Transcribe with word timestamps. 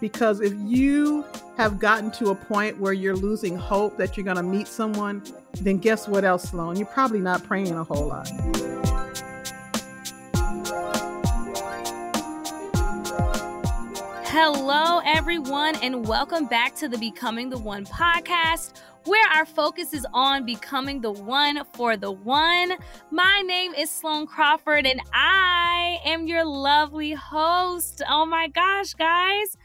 Because 0.00 0.40
if 0.40 0.52
you 0.56 1.24
have 1.56 1.80
gotten 1.80 2.12
to 2.12 2.30
a 2.30 2.34
point 2.34 2.78
where 2.78 2.92
you're 2.92 3.16
losing 3.16 3.56
hope 3.56 3.96
that 3.96 4.16
you're 4.16 4.24
going 4.24 4.36
to 4.36 4.44
meet 4.44 4.68
someone, 4.68 5.24
then 5.60 5.78
guess 5.78 6.06
what 6.06 6.24
else, 6.24 6.50
Sloan? 6.50 6.76
You're 6.76 6.86
probably 6.86 7.18
not 7.18 7.42
praying 7.42 7.72
a 7.72 7.82
whole 7.82 8.06
lot. 8.06 8.28
Hello, 14.24 15.00
everyone, 15.04 15.74
and 15.82 16.06
welcome 16.06 16.46
back 16.46 16.76
to 16.76 16.88
the 16.88 16.98
Becoming 16.98 17.50
the 17.50 17.58
One 17.58 17.84
podcast, 17.84 18.80
where 19.04 19.28
our 19.34 19.46
focus 19.46 19.92
is 19.92 20.06
on 20.14 20.46
becoming 20.46 21.00
the 21.00 21.10
one 21.10 21.64
for 21.72 21.96
the 21.96 22.12
one. 22.12 22.74
My 23.10 23.42
name 23.44 23.74
is 23.74 23.90
Sloan 23.90 24.28
Crawford, 24.28 24.86
and 24.86 25.00
I 25.12 25.98
am 26.04 26.28
your 26.28 26.44
lovely 26.44 27.14
host. 27.14 28.00
Oh 28.08 28.24
my 28.26 28.46
gosh, 28.46 28.94
guys. 28.94 29.56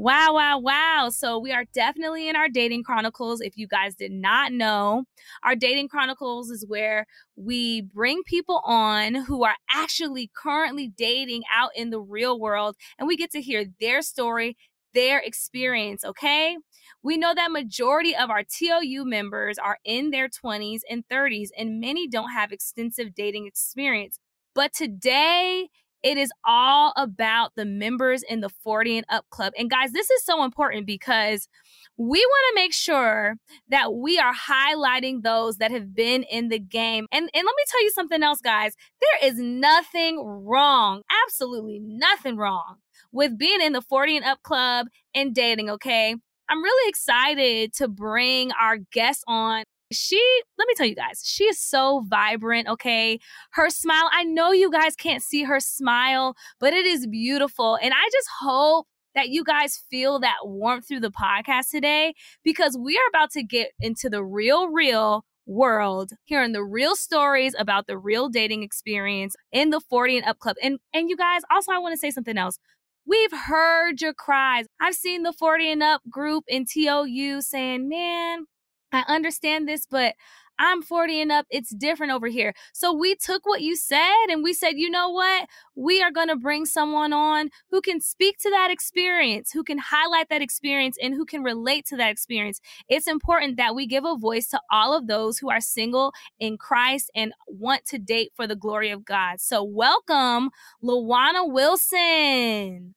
Wow, 0.00 0.32
wow, 0.32 0.58
wow. 0.58 1.10
So, 1.10 1.38
we 1.38 1.52
are 1.52 1.64
definitely 1.74 2.26
in 2.26 2.34
our 2.34 2.48
dating 2.48 2.84
chronicles. 2.84 3.42
If 3.42 3.58
you 3.58 3.68
guys 3.68 3.94
did 3.94 4.12
not 4.12 4.50
know, 4.50 5.04
our 5.44 5.54
dating 5.54 5.88
chronicles 5.88 6.48
is 6.48 6.64
where 6.66 7.04
we 7.36 7.82
bring 7.82 8.22
people 8.24 8.62
on 8.64 9.14
who 9.14 9.44
are 9.44 9.56
actually 9.70 10.30
currently 10.34 10.88
dating 10.96 11.42
out 11.54 11.72
in 11.76 11.90
the 11.90 12.00
real 12.00 12.40
world 12.40 12.76
and 12.98 13.06
we 13.06 13.14
get 13.18 13.30
to 13.32 13.42
hear 13.42 13.66
their 13.78 14.00
story, 14.00 14.56
their 14.94 15.18
experience, 15.18 16.02
okay? 16.02 16.56
We 17.02 17.18
know 17.18 17.34
that 17.34 17.52
majority 17.52 18.16
of 18.16 18.30
our 18.30 18.42
TOU 18.42 19.04
members 19.04 19.58
are 19.58 19.76
in 19.84 20.12
their 20.12 20.30
20s 20.30 20.82
and 20.88 21.04
30s 21.10 21.52
and 21.58 21.78
many 21.78 22.08
don't 22.08 22.30
have 22.32 22.52
extensive 22.52 23.14
dating 23.14 23.46
experience. 23.46 24.18
But 24.54 24.72
today 24.72 25.68
it 26.02 26.16
is 26.16 26.30
all 26.44 26.92
about 26.96 27.52
the 27.56 27.64
members 27.64 28.22
in 28.22 28.40
the 28.40 28.48
40 28.48 28.98
and 28.98 29.06
up 29.08 29.24
club. 29.30 29.52
And 29.58 29.70
guys, 29.70 29.92
this 29.92 30.10
is 30.10 30.24
so 30.24 30.44
important 30.44 30.86
because 30.86 31.48
we 31.96 32.18
want 32.18 32.56
to 32.56 32.62
make 32.62 32.72
sure 32.72 33.36
that 33.68 33.92
we 33.94 34.18
are 34.18 34.32
highlighting 34.34 35.22
those 35.22 35.58
that 35.58 35.70
have 35.70 35.94
been 35.94 36.22
in 36.22 36.48
the 36.48 36.58
game. 36.58 37.06
And, 37.12 37.24
and 37.34 37.44
let 37.44 37.44
me 37.44 37.64
tell 37.68 37.82
you 37.82 37.90
something 37.90 38.22
else, 38.22 38.40
guys. 38.40 38.74
There 39.00 39.30
is 39.30 39.38
nothing 39.38 40.24
wrong, 40.24 41.02
absolutely 41.26 41.80
nothing 41.82 42.36
wrong 42.36 42.76
with 43.12 43.36
being 43.36 43.60
in 43.60 43.72
the 43.72 43.82
40 43.82 44.18
and 44.18 44.24
up 44.24 44.42
club 44.42 44.86
and 45.14 45.34
dating, 45.34 45.68
okay? 45.70 46.14
I'm 46.48 46.62
really 46.62 46.88
excited 46.88 47.74
to 47.74 47.88
bring 47.88 48.50
our 48.52 48.78
guests 48.92 49.22
on 49.28 49.64
she, 49.92 50.22
let 50.58 50.68
me 50.68 50.74
tell 50.76 50.86
you 50.86 50.94
guys, 50.94 51.22
she 51.24 51.44
is 51.44 51.58
so 51.60 52.04
vibrant, 52.08 52.68
okay? 52.68 53.18
Her 53.52 53.70
smile, 53.70 54.08
I 54.12 54.24
know 54.24 54.52
you 54.52 54.70
guys 54.70 54.96
can't 54.96 55.22
see 55.22 55.44
her 55.44 55.60
smile, 55.60 56.34
but 56.58 56.72
it 56.72 56.86
is 56.86 57.06
beautiful. 57.06 57.78
And 57.82 57.92
I 57.92 58.08
just 58.12 58.28
hope 58.40 58.86
that 59.14 59.28
you 59.28 59.44
guys 59.44 59.82
feel 59.90 60.20
that 60.20 60.36
warmth 60.44 60.86
through 60.86 61.00
the 61.00 61.10
podcast 61.10 61.70
today 61.70 62.14
because 62.44 62.78
we 62.80 62.96
are 62.96 63.08
about 63.08 63.30
to 63.32 63.42
get 63.42 63.70
into 63.80 64.08
the 64.08 64.22
real, 64.24 64.68
real 64.68 65.24
world, 65.46 66.12
hearing 66.24 66.52
the 66.52 66.62
real 66.62 66.94
stories 66.94 67.54
about 67.58 67.86
the 67.86 67.98
real 67.98 68.28
dating 68.28 68.62
experience 68.62 69.34
in 69.50 69.70
the 69.70 69.80
40 69.80 70.18
and 70.18 70.26
up 70.26 70.38
club. 70.38 70.56
And 70.62 70.78
and 70.94 71.10
you 71.10 71.16
guys, 71.16 71.42
also 71.50 71.72
I 71.72 71.78
want 71.78 71.92
to 71.92 71.98
say 71.98 72.10
something 72.10 72.38
else. 72.38 72.58
We've 73.06 73.32
heard 73.32 74.00
your 74.00 74.14
cries. 74.14 74.66
I've 74.80 74.94
seen 74.94 75.24
the 75.24 75.32
40 75.32 75.72
and 75.72 75.82
up 75.82 76.02
group 76.08 76.44
in 76.46 76.64
TOU 76.64 77.40
saying, 77.42 77.88
"Man, 77.88 78.46
I 78.92 79.04
understand 79.08 79.68
this, 79.68 79.86
but 79.86 80.14
I'm 80.58 80.82
40 80.82 81.22
and 81.22 81.32
up. 81.32 81.46
It's 81.48 81.74
different 81.74 82.12
over 82.12 82.26
here. 82.26 82.52
So 82.74 82.92
we 82.92 83.14
took 83.14 83.46
what 83.46 83.62
you 83.62 83.76
said 83.76 84.26
and 84.28 84.42
we 84.42 84.52
said, 84.52 84.72
you 84.76 84.90
know 84.90 85.08
what? 85.08 85.48
We 85.74 86.02
are 86.02 86.10
going 86.10 86.28
to 86.28 86.36
bring 86.36 86.66
someone 86.66 87.14
on 87.14 87.50
who 87.70 87.80
can 87.80 88.00
speak 88.00 88.36
to 88.40 88.50
that 88.50 88.70
experience, 88.70 89.52
who 89.52 89.64
can 89.64 89.78
highlight 89.78 90.28
that 90.28 90.42
experience, 90.42 90.98
and 91.00 91.14
who 91.14 91.24
can 91.24 91.42
relate 91.42 91.86
to 91.86 91.96
that 91.96 92.10
experience. 92.10 92.60
It's 92.88 93.08
important 93.08 93.56
that 93.56 93.74
we 93.74 93.86
give 93.86 94.04
a 94.04 94.18
voice 94.18 94.48
to 94.48 94.60
all 94.70 94.94
of 94.94 95.06
those 95.06 95.38
who 95.38 95.50
are 95.50 95.62
single 95.62 96.12
in 96.38 96.58
Christ 96.58 97.10
and 97.14 97.32
want 97.46 97.86
to 97.86 97.98
date 97.98 98.32
for 98.34 98.46
the 98.46 98.56
glory 98.56 98.90
of 98.90 99.04
God. 99.06 99.40
So 99.40 99.62
welcome, 99.62 100.50
Lawana 100.84 101.50
Wilson. 101.50 102.94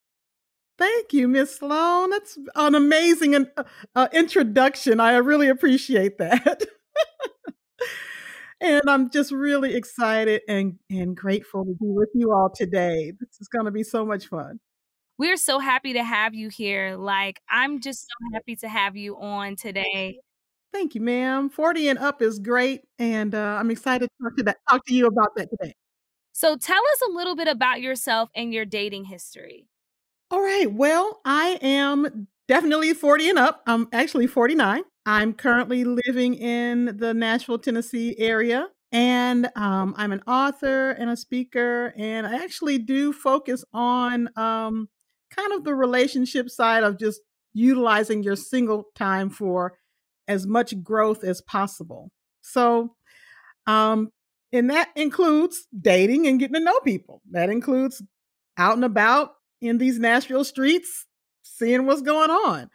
Thank 0.78 1.14
you, 1.14 1.28
Miss 1.28 1.58
Sloan. 1.58 2.10
That's 2.10 2.38
an 2.56 2.76
amazing 2.76 3.36
uh, 3.36 3.64
uh, 3.96 4.08
introduction. 4.12 5.00
I 5.00 5.18
really 5.18 5.50
appreciate 5.50 6.18
that. 6.18 6.64
and 8.62 8.82
I'm 8.88 9.12
just 9.12 9.32
really 9.32 9.76
excited 9.76 10.42
and, 10.48 10.80
and 10.90 11.16
grateful 11.16 11.64
to 11.64 11.72
be 11.72 11.88
with 11.90 12.10
you 12.16 12.34
all 12.34 12.50
today. 12.54 13.12
This 13.20 13.40
is 13.40 13.48
going 13.48 13.66
to 13.66 13.72
be 13.72 13.84
so 13.84 14.06
much 14.06 14.28
fun. 14.28 14.60
We're 15.20 15.38
so 15.38 15.60
happy 15.60 15.94
to 15.94 16.04
have 16.04 16.34
you 16.34 16.50
here. 16.50 16.96
Like, 16.98 17.40
I'm 17.48 17.80
just 17.80 18.02
so 18.02 18.34
happy 18.34 18.56
to 18.58 18.68
have 18.68 18.98
you 18.98 19.16
on 19.18 19.56
today. 19.56 20.18
Thank 20.74 20.96
you, 20.96 21.02
ma'am. 21.02 21.52
40 21.52 21.90
and 21.90 22.00
up 22.00 22.24
is 22.24 22.40
great. 22.40 22.82
And 22.98 23.36
uh, 23.36 23.58
I'm 23.60 23.70
excited 23.70 24.10
to 24.10 24.24
talk 24.24 24.38
to, 24.38 24.44
that, 24.46 24.58
talk 24.68 24.84
to 24.88 24.94
you 24.96 25.06
about 25.06 25.36
that 25.36 25.50
today. 25.52 25.76
So, 26.32 26.58
tell 26.58 26.82
us 26.94 27.02
a 27.08 27.12
little 27.12 27.36
bit 27.36 27.48
about 27.48 27.80
yourself 27.80 28.32
and 28.36 28.52
your 28.52 28.66
dating 28.66 29.06
history. 29.06 29.68
All 30.34 30.42
right. 30.42 30.66
Well, 30.66 31.22
I 31.24 31.60
am 31.62 32.28
definitely 32.48 32.92
40 32.96 33.30
and 33.30 33.38
up. 33.38 33.62
I'm 33.68 33.88
actually 33.94 34.26
49. 34.26 34.82
I'm 35.06 35.32
currently 35.32 35.84
living 35.84 36.34
in 36.34 36.98
the 36.98 37.14
Nashville, 37.14 37.60
Tennessee 37.60 38.16
area. 38.18 38.68
And 38.92 39.48
um, 39.56 39.94
I'm 39.96 40.12
an 40.12 40.24
author 40.26 40.90
and 40.90 41.12
a 41.12 41.16
speaker. 41.16 41.94
And 42.00 42.26
I 42.26 42.44
actually 42.44 42.80
do 42.80 43.14
focus 43.14 43.64
on 43.76 44.28
um, 44.36 44.90
kind 45.30 45.54
of 45.54 45.66
the 45.66 45.76
relationship 45.76 46.50
side 46.50 46.84
of 46.84 46.98
just 46.98 47.22
utilizing 47.54 48.24
your 48.24 48.36
single 48.36 48.86
time 48.96 49.30
for 49.30 49.78
as 50.28 50.48
much 50.48 50.82
growth 50.82 51.24
as 51.24 51.44
possible. 51.44 52.10
So, 52.42 52.96
um, 53.68 54.10
and 54.52 54.72
that 54.72 54.90
includes 54.96 55.68
dating 55.80 56.26
and 56.26 56.40
getting 56.40 56.56
to 56.56 56.60
know 56.60 56.80
people. 56.80 57.22
That 57.30 57.52
includes 57.52 58.02
out 58.58 58.74
and 58.74 58.84
about, 58.84 59.34
in 59.64 59.78
these 59.78 60.00
Nashville 60.00 60.44
streets, 60.44 61.06
seeing 61.42 61.86
what's 61.86 62.02
going 62.02 62.30
on. 62.30 62.70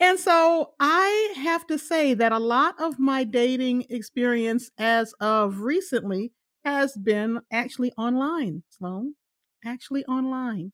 And 0.00 0.18
so 0.18 0.72
I 0.80 1.34
have 1.36 1.66
to 1.68 1.78
say 1.78 2.14
that 2.14 2.32
a 2.32 2.38
lot 2.38 2.80
of 2.80 2.98
my 2.98 3.24
dating 3.24 3.86
experience 3.90 4.70
as 4.78 5.12
of 5.20 5.60
recently 5.60 6.32
has 6.64 6.96
been 6.96 7.40
actually 7.52 7.92
online, 7.92 8.62
Sloan. 8.70 9.14
Actually 9.64 10.04
online. 10.06 10.72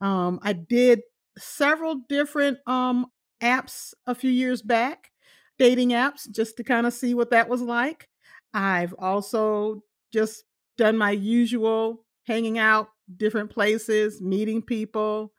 Um, 0.00 0.38
I 0.42 0.52
did 0.52 1.00
several 1.38 2.00
different 2.08 2.58
um, 2.66 3.06
apps 3.42 3.94
a 4.06 4.14
few 4.14 4.30
years 4.30 4.60
back, 4.62 5.10
dating 5.58 5.90
apps, 5.90 6.30
just 6.30 6.56
to 6.56 6.64
kind 6.64 6.86
of 6.86 6.92
see 6.92 7.14
what 7.14 7.30
that 7.30 7.48
was 7.48 7.62
like. 7.62 8.08
I've 8.52 8.94
also 8.98 9.82
just 10.12 10.44
done 10.76 10.96
my 10.96 11.10
usual 11.10 12.04
hanging 12.26 12.58
out 12.58 12.88
different 13.16 13.50
places, 13.50 14.20
meeting 14.20 14.62
people, 14.62 15.32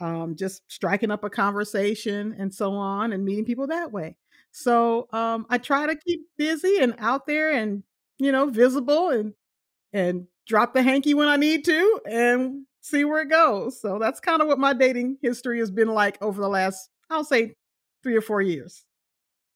um, 0.00 0.36
just 0.36 0.62
striking 0.68 1.10
up 1.10 1.24
a 1.24 1.30
conversation 1.30 2.34
and 2.38 2.52
so 2.54 2.72
on, 2.74 3.12
and 3.12 3.24
meeting 3.24 3.44
people 3.44 3.68
that 3.68 3.92
way. 3.92 4.16
So 4.52 5.08
um, 5.12 5.46
I 5.50 5.58
try 5.58 5.86
to 5.86 5.96
keep 5.96 6.22
busy 6.38 6.78
and 6.80 6.94
out 6.98 7.26
there 7.26 7.52
and 7.52 7.82
you 8.18 8.32
know 8.32 8.48
visible 8.50 9.10
and 9.10 9.34
and 9.92 10.26
drop 10.46 10.74
the 10.74 10.82
hanky 10.82 11.14
when 11.14 11.28
I 11.28 11.36
need 11.36 11.64
to 11.66 12.00
and 12.06 12.66
see 12.80 13.04
where 13.04 13.22
it 13.22 13.30
goes. 13.30 13.80
So 13.80 13.98
that's 13.98 14.20
kind 14.20 14.42
of 14.42 14.48
what 14.48 14.58
my 14.58 14.74
dating 14.74 15.18
history 15.22 15.58
has 15.60 15.70
been 15.70 15.88
like 15.88 16.20
over 16.22 16.40
the 16.40 16.48
last, 16.48 16.90
I'll 17.10 17.24
say, 17.24 17.54
three 18.02 18.16
or 18.16 18.20
four 18.20 18.42
years. 18.42 18.84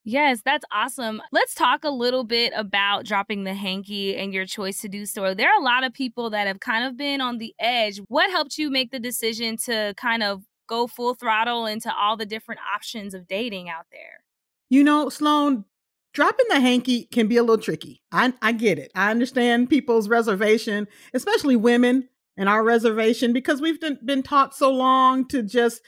Yes, 0.09 0.41
that's 0.43 0.65
awesome. 0.73 1.21
Let's 1.33 1.55
talk 1.55 1.85
a 1.85 1.91
little 1.91 2.25
bit 2.25 2.55
about 2.57 3.05
dropping 3.05 3.45
the 3.45 3.53
hanky 3.53 4.17
and 4.17 4.33
your 4.33 4.47
choice 4.47 4.81
to 4.81 4.89
do 4.89 5.05
so. 5.05 5.35
There 5.35 5.51
are 5.51 5.61
a 5.61 5.63
lot 5.63 5.85
of 5.85 5.93
people 5.93 6.31
that 6.31 6.47
have 6.47 6.61
kind 6.61 6.87
of 6.87 6.97
been 6.97 7.21
on 7.21 7.37
the 7.37 7.55
edge. 7.61 8.01
What 8.09 8.31
helped 8.31 8.57
you 8.57 8.71
make 8.71 8.91
the 8.91 8.99
decision 8.99 9.59
to 9.67 9.93
kind 9.99 10.23
of 10.23 10.45
go 10.67 10.87
full 10.87 11.13
throttle 11.13 11.67
into 11.67 11.95
all 11.95 12.17
the 12.17 12.25
different 12.25 12.63
options 12.75 13.13
of 13.13 13.29
dating 13.29 13.69
out 13.69 13.85
there? 13.93 14.25
You 14.71 14.83
know, 14.83 15.11
Sloan, 15.11 15.67
dropping 16.15 16.47
the 16.49 16.61
hanky 16.61 17.05
can 17.05 17.29
be 17.29 17.37
a 17.37 17.43
little 17.43 17.63
tricky. 17.63 18.01
I, 18.11 18.33
I 18.41 18.53
get 18.53 18.79
it. 18.79 18.91
I 18.95 19.11
understand 19.11 19.69
people's 19.69 20.09
reservation, 20.09 20.89
especially 21.13 21.57
women 21.57 22.09
and 22.35 22.49
our 22.49 22.65
reservation, 22.65 23.35
because 23.35 23.61
we've 23.61 23.79
been, 23.79 23.99
been 24.03 24.23
taught 24.23 24.55
so 24.55 24.73
long 24.73 25.29
to 25.29 25.43
just 25.43 25.83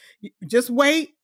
just 0.47 0.69
wait 0.69 1.15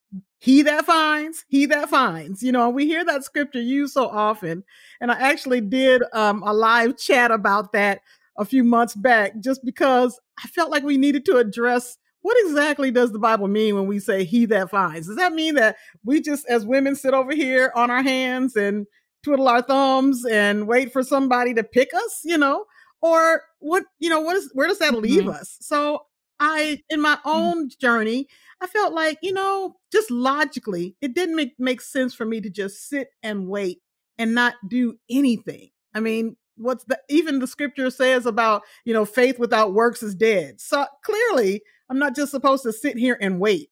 he 0.47 0.63
that 0.63 0.87
finds, 0.87 1.45
he 1.49 1.67
that 1.67 1.91
finds. 1.91 2.41
You 2.41 2.53
know, 2.53 2.71
we 2.71 2.87
hear 2.87 3.05
that 3.05 3.25
scripture 3.25 3.61
used 3.61 3.93
so 3.93 4.09
often. 4.09 4.63
And 5.01 5.11
I 5.11 5.19
actually 5.19 5.61
did 5.61 6.05
um, 6.13 6.41
a 6.45 6.55
live 6.55 6.97
chat 6.97 7.33
about 7.33 7.73
that 7.73 8.03
a 8.39 8.45
few 8.45 8.63
months 8.63 8.95
back 8.95 9.41
just 9.41 9.65
because 9.65 10.21
I 10.39 10.47
felt 10.47 10.71
like 10.71 10.85
we 10.85 10.99
needed 10.99 11.25
to 11.25 11.39
address 11.39 11.99
what 12.23 12.37
exactly 12.47 12.93
does 12.93 13.11
the 13.11 13.19
Bible 13.19 13.49
mean 13.49 13.75
when 13.75 13.89
we 13.89 13.99
say 13.99 14.23
he 14.23 14.47
that 14.47 14.71
finds? 14.71 15.09
Does 15.09 15.17
that 15.17 15.33
mean 15.33 15.57
that 15.57 15.79
we 16.05 16.21
just, 16.21 16.47
as 16.49 16.65
women, 16.65 16.95
sit 16.95 17.13
over 17.13 17.35
here 17.35 17.73
on 17.75 17.91
our 17.91 18.05
hands 18.05 18.55
and 18.55 18.87
twiddle 19.25 19.49
our 19.49 19.63
thumbs 19.63 20.25
and 20.25 20.69
wait 20.69 20.93
for 20.93 21.03
somebody 21.03 21.55
to 21.55 21.65
pick 21.65 21.91
us, 21.93 22.21
you 22.23 22.39
know? 22.39 22.67
Or 23.01 23.43
what, 23.59 23.83
you 23.99 24.11
know, 24.11 24.21
what 24.21 24.37
is, 24.37 24.49
where 24.55 24.69
does 24.69 24.79
that 24.79 24.95
leave 24.95 25.23
mm-hmm. 25.23 25.31
us? 25.31 25.57
So 25.61 26.07
I, 26.39 26.85
in 26.89 27.01
my 27.01 27.17
mm-hmm. 27.17 27.29
own 27.31 27.71
journey, 27.81 28.29
I 28.61 28.67
felt 28.67 28.95
like, 28.95 29.19
you 29.23 29.33
know, 29.33 29.77
just 29.93 30.11
logically, 30.11 30.97
it 31.01 31.15
didn't 31.15 31.37
make, 31.37 31.53
make 31.59 31.81
sense 31.81 32.15
for 32.15 32.25
me 32.25 32.41
to 32.41 32.51
just 32.51 32.89
sit 32.89 33.09
and 33.23 33.49
wait 33.49 33.81
and 34.19 34.35
not 34.35 34.55
do 34.69 34.99
anything. 35.11 35.71
I 35.95 36.01
mean, 36.01 36.37
what's 36.57 36.85
the 36.85 36.99
even 37.09 37.39
the 37.39 37.47
scripture 37.47 37.91
says 37.91 38.27
about, 38.27 38.63
you 38.85 38.93
know, 38.93 39.05
faith 39.05 39.39
without 39.39 39.75
works 39.75 40.03
is 40.03 40.15
dead. 40.15 40.61
So 40.61 40.87
clearly, 41.05 41.63
I'm 41.89 41.99
not 41.99 42.17
just 42.17 42.31
supposed 42.31 42.63
to 42.65 42.73
sit 42.73 42.97
here 42.97 43.19
and 43.21 43.41
wait 43.41 43.71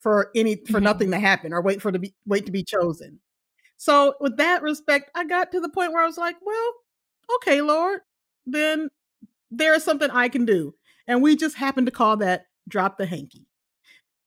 for 0.00 0.30
any 0.34 0.56
for 0.56 0.74
mm-hmm. 0.74 0.84
nothing 0.84 1.10
to 1.10 1.18
happen 1.18 1.52
or 1.52 1.62
wait 1.62 1.82
for 1.82 1.92
to 1.92 1.98
be 1.98 2.14
wait 2.26 2.46
to 2.46 2.52
be 2.52 2.62
chosen. 2.62 3.20
So 3.76 4.14
with 4.20 4.36
that 4.36 4.62
respect, 4.62 5.10
I 5.14 5.24
got 5.24 5.52
to 5.52 5.60
the 5.60 5.68
point 5.68 5.92
where 5.92 6.02
I 6.02 6.06
was 6.06 6.18
like, 6.18 6.36
well, 6.42 6.72
okay, 7.36 7.62
Lord, 7.62 8.00
then 8.46 8.90
there 9.50 9.74
is 9.74 9.84
something 9.84 10.10
I 10.10 10.28
can 10.28 10.44
do. 10.44 10.74
And 11.06 11.22
we 11.22 11.34
just 11.34 11.56
happened 11.56 11.86
to 11.86 11.92
call 11.92 12.18
that 12.18 12.44
drop 12.68 12.98
the 12.98 13.06
hanky. 13.06 13.46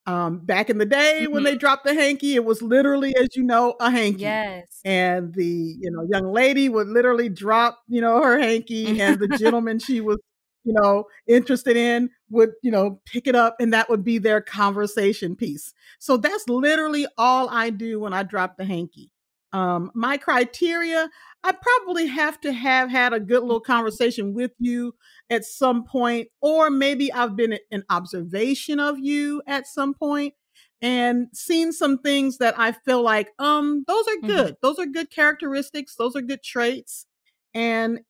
Um, 0.06 0.40
back 0.40 0.68
in 0.68 0.76
the 0.76 0.84
day 0.84 1.20
mm-hmm. 1.22 1.32
when 1.32 1.44
they 1.44 1.56
dropped 1.56 1.84
the 1.84 1.94
hanky, 1.94 2.34
it 2.34 2.44
was 2.44 2.60
literally, 2.60 3.16
as 3.16 3.28
you 3.34 3.42
know, 3.42 3.74
a 3.80 3.90
hanky. 3.90 4.22
Yes. 4.22 4.80
And 4.84 5.34
the 5.34 5.46
you 5.46 5.90
know 5.90 6.06
young 6.10 6.30
lady 6.30 6.68
would 6.68 6.88
literally 6.88 7.28
drop 7.30 7.80
you 7.88 8.00
know 8.00 8.22
her 8.22 8.38
hanky, 8.38 9.00
and 9.00 9.18
the 9.18 9.28
gentleman 9.38 9.78
she 9.78 10.00
was 10.00 10.18
you 10.64 10.74
know 10.74 11.04
interested 11.26 11.76
in 11.76 12.10
would 12.30 12.50
you 12.62 12.70
know 12.70 13.00
pick 13.06 13.26
it 13.26 13.34
up, 13.34 13.56
and 13.58 13.72
that 13.72 13.88
would 13.88 14.04
be 14.04 14.18
their 14.18 14.42
conversation 14.42 15.36
piece. 15.36 15.72
So 15.98 16.18
that's 16.18 16.48
literally 16.48 17.06
all 17.16 17.48
I 17.48 17.70
do 17.70 18.00
when 18.00 18.12
I 18.12 18.24
drop 18.24 18.58
the 18.58 18.66
hanky. 18.66 19.10
Um, 19.54 19.92
my 19.94 20.16
criteria, 20.16 21.08
I 21.44 21.52
probably 21.52 22.08
have 22.08 22.40
to 22.40 22.52
have 22.52 22.90
had 22.90 23.12
a 23.12 23.20
good 23.20 23.42
little 23.42 23.60
conversation 23.60 24.34
with 24.34 24.50
you 24.58 24.96
at 25.30 25.44
some 25.44 25.84
point, 25.84 26.26
or 26.42 26.70
maybe 26.70 27.12
I've 27.12 27.36
been 27.36 27.56
an 27.70 27.84
observation 27.88 28.80
of 28.80 28.98
you 28.98 29.42
at 29.46 29.68
some 29.68 29.94
point 29.94 30.34
and 30.82 31.28
seen 31.32 31.72
some 31.72 31.98
things 31.98 32.38
that 32.38 32.58
I 32.58 32.72
feel 32.72 33.00
like, 33.00 33.28
um, 33.38 33.84
those 33.86 34.06
are 34.08 34.16
mm-hmm. 34.16 34.26
good. 34.26 34.46
Mm-hmm. 34.54 34.66
Those 34.66 34.78
are 34.80 34.86
good 34.86 35.10
characteristics. 35.10 35.94
Those 35.96 36.16
are 36.16 36.20
good 36.20 36.42
traits. 36.42 37.06
And 37.54 38.00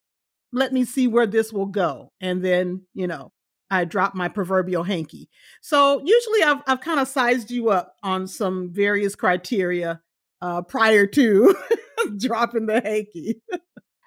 let 0.51 0.73
me 0.73 0.83
see 0.83 1.05
where 1.05 1.27
this 1.27 1.53
will 1.53 1.67
go. 1.67 2.11
And 2.19 2.43
then, 2.43 2.87
you 2.95 3.05
know, 3.05 3.31
I 3.69 3.85
drop 3.85 4.15
my 4.15 4.29
proverbial 4.29 4.83
hanky. 4.83 5.29
So 5.61 6.01
usually 6.03 6.41
I've, 6.41 6.63
I've 6.65 6.81
kind 6.81 6.99
of 6.99 7.07
sized 7.07 7.51
you 7.51 7.69
up 7.69 7.93
on 8.01 8.27
some 8.27 8.71
various 8.73 9.15
criteria 9.15 10.01
uh, 10.41 10.61
prior 10.61 11.05
to 11.07 11.55
dropping 12.17 12.65
the 12.65 12.81
hanky. 12.81 13.41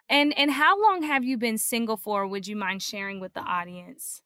and 0.08 0.36
and 0.38 0.50
how 0.50 0.80
long 0.82 1.02
have 1.02 1.24
you 1.24 1.38
been 1.38 1.58
single 1.58 1.96
for? 1.96 2.26
Would 2.26 2.46
you 2.46 2.56
mind 2.56 2.82
sharing 2.82 3.20
with 3.20 3.34
the 3.34 3.40
audience? 3.40 4.22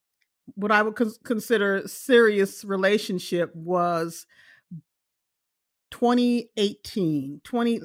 What 0.55 0.73
I 0.73 0.83
would 0.83 0.97
cons- 0.97 1.19
consider 1.25 1.87
serious 1.87 2.65
relationship 2.65 3.55
was 3.55 4.27
2018, 5.93 7.41
20 7.45 7.81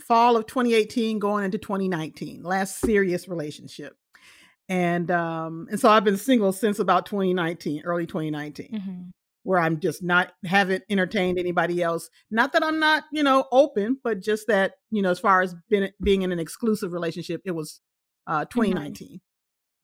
fall 0.00 0.36
of 0.36 0.46
2018 0.46 1.18
going 1.18 1.44
into 1.44 1.58
2019, 1.58 2.42
last 2.42 2.80
serious 2.80 3.28
relationship. 3.28 3.96
And 4.68 5.10
um 5.10 5.66
and 5.70 5.80
so 5.80 5.88
I've 5.88 6.04
been 6.04 6.16
single 6.16 6.52
since 6.52 6.78
about 6.78 7.06
2019, 7.06 7.82
early 7.84 8.06
2019. 8.06 8.68
Mm-hmm 8.72 9.10
where 9.42 9.58
I'm 9.58 9.80
just 9.80 10.02
not 10.02 10.32
haven't 10.44 10.84
entertained 10.90 11.38
anybody 11.38 11.82
else. 11.82 12.10
Not 12.30 12.52
that 12.52 12.64
I'm 12.64 12.78
not, 12.78 13.04
you 13.12 13.22
know, 13.22 13.46
open, 13.52 13.98
but 14.02 14.20
just 14.20 14.46
that, 14.48 14.74
you 14.90 15.02
know, 15.02 15.10
as 15.10 15.18
far 15.18 15.42
as 15.42 15.54
being 15.68 15.90
being 16.02 16.22
in 16.22 16.32
an 16.32 16.38
exclusive 16.38 16.92
relationship, 16.92 17.42
it 17.44 17.52
was 17.52 17.80
uh 18.26 18.44
2019. 18.46 19.08
Mm-hmm. 19.08 19.16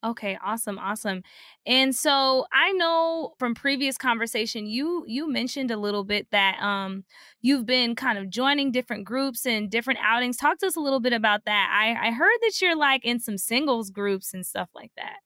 Okay, 0.05 0.39
awesome, 0.45 0.79
awesome. 0.79 1.23
And 1.67 1.97
so 1.97 2.47
I 2.53 2.71
know 2.73 3.35
from 3.39 3.55
previous 3.55 3.97
conversation 3.99 4.67
you 4.67 5.05
you 5.09 5.29
mentioned 5.29 5.71
a 5.71 5.77
little 5.77 6.05
bit 6.05 6.29
that 6.31 6.63
um 6.63 7.05
you've 7.41 7.67
been 7.67 7.97
kind 7.97 8.19
of 8.19 8.31
joining 8.31 8.71
different 8.71 9.05
groups 9.05 9.47
and 9.47 9.71
different 9.71 9.99
outings. 10.03 10.37
Talk 10.37 10.59
to 10.59 10.67
us 10.67 10.77
a 10.77 10.81
little 10.81 11.01
bit 11.01 11.13
about 11.13 11.45
that. 11.47 11.71
I 11.73 12.09
I 12.09 12.11
heard 12.13 12.39
that 12.43 12.61
you're 12.61 12.77
like 12.77 13.05
in 13.05 13.19
some 13.19 13.39
singles 13.39 13.91
groups 13.91 14.33
and 14.35 14.47
stuff 14.47 14.69
like 14.75 14.93
that. 14.97 15.17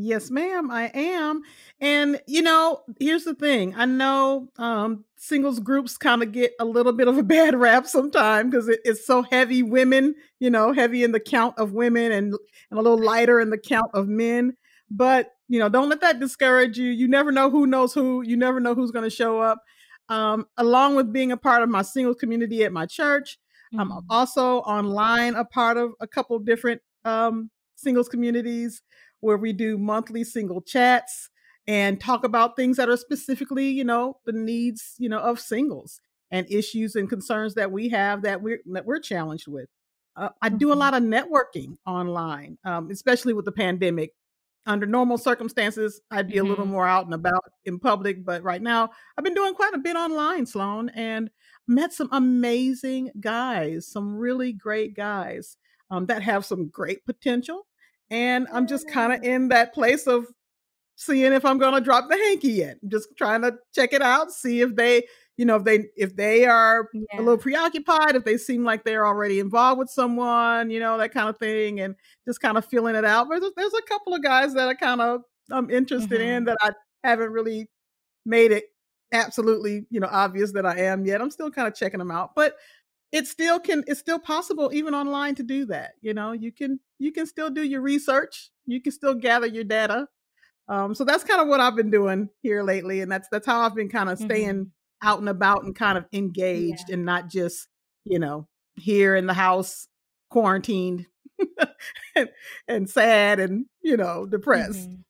Yes, 0.00 0.30
ma'am, 0.30 0.70
I 0.70 0.92
am. 0.94 1.42
And 1.80 2.20
you 2.28 2.40
know, 2.40 2.82
here's 3.00 3.24
the 3.24 3.34
thing. 3.34 3.74
I 3.74 3.84
know 3.84 4.48
um 4.56 5.04
singles 5.16 5.58
groups 5.58 5.96
kind 5.96 6.22
of 6.22 6.30
get 6.30 6.52
a 6.60 6.64
little 6.64 6.92
bit 6.92 7.08
of 7.08 7.18
a 7.18 7.22
bad 7.24 7.56
rap 7.56 7.86
sometimes 7.86 8.50
because 8.50 8.68
it, 8.68 8.80
it's 8.84 9.04
so 9.04 9.22
heavy 9.22 9.62
women, 9.64 10.14
you 10.38 10.50
know, 10.50 10.72
heavy 10.72 11.02
in 11.02 11.10
the 11.10 11.20
count 11.20 11.58
of 11.58 11.72
women 11.72 12.12
and 12.12 12.34
and 12.70 12.78
a 12.78 12.82
little 12.82 13.02
lighter 13.02 13.40
in 13.40 13.50
the 13.50 13.58
count 13.58 13.90
of 13.92 14.06
men. 14.06 14.56
But 14.88 15.32
you 15.48 15.58
know, 15.58 15.68
don't 15.68 15.88
let 15.88 16.00
that 16.02 16.20
discourage 16.20 16.78
you. 16.78 16.90
You 16.90 17.08
never 17.08 17.32
know 17.32 17.50
who 17.50 17.66
knows 17.66 17.92
who. 17.92 18.22
You 18.22 18.36
never 18.36 18.60
know 18.60 18.74
who's 18.76 18.92
going 18.92 19.04
to 19.04 19.10
show 19.10 19.40
up. 19.40 19.62
Um, 20.08 20.46
along 20.56 20.94
with 20.94 21.12
being 21.12 21.32
a 21.32 21.36
part 21.36 21.62
of 21.62 21.68
my 21.68 21.82
singles 21.82 22.16
community 22.18 22.62
at 22.62 22.72
my 22.72 22.86
church, 22.86 23.38
mm-hmm. 23.74 23.80
I'm 23.80 24.04
also 24.08 24.58
online 24.58 25.34
a 25.34 25.44
part 25.44 25.76
of 25.76 25.92
a 26.00 26.06
couple 26.06 26.38
different 26.38 26.82
um, 27.04 27.50
singles 27.76 28.08
communities 28.08 28.82
where 29.20 29.36
we 29.36 29.52
do 29.52 29.78
monthly 29.78 30.24
single 30.24 30.60
chats 30.60 31.30
and 31.66 32.00
talk 32.00 32.24
about 32.24 32.56
things 32.56 32.78
that 32.78 32.88
are 32.88 32.96
specifically, 32.96 33.68
you 33.68 33.84
know, 33.84 34.16
the 34.24 34.32
needs, 34.32 34.94
you 34.98 35.08
know, 35.08 35.18
of 35.18 35.38
singles 35.38 36.00
and 36.30 36.50
issues 36.50 36.96
and 36.96 37.08
concerns 37.08 37.54
that 37.54 37.70
we 37.70 37.88
have 37.90 38.22
that 38.22 38.42
we're 38.42 38.60
that 38.66 38.86
we're 38.86 39.00
challenged 39.00 39.48
with. 39.48 39.68
Uh, 40.16 40.30
I 40.42 40.48
do 40.48 40.68
a 40.68 40.72
mm-hmm. 40.72 40.80
lot 40.80 40.94
of 40.94 41.02
networking 41.02 41.76
online, 41.86 42.58
um, 42.64 42.90
especially 42.90 43.34
with 43.34 43.44
the 43.44 43.52
pandemic. 43.52 44.12
Under 44.66 44.84
normal 44.84 45.16
circumstances, 45.16 46.00
I'd 46.10 46.28
be 46.28 46.34
mm-hmm. 46.34 46.46
a 46.46 46.48
little 46.48 46.64
mm-hmm. 46.64 46.72
more 46.74 46.86
out 46.86 47.06
and 47.06 47.14
about 47.14 47.44
in 47.64 47.78
public, 47.78 48.24
but 48.24 48.42
right 48.42 48.60
now 48.60 48.90
I've 49.16 49.24
been 49.24 49.34
doing 49.34 49.54
quite 49.54 49.72
a 49.72 49.78
bit 49.78 49.96
online, 49.96 50.44
Sloan, 50.44 50.90
and 50.90 51.30
met 51.66 51.92
some 51.92 52.08
amazing 52.12 53.10
guys, 53.20 53.86
some 53.86 54.16
really 54.16 54.52
great 54.52 54.94
guys 54.94 55.56
um, 55.90 56.06
that 56.06 56.22
have 56.22 56.44
some 56.44 56.68
great 56.68 57.04
potential 57.06 57.66
and 58.10 58.46
I'm 58.52 58.66
just 58.66 58.88
kind 58.88 59.12
of 59.12 59.22
in 59.22 59.48
that 59.48 59.74
place 59.74 60.06
of 60.06 60.26
seeing 60.96 61.32
if 61.32 61.44
I'm 61.44 61.58
going 61.58 61.74
to 61.74 61.80
drop 61.80 62.08
the 62.08 62.16
hanky 62.16 62.50
yet. 62.50 62.78
just 62.88 63.08
trying 63.16 63.42
to 63.42 63.56
check 63.74 63.92
it 63.92 64.02
out, 64.02 64.32
see 64.32 64.60
if 64.62 64.74
they, 64.74 65.04
you 65.36 65.44
know, 65.44 65.56
if 65.56 65.64
they 65.64 65.84
if 65.96 66.16
they 66.16 66.44
are 66.46 66.88
yeah. 66.92 67.20
a 67.20 67.22
little 67.22 67.38
preoccupied, 67.38 68.16
if 68.16 68.24
they 68.24 68.36
seem 68.36 68.64
like 68.64 68.84
they're 68.84 69.06
already 69.06 69.38
involved 69.38 69.78
with 69.78 69.90
someone, 69.90 70.70
you 70.70 70.80
know, 70.80 70.98
that 70.98 71.12
kind 71.12 71.28
of 71.28 71.38
thing, 71.38 71.80
and 71.80 71.94
just 72.26 72.40
kind 72.40 72.58
of 72.58 72.64
feeling 72.64 72.96
it 72.96 73.04
out. 73.04 73.28
But 73.28 73.40
there's, 73.40 73.52
there's 73.56 73.74
a 73.74 73.82
couple 73.82 74.14
of 74.14 74.22
guys 74.22 74.54
that 74.54 74.66
are 74.66 74.74
kind 74.74 75.00
of 75.00 75.22
I'm 75.50 75.70
interested 75.70 76.20
mm-hmm. 76.20 76.30
in 76.30 76.44
that 76.44 76.58
I 76.60 76.70
haven't 77.04 77.30
really 77.30 77.68
made 78.26 78.50
it 78.50 78.64
absolutely, 79.12 79.86
you 79.90 80.00
know, 80.00 80.08
obvious 80.10 80.52
that 80.52 80.66
I 80.66 80.80
am 80.80 81.06
yet. 81.06 81.22
I'm 81.22 81.30
still 81.30 81.50
kind 81.50 81.68
of 81.68 81.74
checking 81.74 81.98
them 81.98 82.10
out, 82.10 82.34
but 82.34 82.56
it 83.12 83.26
still 83.26 83.58
can 83.58 83.84
it's 83.86 84.00
still 84.00 84.18
possible 84.18 84.70
even 84.72 84.94
online 84.94 85.34
to 85.34 85.42
do 85.42 85.64
that 85.64 85.92
you 86.02 86.12
know 86.12 86.32
you 86.32 86.52
can 86.52 86.78
you 86.98 87.12
can 87.12 87.26
still 87.26 87.50
do 87.50 87.62
your 87.62 87.80
research 87.80 88.50
you 88.66 88.80
can 88.80 88.92
still 88.92 89.14
gather 89.14 89.46
your 89.46 89.64
data 89.64 90.06
um, 90.68 90.94
so 90.94 91.04
that's 91.04 91.24
kind 91.24 91.40
of 91.40 91.48
what 91.48 91.60
i've 91.60 91.76
been 91.76 91.90
doing 91.90 92.28
here 92.42 92.62
lately 92.62 93.00
and 93.00 93.10
that's 93.10 93.28
that's 93.30 93.46
how 93.46 93.60
i've 93.60 93.74
been 93.74 93.88
kind 93.88 94.08
of 94.08 94.18
staying 94.18 94.66
mm-hmm. 94.66 95.08
out 95.08 95.18
and 95.18 95.28
about 95.28 95.64
and 95.64 95.74
kind 95.74 95.98
of 95.98 96.04
engaged 96.12 96.84
yeah. 96.88 96.94
and 96.94 97.04
not 97.04 97.28
just 97.28 97.68
you 98.04 98.18
know 98.18 98.46
here 98.76 99.16
in 99.16 99.26
the 99.26 99.34
house 99.34 99.88
quarantined 100.30 101.06
and, 102.16 102.28
and, 102.66 102.90
sad 102.90 103.40
and 103.40 103.66
you 103.82 103.96
know 103.96 104.26
depressed 104.26 104.88
mm-hmm. 104.90 105.00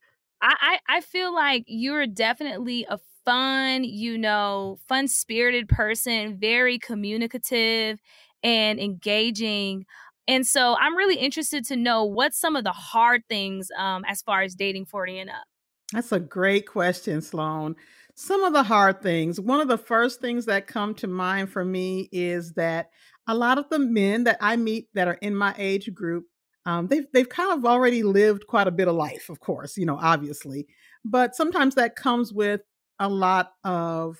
I, 0.40 0.78
I 0.88 1.00
feel 1.00 1.34
like 1.34 1.64
you're 1.66 2.06
definitely 2.06 2.86
a 2.88 3.00
fun, 3.28 3.84
you 3.84 4.16
know, 4.16 4.78
fun 4.88 5.06
spirited 5.06 5.68
person, 5.68 6.38
very 6.38 6.78
communicative 6.78 8.00
and 8.42 8.80
engaging. 8.80 9.84
And 10.28 10.46
so 10.46 10.76
I'm 10.78 10.94
really 10.94 11.16
interested 11.16 11.64
to 11.66 11.76
know 11.76 12.04
what's 12.04 12.38
some 12.38 12.54
of 12.54 12.62
the 12.62 12.72
hard 12.72 13.22
things 13.28 13.70
um, 13.76 14.04
as 14.06 14.20
far 14.20 14.42
as 14.42 14.54
dating 14.54 14.84
40 14.84 15.20
and 15.20 15.30
up. 15.30 15.44
That's 15.92 16.12
a 16.12 16.20
great 16.20 16.66
question, 16.66 17.22
Sloan. 17.22 17.74
Some 18.14 18.44
of 18.44 18.52
the 18.52 18.62
hard 18.62 19.00
things. 19.00 19.40
One 19.40 19.60
of 19.60 19.68
the 19.68 19.78
first 19.78 20.20
things 20.20 20.44
that 20.44 20.66
come 20.66 20.94
to 20.96 21.06
mind 21.06 21.50
for 21.50 21.64
me 21.64 22.10
is 22.12 22.52
that 22.52 22.90
a 23.26 23.34
lot 23.34 23.56
of 23.56 23.70
the 23.70 23.78
men 23.78 24.24
that 24.24 24.36
I 24.40 24.56
meet 24.56 24.88
that 24.92 25.08
are 25.08 25.18
in 25.22 25.34
my 25.34 25.54
age 25.56 25.92
group, 25.94 26.26
um, 26.66 26.88
they've 26.88 27.06
they've 27.14 27.28
kind 27.28 27.52
of 27.52 27.64
already 27.64 28.02
lived 28.02 28.46
quite 28.46 28.66
a 28.66 28.72
bit 28.72 28.88
of 28.88 28.96
life, 28.96 29.30
of 29.30 29.40
course, 29.40 29.78
you 29.78 29.86
know, 29.86 29.98
obviously. 29.98 30.66
But 31.04 31.34
sometimes 31.36 31.74
that 31.76 31.96
comes 31.96 32.32
with 32.32 32.60
a 32.98 33.08
lot 33.08 33.52
of 33.64 34.18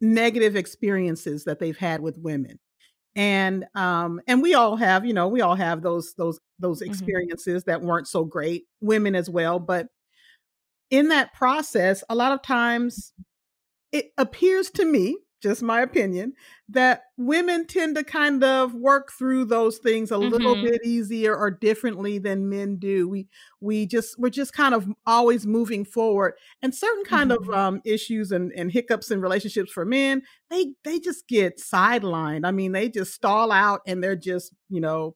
negative 0.00 0.54
experiences 0.54 1.44
that 1.44 1.58
they've 1.58 1.78
had 1.78 2.02
with 2.02 2.18
women 2.18 2.60
and 3.16 3.64
um 3.74 4.20
and 4.26 4.42
we 4.42 4.54
all 4.54 4.76
have 4.76 5.04
you 5.04 5.12
know 5.12 5.28
we 5.28 5.40
all 5.40 5.54
have 5.54 5.82
those 5.82 6.14
those 6.14 6.40
those 6.58 6.80
mm-hmm. 6.80 6.90
experiences 6.90 7.62
mm-hmm. 7.62 7.70
that 7.70 7.82
weren't 7.82 8.08
so 8.08 8.24
great 8.24 8.64
women 8.80 9.14
as 9.14 9.30
well 9.30 9.58
but 9.58 9.86
in 10.90 11.08
that 11.08 11.32
process 11.32 12.02
a 12.08 12.14
lot 12.14 12.32
of 12.32 12.42
times 12.42 13.12
it 13.92 14.06
appears 14.18 14.70
to 14.70 14.84
me 14.84 15.16
just 15.44 15.62
my 15.62 15.82
opinion, 15.82 16.32
that 16.70 17.02
women 17.18 17.66
tend 17.66 17.94
to 17.94 18.02
kind 18.02 18.42
of 18.42 18.74
work 18.74 19.12
through 19.12 19.44
those 19.44 19.76
things 19.76 20.10
a 20.10 20.14
mm-hmm. 20.14 20.30
little 20.30 20.54
bit 20.54 20.80
easier 20.84 21.36
or 21.36 21.50
differently 21.50 22.18
than 22.18 22.48
men 22.48 22.76
do. 22.76 23.06
We 23.08 23.28
we 23.60 23.86
just 23.86 24.18
we're 24.18 24.30
just 24.30 24.54
kind 24.54 24.74
of 24.74 24.88
always 25.06 25.46
moving 25.46 25.84
forward, 25.84 26.34
and 26.62 26.74
certain 26.74 27.04
kind 27.04 27.30
mm-hmm. 27.30 27.52
of 27.52 27.56
um, 27.56 27.82
issues 27.84 28.32
and, 28.32 28.50
and 28.52 28.72
hiccups 28.72 29.10
in 29.10 29.20
relationships 29.20 29.70
for 29.70 29.84
men, 29.84 30.22
they 30.50 30.74
they 30.82 30.98
just 30.98 31.28
get 31.28 31.60
sidelined. 31.60 32.46
I 32.46 32.50
mean, 32.50 32.72
they 32.72 32.88
just 32.88 33.12
stall 33.12 33.52
out, 33.52 33.82
and 33.86 34.02
they're 34.02 34.16
just 34.16 34.54
you 34.70 34.80
know 34.80 35.14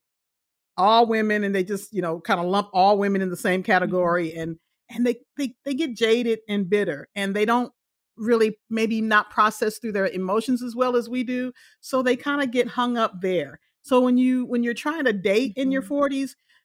all 0.76 1.06
women, 1.06 1.42
and 1.42 1.54
they 1.54 1.64
just 1.64 1.92
you 1.92 2.02
know 2.02 2.20
kind 2.20 2.38
of 2.38 2.46
lump 2.46 2.68
all 2.74 2.98
women 2.98 3.22
in 3.22 3.30
the 3.30 3.36
same 3.36 3.62
mm-hmm. 3.62 3.72
category, 3.72 4.28
mm-hmm. 4.28 4.40
and 4.42 4.58
and 4.90 5.06
they, 5.06 5.16
they 5.36 5.54
they 5.64 5.74
get 5.74 5.96
jaded 5.96 6.40
and 6.48 6.70
bitter 6.70 7.08
and 7.14 7.34
they 7.34 7.44
don't 7.44 7.72
really 8.18 8.58
maybe 8.70 9.00
not 9.00 9.30
process 9.30 9.78
through 9.78 9.92
their 9.92 10.08
emotions 10.08 10.62
as 10.62 10.74
well 10.74 10.96
as 10.96 11.08
we 11.08 11.22
do 11.22 11.52
so 11.80 12.02
they 12.02 12.16
kind 12.16 12.42
of 12.42 12.50
get 12.50 12.68
hung 12.68 12.96
up 12.96 13.20
there 13.20 13.60
so 13.82 14.00
when 14.00 14.18
you 14.18 14.44
when 14.46 14.62
you're 14.62 14.74
trying 14.74 15.04
to 15.04 15.12
date 15.12 15.52
in 15.56 15.70
your 15.70 15.82
40s 15.82 16.10
mm-hmm. 16.10 16.24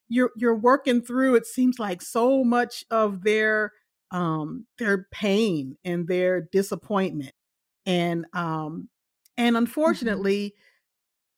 you're 0.09 0.31
you're 0.35 0.55
working 0.55 1.01
through 1.01 1.35
it 1.35 1.45
seems 1.45 1.79
like 1.79 2.01
so 2.01 2.43
much 2.43 2.83
of 2.91 3.23
their 3.23 3.71
um 4.11 4.65
their 4.77 5.07
pain 5.11 5.77
and 5.83 6.07
their 6.07 6.41
disappointment 6.41 7.33
and 7.85 8.25
um 8.33 8.89
and 9.37 9.55
mm-hmm. 9.55 9.63
unfortunately 9.63 10.49
mm-hmm. 10.49 10.59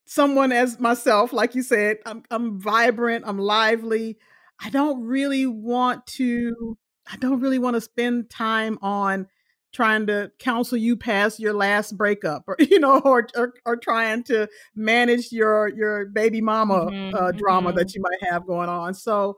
someone 0.06 0.52
as 0.52 0.78
myself 0.80 1.32
like 1.32 1.54
you 1.54 1.62
said 1.62 1.98
I'm 2.06 2.22
I'm 2.30 2.60
vibrant 2.60 3.24
I'm 3.26 3.38
lively 3.38 4.18
I 4.58 4.70
don't 4.70 5.04
really 5.04 5.46
want 5.46 6.06
to 6.06 6.76
I 7.10 7.16
don't 7.16 7.40
really 7.40 7.58
want 7.58 7.74
to 7.74 7.80
spend 7.80 8.30
time 8.30 8.78
on 8.82 9.28
trying 9.76 10.06
to 10.06 10.32
counsel 10.38 10.78
you 10.78 10.96
past 10.96 11.38
your 11.38 11.52
last 11.52 11.98
breakup 11.98 12.44
or 12.48 12.56
you 12.70 12.80
know 12.80 12.98
or 13.00 13.28
or, 13.36 13.52
or 13.66 13.76
trying 13.76 14.22
to 14.22 14.48
manage 14.74 15.30
your 15.30 15.68
your 15.68 16.06
baby 16.06 16.40
mama 16.40 16.86
mm-hmm, 16.86 17.14
uh, 17.14 17.30
drama 17.32 17.68
mm-hmm. 17.68 17.78
that 17.78 17.94
you 17.94 18.00
might 18.00 18.30
have 18.30 18.46
going 18.46 18.70
on 18.70 18.94
so 18.94 19.36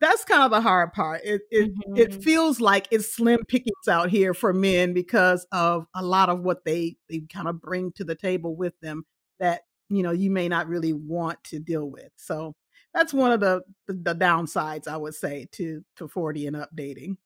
that's 0.00 0.24
kind 0.24 0.42
of 0.42 0.50
the 0.50 0.60
hard 0.60 0.90
part 0.94 1.20
it 1.22 1.42
it, 1.50 1.70
mm-hmm. 1.70 1.96
it 1.98 2.24
feels 2.24 2.62
like 2.62 2.88
it's 2.90 3.14
slim 3.14 3.44
pickings 3.46 3.86
out 3.86 4.08
here 4.08 4.32
for 4.32 4.54
men 4.54 4.94
because 4.94 5.46
of 5.52 5.86
a 5.94 6.02
lot 6.02 6.30
of 6.30 6.40
what 6.40 6.64
they 6.64 6.96
they 7.10 7.20
kind 7.30 7.46
of 7.46 7.60
bring 7.60 7.92
to 7.92 8.04
the 8.04 8.14
table 8.14 8.56
with 8.56 8.72
them 8.80 9.04
that 9.38 9.60
you 9.90 10.02
know 10.02 10.12
you 10.12 10.30
may 10.30 10.48
not 10.48 10.66
really 10.66 10.94
want 10.94 11.38
to 11.44 11.58
deal 11.58 11.90
with 11.90 12.08
so 12.16 12.54
that's 12.94 13.12
one 13.12 13.32
of 13.32 13.40
the, 13.40 13.60
the 13.86 13.92
the 13.92 14.14
downsides 14.14 14.88
i 14.88 14.96
would 14.96 15.14
say 15.14 15.46
to 15.52 15.84
to 15.96 16.08
40 16.08 16.46
and 16.46 16.56
updating 16.56 17.16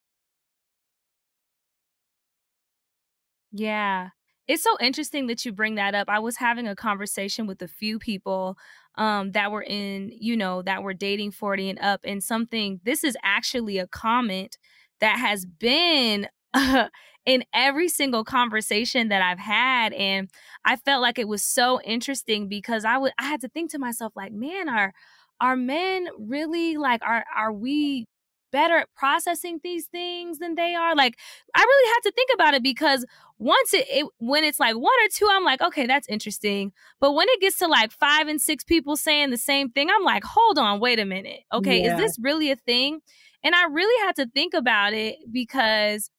Yeah. 3.53 4.09
It's 4.47 4.63
so 4.63 4.77
interesting 4.81 5.27
that 5.27 5.45
you 5.45 5.53
bring 5.53 5.75
that 5.75 5.95
up. 5.95 6.09
I 6.09 6.19
was 6.21 6.37
having 6.37 6.67
a 6.67 6.75
conversation 6.75 7.47
with 7.47 7.61
a 7.61 7.69
few 7.69 7.99
people 7.99 8.57
um, 8.97 9.33
that 9.33 9.53
were 9.53 9.63
in, 9.63 10.11
you 10.19 10.37
know, 10.37 10.63
that 10.63 10.83
were 10.83 10.95
dating 10.95 11.33
40 11.33 11.69
and 11.71 11.79
up, 11.81 12.01
and 12.05 12.23
something, 12.25 12.81
this 12.85 13.05
is 13.05 13.17
actually 13.23 13.79
a 13.79 13.87
comment 13.87 14.57
that 15.01 15.19
has 15.19 15.45
been 15.45 16.29
uh, 16.55 16.89
in 17.27 17.45
every 17.53 17.89
single 17.89 18.25
conversation 18.25 19.09
that 19.09 19.21
I've 19.23 19.39
had. 19.39 19.93
And 19.93 20.31
I 20.65 20.77
felt 20.77 21.03
like 21.03 21.19
it 21.19 21.29
was 21.29 21.45
so 21.45 21.81
interesting 21.83 22.49
because 22.49 22.85
I 22.87 22.97
would, 22.97 23.13
I 23.19 23.25
had 23.25 23.43
to 23.43 23.49
think 23.49 23.71
to 23.73 23.79
myself, 23.79 24.15
like, 24.17 24.33
man, 24.33 24.69
are, 24.71 24.93
are 25.41 25.57
men 25.57 26.09
really 26.19 26.77
like, 26.79 27.03
are, 27.05 27.25
are 27.37 27.53
we 27.53 28.07
better 28.51 28.77
at 28.77 28.89
processing 28.95 29.61
these 29.63 29.87
things 29.87 30.39
than 30.39 30.55
they 30.55 30.75
are. 30.75 30.95
Like 30.95 31.19
I 31.55 31.63
really 31.63 31.89
had 31.95 32.01
to 32.09 32.13
think 32.13 32.31
about 32.35 32.55
it 32.55 32.63
because 32.63 33.05
once 33.39 33.73
it, 33.73 33.87
it, 33.89 34.07
when 34.19 34.45
it's 34.45 34.59
like 34.59 34.75
one 34.75 34.85
or 34.85 35.09
two, 35.13 35.29
I'm 35.31 35.45
like, 35.45 35.61
okay, 35.61 35.87
that's 35.87 36.09
interesting. 36.09 36.73
But 37.01 37.13
when 37.13 37.29
it 37.29 37.41
gets 37.41 37.59
to 37.59 37.67
like 37.67 37.93
five 37.93 38.27
and 38.29 38.41
six 38.41 38.65
people 38.65 38.97
saying 38.97 39.31
the 39.31 39.39
same 39.39 39.71
thing, 39.71 39.89
I'm 39.91 40.05
like, 40.05 40.25
hold 40.25 40.59
on, 40.59 40.81
wait 40.81 40.99
a 40.99 41.05
minute. 41.05 41.41
Okay, 41.53 41.83
yeah. 41.83 41.95
is 41.95 42.01
this 42.01 42.19
really 42.21 42.51
a 42.51 42.57
thing? 42.57 43.01
And 43.45 43.55
I 43.55 43.65
really 43.67 44.07
had 44.07 44.17
to 44.17 44.27
think 44.27 44.55
about 44.55 44.93
it 44.93 45.17
because 45.31 46.11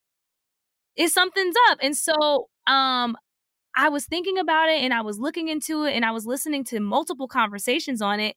it's 0.96 1.14
something's 1.14 1.56
up. 1.70 1.80
And 1.82 1.96
so 1.96 2.50
um 2.68 3.18
I 3.78 3.90
was 3.90 4.06
thinking 4.06 4.38
about 4.38 4.70
it 4.70 4.82
and 4.82 4.94
I 4.94 5.02
was 5.02 5.20
looking 5.20 5.48
into 5.48 5.86
it 5.86 5.94
and 5.94 6.04
I 6.04 6.12
was 6.12 6.26
listening 6.26 6.64
to 6.66 6.80
multiple 6.80 7.28
conversations 7.28 8.02
on 8.02 8.20
it. 8.20 8.36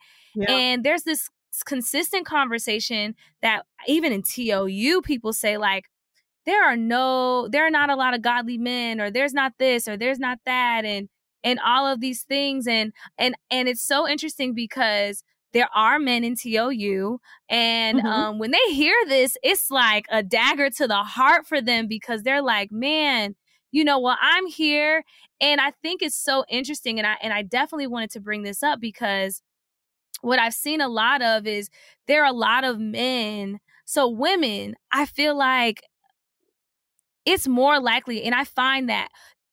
And 0.48 0.84
there's 0.84 1.02
this 1.02 1.28
consistent 1.64 2.24
conversation 2.24 3.14
that 3.42 3.64
even 3.86 4.12
in 4.12 4.22
TOU 4.22 5.02
people 5.02 5.32
say 5.32 5.58
like 5.58 5.86
there 6.46 6.64
are 6.64 6.76
no 6.76 7.48
there 7.48 7.66
are 7.66 7.70
not 7.70 7.90
a 7.90 7.96
lot 7.96 8.14
of 8.14 8.22
godly 8.22 8.58
men 8.58 9.00
or 9.00 9.10
there's 9.10 9.34
not 9.34 9.52
this 9.58 9.86
or 9.86 9.96
there's 9.96 10.18
not 10.18 10.38
that 10.46 10.84
and 10.84 11.08
and 11.44 11.58
all 11.64 11.86
of 11.86 12.00
these 12.00 12.22
things 12.22 12.66
and 12.66 12.92
and 13.18 13.34
and 13.50 13.68
it's 13.68 13.82
so 13.82 14.08
interesting 14.08 14.54
because 14.54 15.22
there 15.52 15.68
are 15.74 15.98
men 15.98 16.24
in 16.24 16.34
TOU 16.34 17.18
and 17.48 17.98
mm-hmm. 17.98 18.06
um 18.06 18.38
when 18.38 18.50
they 18.50 18.72
hear 18.74 18.94
this 19.06 19.36
it's 19.42 19.70
like 19.70 20.06
a 20.10 20.22
dagger 20.22 20.70
to 20.70 20.86
the 20.86 21.02
heart 21.02 21.46
for 21.46 21.60
them 21.60 21.86
because 21.86 22.22
they're 22.22 22.42
like 22.42 22.72
man 22.72 23.34
you 23.70 23.84
know 23.84 23.98
well 23.98 24.16
I'm 24.20 24.46
here 24.46 25.04
and 25.40 25.60
I 25.60 25.72
think 25.82 26.02
it's 26.02 26.16
so 26.16 26.44
interesting 26.48 26.98
and 26.98 27.06
I 27.06 27.16
and 27.22 27.32
I 27.32 27.42
definitely 27.42 27.88
wanted 27.88 28.10
to 28.12 28.20
bring 28.20 28.42
this 28.42 28.62
up 28.62 28.80
because 28.80 29.42
what 30.22 30.38
I've 30.38 30.54
seen 30.54 30.80
a 30.80 30.88
lot 30.88 31.20
of 31.20 31.46
is 31.46 31.68
there 32.06 32.22
are 32.24 32.30
a 32.30 32.32
lot 32.32 32.64
of 32.64 32.78
men. 32.78 33.60
So, 33.84 34.08
women, 34.08 34.74
I 34.90 35.06
feel 35.06 35.36
like 35.36 35.82
it's 37.26 37.46
more 37.46 37.80
likely, 37.80 38.24
and 38.24 38.34
I 38.34 38.44
find 38.44 38.88
that 38.88 39.08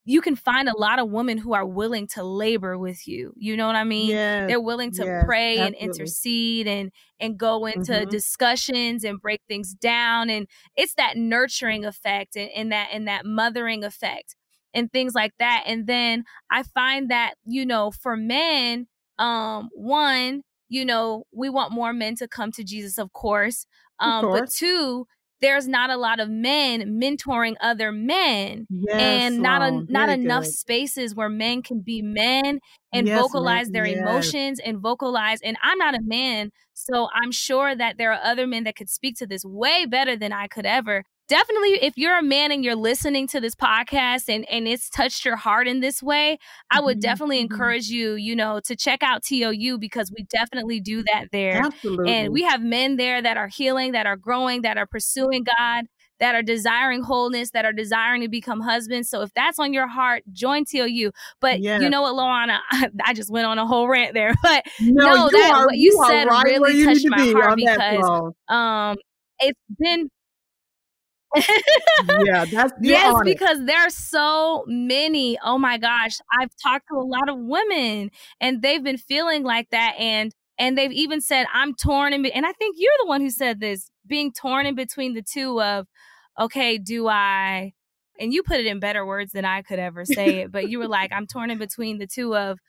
you 0.06 0.22
can 0.22 0.36
find 0.36 0.68
a 0.68 0.76
lot 0.76 0.98
of 0.98 1.12
women 1.12 1.38
who 1.38 1.54
are 1.54 1.66
willing 1.66 2.08
to 2.08 2.24
labor 2.24 2.80
with 2.80 3.08
you. 3.08 3.32
You 3.38 3.56
know 3.56 3.68
what 3.68 3.76
I 3.76 3.84
mean? 3.84 4.10
Yes, 4.10 4.48
They're 4.48 4.60
willing 4.60 4.92
to 4.94 5.06
yes, 5.06 5.24
pray 5.24 5.60
absolutely. 5.60 5.78
and 5.80 5.92
intercede 5.92 6.68
and 6.68 6.92
and 7.20 7.38
go 7.38 7.68
into 7.68 7.92
mm-hmm. 7.92 8.10
discussions 8.10 9.04
and 9.04 9.22
break 9.22 9.42
things 9.48 9.76
down. 9.76 10.32
And 10.32 10.48
it's 10.76 10.96
that 10.96 11.16
nurturing 11.16 11.86
effect 11.86 12.36
and, 12.36 12.50
and 12.56 12.72
that 12.72 12.90
and 12.92 13.08
that 13.08 13.26
mothering 13.26 13.84
effect 13.84 14.36
and 14.74 14.92
things 14.92 15.14
like 15.14 15.34
that. 15.38 15.66
And 15.68 15.86
then 15.86 16.24
I 16.50 16.64
find 16.64 17.12
that, 17.12 17.36
you 17.46 17.66
know, 17.66 17.92
for 17.92 18.18
men, 18.18 18.88
um, 19.20 19.70
one, 19.74 20.42
you 20.70 20.86
know, 20.86 21.24
we 21.32 21.50
want 21.50 21.74
more 21.74 21.94
men 21.94 22.16
to 22.16 22.28
come 22.28 22.52
to 22.54 22.64
Jesus, 22.64 22.98
of 22.98 23.12
course. 23.12 23.66
Um, 24.00 24.26
of 24.26 24.30
course. 24.30 24.40
But 24.40 24.50
two, 24.52 25.06
there's 25.42 25.68
not 25.68 25.90
a 25.90 25.98
lot 25.98 26.20
of 26.20 26.30
men 26.30 27.00
mentoring 27.02 27.56
other 27.62 27.92
men 27.92 28.68
yes, 28.70 28.96
and 29.00 29.40
not 29.40 29.62
a, 29.62 29.86
not 29.90 30.10
enough 30.10 30.44
good. 30.44 30.54
spaces 30.54 31.16
where 31.16 31.30
men 31.30 31.62
can 31.62 31.82
be 31.82 32.02
men 32.02 32.60
and 32.92 33.08
yes, 33.08 33.22
vocalize 33.22 33.68
man. 33.68 33.74
their 33.74 33.86
yes. 33.86 34.00
emotions 34.00 34.60
and 34.60 34.80
vocalize 34.80 35.40
and 35.42 35.58
I'm 35.64 35.78
not 35.78 35.96
a 35.96 36.02
man 36.02 36.52
so 36.74 37.08
I'm 37.14 37.32
sure 37.32 37.76
that 37.76 37.98
there 37.98 38.12
are 38.12 38.20
other 38.22 38.48
men 38.48 38.64
that 38.66 38.76
could 38.76 38.90
speak 38.90 39.18
to 39.18 39.28
this 39.28 39.46
way 39.46 39.86
better 39.86 40.16
than 40.18 40.34
I 40.34 40.48
could 40.48 40.66
ever 40.66 41.04
definitely 41.30 41.82
if 41.82 41.94
you're 41.96 42.18
a 42.18 42.24
man 42.24 42.52
and 42.52 42.66
you're 42.66 42.76
listening 42.76 43.28
to 43.28 43.40
this 43.40 43.56
podcast 43.56 44.34
and 44.34 44.50
and 44.50 44.68
it's 44.68 44.90
touched 44.90 45.24
your 45.24 45.36
heart 45.36 45.68
in 45.68 45.80
this 45.80 46.04
way 46.04 46.38
i 46.72 46.82
would 46.82 46.98
mm-hmm. 46.98 47.02
definitely 47.02 47.38
mm-hmm. 47.38 47.54
encourage 47.54 47.88
you 47.88 48.16
you 48.16 48.36
know 48.36 48.60
to 48.60 48.76
check 48.76 49.02
out 49.02 49.24
tou 49.24 49.78
because 49.78 50.12
we 50.18 50.24
definitely 50.24 50.80
do 50.80 51.04
that 51.04 51.28
there 51.32 51.62
Absolutely. 51.64 52.12
and 52.12 52.34
we 52.34 52.42
have 52.42 52.62
men 52.62 52.98
there 52.98 53.22
that 53.22 53.38
are 53.38 53.48
healing 53.48 53.94
that 53.94 54.06
are 54.06 54.18
growing 54.18 54.64
that 54.64 54.78
are 54.78 54.88
pursuing 54.88 55.44
god 55.44 55.86
that 56.20 56.36
are 56.36 56.44
desiring 56.44 57.02
wholeness, 57.02 57.52
that 57.52 57.64
are 57.64 57.72
desiring 57.72 58.22
to 58.22 58.28
become 58.28 58.60
husbands. 58.60 59.10
So 59.10 59.22
if 59.22 59.34
that's 59.34 59.58
on 59.58 59.72
your 59.72 59.88
heart, 59.88 60.24
join 60.34 60.66
TOU. 60.66 61.12
But 61.40 61.62
yes. 61.62 61.82
you 61.82 61.90
know 61.90 62.02
what, 62.02 62.14
Lawana, 62.14 62.60
I, 63.06 63.14
just 63.14 63.32
went 63.32 63.46
on 63.46 63.58
a 63.58 63.66
whole 63.66 63.88
rant 63.88 64.14
there. 64.14 64.34
But 64.44 64.66
no, 64.82 65.06
no 65.06 65.26
you 65.26 65.32
that 65.32 65.52
are, 65.56 65.66
what 65.66 65.78
you, 65.78 65.92
you 65.94 66.06
said 66.08 66.28
right 66.28 66.44
really 66.44 66.84
touched 66.84 67.08
my 67.08 67.32
heart 67.32 67.56
because 67.56 68.34
um 68.48 68.98
it's 69.40 69.60
been 69.80 70.10
yeah, 71.36 72.46
that's 72.46 72.74
yes, 72.82 73.16
because 73.24 73.66
there 73.66 73.80
are 73.80 73.90
so 73.90 74.64
many. 74.68 75.38
Oh 75.44 75.58
my 75.58 75.78
gosh, 75.78 76.18
I've 76.40 76.50
talked 76.62 76.88
to 76.90 76.98
a 76.98 77.06
lot 77.06 77.30
of 77.30 77.38
women, 77.38 78.10
and 78.42 78.62
they've 78.62 78.84
been 78.84 78.98
feeling 78.98 79.44
like 79.44 79.70
that, 79.72 79.96
and 80.00 80.34
and 80.58 80.78
they've 80.78 80.92
even 80.92 81.22
said, 81.22 81.46
"I'm 81.54 81.76
torn 81.76 82.14
in." 82.14 82.26
And 82.26 82.46
I 82.46 82.52
think 82.54 82.76
you're 82.80 82.94
the 83.02 83.08
one 83.08 83.22
who 83.22 83.30
said 83.30 83.60
this, 83.60 83.92
being 84.08 84.32
torn 84.32 84.66
in 84.66 84.76
between 84.76 85.14
the 85.14 85.22
two 85.22 85.62
of, 85.62 85.88
okay, 86.40 86.78
do 86.78 87.08
I? 87.08 87.74
And 88.20 88.34
you 88.34 88.44
put 88.44 88.60
it 88.60 88.66
in 88.66 88.80
better 88.80 89.06
words 89.06 89.32
than 89.32 89.46
I 89.46 89.62
could 89.62 89.80
ever 89.80 90.06
say 90.06 90.40
it, 90.42 90.52
but 90.52 90.70
you 90.70 90.80
were 90.80 90.88
like, 90.88 91.12
"I'm 91.12 91.28
torn 91.28 91.52
in 91.52 91.58
between 91.58 91.98
the 92.00 92.08
two 92.08 92.36
of." 92.36 92.60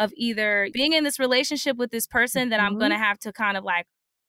Of 0.00 0.12
either 0.16 0.68
being 0.72 0.92
in 0.92 1.02
this 1.02 1.18
relationship 1.18 1.76
with 1.76 1.90
this 1.90 2.06
person 2.06 2.50
that 2.50 2.60
mm-hmm. 2.60 2.66
I'm 2.66 2.78
gonna 2.78 2.96
have 2.96 3.18
to 3.18 3.32
kind 3.32 3.56
of 3.56 3.64
like 3.64 3.84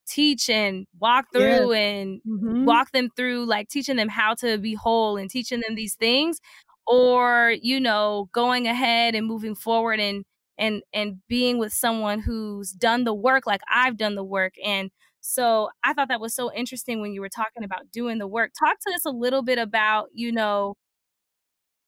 teach 0.10 0.50
and 0.50 0.88
walk 1.00 1.26
through 1.34 1.72
and 1.74 2.22
mm-hmm. 2.28 2.66
walk 2.66 2.92
them 2.92 3.10
through 3.16 3.46
like 3.46 3.70
teaching 3.70 3.96
them 3.96 4.10
how 4.10 4.34
to 4.34 4.58
be 4.58 4.74
whole 4.74 5.18
and 5.18 5.30
teaching 5.30 5.62
them 5.62 5.76
these 5.76 5.96
things 5.96 6.40
or 6.88 7.56
you 7.62 7.80
know 7.80 8.30
going 8.34 8.68
ahead 8.68 9.16
and 9.16 9.28
moving 9.28 9.56
forward 9.56 10.00
and 10.00 10.26
and 10.58 10.82
and 10.94 11.18
being 11.28 11.60
with 11.60 11.72
someone 11.74 12.20
who's 12.20 12.72
done 12.72 13.04
the 13.04 13.14
work 13.14 13.46
like 13.48 13.62
I've 13.72 13.98
done 13.98 14.16
the 14.16 14.24
work 14.24 14.54
and 14.66 14.90
so 15.22 15.70
I 15.84 15.94
thought 15.94 16.08
that 16.10 16.22
was 16.22 16.34
so 16.34 16.52
interesting 16.54 17.02
when 17.02 17.14
you 17.14 17.22
were 17.22 17.30
talking 17.30 17.64
about 17.64 17.92
doing 17.92 18.18
the 18.18 18.28
work 18.28 18.52
talk 18.60 18.78
to 18.88 18.94
us 18.94 19.06
a 19.06 19.12
little 19.12 19.44
bit 19.44 19.60
about 19.60 20.08
you 20.14 20.32
know 20.32 20.76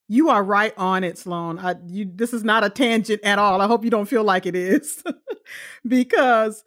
You 0.08 0.30
are 0.30 0.44
right 0.44 0.74
on 0.78 1.04
it, 1.06 1.18
Sloan. 1.18 1.58
I, 1.58 1.76
you, 1.88 2.06
this 2.14 2.34
is 2.34 2.44
not 2.44 2.66
a 2.66 2.70
tangent 2.70 3.22
at 3.24 3.40
all. 3.40 3.62
I 3.62 3.68
hope 3.68 3.86
you 3.86 3.90
don't 3.90 4.08
feel 4.10 4.26
like 4.26 4.46
it 4.46 4.58
is, 4.58 5.02
because 5.88 6.66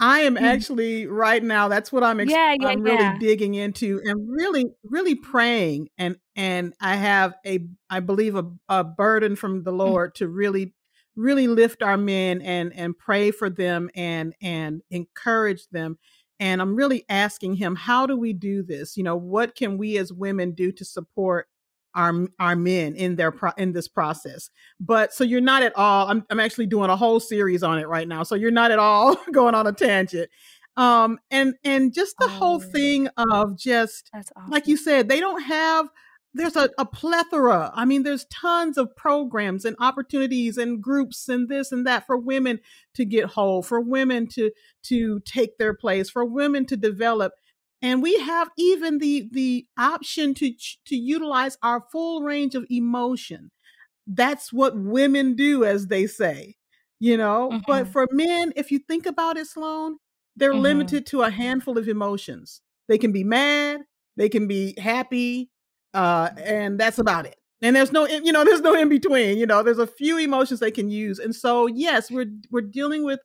I 0.00 0.20
am 0.20 0.36
mm. 0.36 0.42
actually 0.42 1.06
right 1.06 1.42
now. 1.42 1.68
That's 1.68 1.90
what 1.90 2.04
I'm. 2.04 2.20
Ex- 2.20 2.30
yeah, 2.30 2.54
yeah, 2.58 2.68
I'm 2.68 2.82
really 2.82 2.98
yeah. 2.98 3.18
digging 3.18 3.54
into 3.54 4.00
and 4.04 4.28
really, 4.30 4.66
really 4.84 5.16
praying. 5.16 5.88
And 5.98 6.16
and 6.36 6.74
I 6.80 6.96
have 6.96 7.34
a, 7.44 7.60
I 7.90 8.00
believe 8.00 8.36
a, 8.36 8.44
a 8.68 8.84
burden 8.84 9.34
from 9.34 9.64
the 9.64 9.72
mm. 9.72 9.78
Lord 9.78 10.12
mm. 10.12 10.14
to 10.18 10.28
really, 10.28 10.74
really 11.16 11.48
lift 11.48 11.82
our 11.82 11.96
men 11.96 12.40
and 12.42 12.72
and 12.74 12.96
pray 12.96 13.30
for 13.32 13.50
them 13.50 13.90
and 13.94 14.34
and 14.40 14.82
encourage 14.90 15.66
them. 15.68 15.98
And 16.38 16.62
I'm 16.62 16.76
really 16.76 17.04
asking 17.08 17.54
Him, 17.54 17.74
how 17.74 18.06
do 18.06 18.16
we 18.16 18.32
do 18.32 18.62
this? 18.62 18.96
You 18.96 19.02
know, 19.02 19.16
what 19.16 19.56
can 19.56 19.78
we 19.78 19.98
as 19.98 20.12
women 20.12 20.52
do 20.52 20.70
to 20.72 20.84
support 20.84 21.48
our 21.94 22.26
our 22.38 22.56
men 22.56 22.94
in 22.94 23.16
their 23.16 23.32
pro- 23.32 23.52
in 23.56 23.72
this 23.72 23.88
process. 23.88 24.50
But 24.80 25.12
so 25.12 25.24
you're 25.24 25.40
not 25.40 25.62
at 25.62 25.76
all. 25.76 26.08
I'm 26.08 26.24
I'm 26.30 26.40
actually 26.40 26.66
doing 26.66 26.90
a 26.90 26.96
whole 26.96 27.20
series 27.20 27.62
on 27.62 27.78
it 27.78 27.88
right 27.88 28.06
now. 28.06 28.22
So 28.22 28.34
you're 28.34 28.50
not 28.50 28.70
at 28.70 28.78
all 28.78 29.16
going 29.32 29.54
on 29.54 29.66
a 29.66 29.72
tangent. 29.72 30.30
Um 30.76 31.18
and 31.30 31.54
and 31.64 31.92
just 31.92 32.16
the 32.18 32.26
oh, 32.26 32.28
whole 32.28 32.60
thing 32.60 33.08
of 33.16 33.58
just 33.58 34.10
awesome. 34.14 34.50
like 34.50 34.66
you 34.66 34.76
said, 34.76 35.08
they 35.08 35.20
don't 35.20 35.42
have 35.42 35.88
there's 36.34 36.56
a, 36.56 36.70
a 36.78 36.84
plethora. 36.84 37.72
I 37.74 37.84
mean, 37.84 38.02
there's 38.02 38.26
tons 38.26 38.76
of 38.78 38.94
programs 38.94 39.64
and 39.64 39.76
opportunities 39.80 40.58
and 40.58 40.80
groups 40.82 41.28
and 41.28 41.48
this 41.48 41.72
and 41.72 41.86
that 41.86 42.06
for 42.06 42.16
women 42.16 42.60
to 42.94 43.04
get 43.04 43.24
whole, 43.26 43.62
for 43.62 43.80
women 43.80 44.26
to 44.28 44.50
to 44.84 45.20
take 45.20 45.58
their 45.58 45.74
place, 45.74 46.10
for 46.10 46.24
women 46.24 46.66
to 46.66 46.76
develop 46.76 47.32
and 47.82 48.02
we 48.02 48.18
have 48.18 48.50
even 48.56 48.98
the 48.98 49.28
the 49.32 49.66
option 49.78 50.34
to 50.34 50.52
to 50.86 50.96
utilize 50.96 51.56
our 51.62 51.84
full 51.92 52.22
range 52.22 52.54
of 52.54 52.66
emotion. 52.70 53.50
That's 54.06 54.52
what 54.52 54.76
women 54.76 55.34
do 55.34 55.64
as 55.64 55.88
they 55.88 56.06
say 56.06 56.56
you 57.00 57.16
know? 57.16 57.50
Mm-hmm. 57.50 57.58
but 57.66 57.88
for 57.88 58.06
men 58.10 58.52
if 58.56 58.70
you 58.70 58.78
think 58.78 59.06
about 59.06 59.36
it 59.36 59.46
sloan 59.46 59.96
they're 60.36 60.52
mm-hmm. 60.52 60.62
limited 60.62 61.06
to 61.06 61.22
a 61.22 61.30
handful 61.30 61.78
of 61.78 61.88
emotions. 61.88 62.60
They 62.88 62.98
can 62.98 63.12
be 63.12 63.24
mad 63.24 63.80
they 64.16 64.28
can 64.28 64.46
be 64.46 64.74
happy 64.78 65.50
uh 65.94 66.30
and 66.38 66.78
that's 66.78 66.98
about 66.98 67.26
it. 67.26 67.36
And 67.62 67.74
there's 67.74 67.92
no 67.92 68.06
you 68.06 68.32
know 68.32 68.44
there's 68.44 68.60
no 68.60 68.74
in 68.74 68.88
between 68.88 69.38
you 69.38 69.46
know? 69.46 69.62
There's 69.62 69.78
a 69.78 69.86
few 69.86 70.18
emotions 70.18 70.60
they 70.60 70.70
can 70.70 70.90
use. 70.90 71.18
And 71.18 71.34
so 71.34 71.66
yes 71.66 72.10
we're 72.10 72.30
we're 72.50 72.62
dealing 72.62 73.04
with 73.04 73.20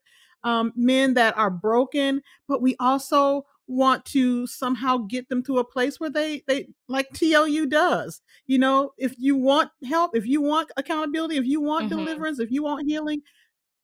um, 0.46 0.74
men 0.76 1.14
that 1.14 1.38
are 1.38 1.50
broken 1.50 2.22
but 2.50 2.62
we 2.62 2.76
also 2.80 3.46
want 3.74 4.06
to 4.06 4.48
somehow 4.48 4.98
get 4.98 5.30
them 5.30 5.44
to 5.44 5.58
a 5.58 5.66
place 5.66 6.00
where 6.00 6.10
they 6.10 6.44
they 6.48 6.68
like 6.88 7.10
TOU 7.14 7.66
does. 7.68 8.22
You 8.46 8.60
know, 8.60 8.92
if 8.98 9.16
you 9.18 9.36
want 9.36 9.72
help, 9.88 10.16
if 10.16 10.26
you 10.26 10.42
want 10.42 10.72
accountability, 10.78 11.38
if 11.38 11.46
you 11.46 11.62
want 11.62 11.90
mm-hmm. 11.90 11.98
deliverance, 11.98 12.40
if 12.40 12.52
you 12.52 12.64
want 12.64 12.88
healing, 12.88 13.22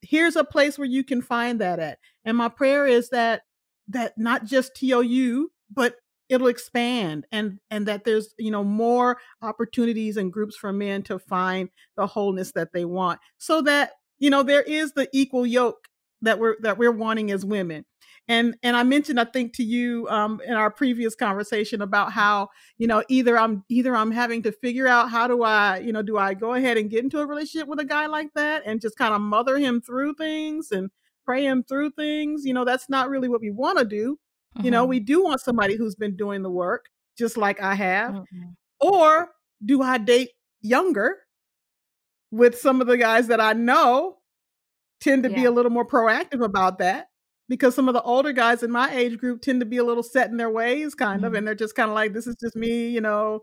here's 0.01 0.36
a 0.36 0.43
place 0.43 0.77
where 0.77 0.88
you 0.88 1.03
can 1.03 1.22
find 1.22 1.60
that 1.60 1.79
at. 1.79 2.00
And 2.25 2.38
my 2.38 2.50
prayer 2.50 2.86
is 2.86 3.10
that 3.10 3.41
that 3.88 4.13
not 4.17 4.46
just 4.46 4.75
TOU, 4.75 5.50
but 5.74 5.96
it'll 6.29 6.48
expand 6.48 7.25
and 7.31 7.60
and 7.72 7.88
that 7.88 8.05
there's 8.05 8.34
you 8.38 8.51
know 8.51 8.63
more 8.63 9.17
opportunities 9.41 10.15
and 10.15 10.31
groups 10.31 10.55
for 10.55 10.72
men 10.72 11.01
to 11.03 11.17
find 11.19 11.69
the 11.98 12.05
wholeness 12.05 12.51
that 12.51 12.72
they 12.72 12.86
want 12.86 13.19
so 13.38 13.62
that 13.62 13.93
you 14.19 14.29
know 14.29 14.43
there 14.43 14.62
is 14.62 14.93
the 14.93 15.10
equal 15.12 15.46
yoke 15.46 15.88
that 16.22 16.40
we're 16.40 16.56
that 16.62 16.78
we're 16.78 16.92
wanting 16.92 17.32
as 17.32 17.46
women 17.46 17.86
and 18.30 18.56
and 18.64 18.78
i 18.78 18.84
mentioned 18.84 19.20
i 19.20 19.26
think 19.26 19.54
to 19.54 19.64
you 19.64 20.08
um, 20.10 20.40
in 20.46 20.54
our 20.54 20.72
previous 20.72 21.16
conversation 21.16 21.82
about 21.82 22.14
how 22.14 22.48
you 22.78 22.88
know 22.88 23.04
either 23.10 23.38
i'm 23.38 23.64
either 23.68 23.96
i'm 23.96 24.12
having 24.12 24.42
to 24.42 24.52
figure 24.52 24.88
out 24.88 25.10
how 25.10 25.28
do 25.28 25.44
i 25.44 25.80
you 25.80 25.92
know 25.92 26.02
do 26.02 26.18
i 26.18 26.34
go 26.34 26.54
ahead 26.54 26.78
and 26.78 26.90
get 26.90 27.04
into 27.04 27.20
a 27.20 27.26
relationship 27.26 27.68
with 27.68 27.80
a 27.80 27.86
guy 27.86 28.06
like 28.06 28.30
that 28.36 28.64
and 28.66 28.80
just 28.80 28.98
kind 28.98 29.14
of 29.14 29.20
mother 29.20 29.58
him 29.58 29.82
through 29.82 30.14
things 30.14 30.72
and 30.72 30.90
pray 31.26 31.44
him 31.44 31.64
through 31.64 31.92
things 31.92 32.46
you 32.46 32.54
know 32.54 32.64
that's 32.64 32.90
not 32.90 33.10
really 33.10 33.28
what 33.28 33.42
we 33.42 33.52
want 33.52 33.78
to 33.78 33.86
do 33.86 34.18
mm-hmm. 34.56 34.66
you 34.66 34.72
know 34.72 34.84
mm-hmm. 34.84 34.92
we 34.92 35.00
do 35.00 35.24
want 35.24 35.41
somebody 35.41 35.76
who's 35.76 35.96
been 35.96 36.15
doing 36.15 36.43
the 36.43 36.52
work 36.52 36.86
just 37.17 37.36
like 37.36 37.62
i 37.62 37.76
have 37.76 38.12
mm-hmm. 38.12 38.50
or 38.80 39.30
do 39.65 39.82
i 39.82 39.98
date 39.98 40.30
younger 40.62 41.17
with 42.32 42.58
some 42.58 42.80
of 42.80 42.88
the 42.88 42.98
guys 42.98 43.28
that 43.28 43.41
i 43.41 43.54
know 43.54 44.18
tend 45.00 45.24
to 45.24 45.30
yeah. 45.30 45.36
be 45.36 45.46
a 45.46 45.52
little 45.52 45.72
more 45.72 45.88
proactive 45.88 46.44
about 46.44 46.80
that 46.80 47.10
because 47.48 47.76
some 47.76 47.88
of 47.88 47.94
the 47.94 48.02
older 48.04 48.32
guys 48.32 48.64
in 48.64 48.72
my 48.72 48.94
age 48.94 49.18
group 49.18 49.42
tend 49.42 49.60
to 49.60 49.66
be 49.66 49.78
a 49.78 49.84
little 49.84 50.04
set 50.04 50.30
in 50.30 50.38
their 50.38 50.50
ways, 50.52 50.94
kind 50.96 51.18
mm-hmm. 51.18 51.26
of, 51.26 51.34
and 51.34 51.48
they're 51.48 51.56
just 51.56 51.76
kind 51.76 51.90
of 51.90 51.96
like, 51.96 52.14
this 52.14 52.28
is 52.28 52.36
just 52.40 52.56
me, 52.56 52.90
you 52.90 53.02
know, 53.02 53.42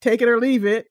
take 0.00 0.20
it 0.20 0.28
or 0.28 0.38
leave 0.38 0.64
it. 0.64 0.86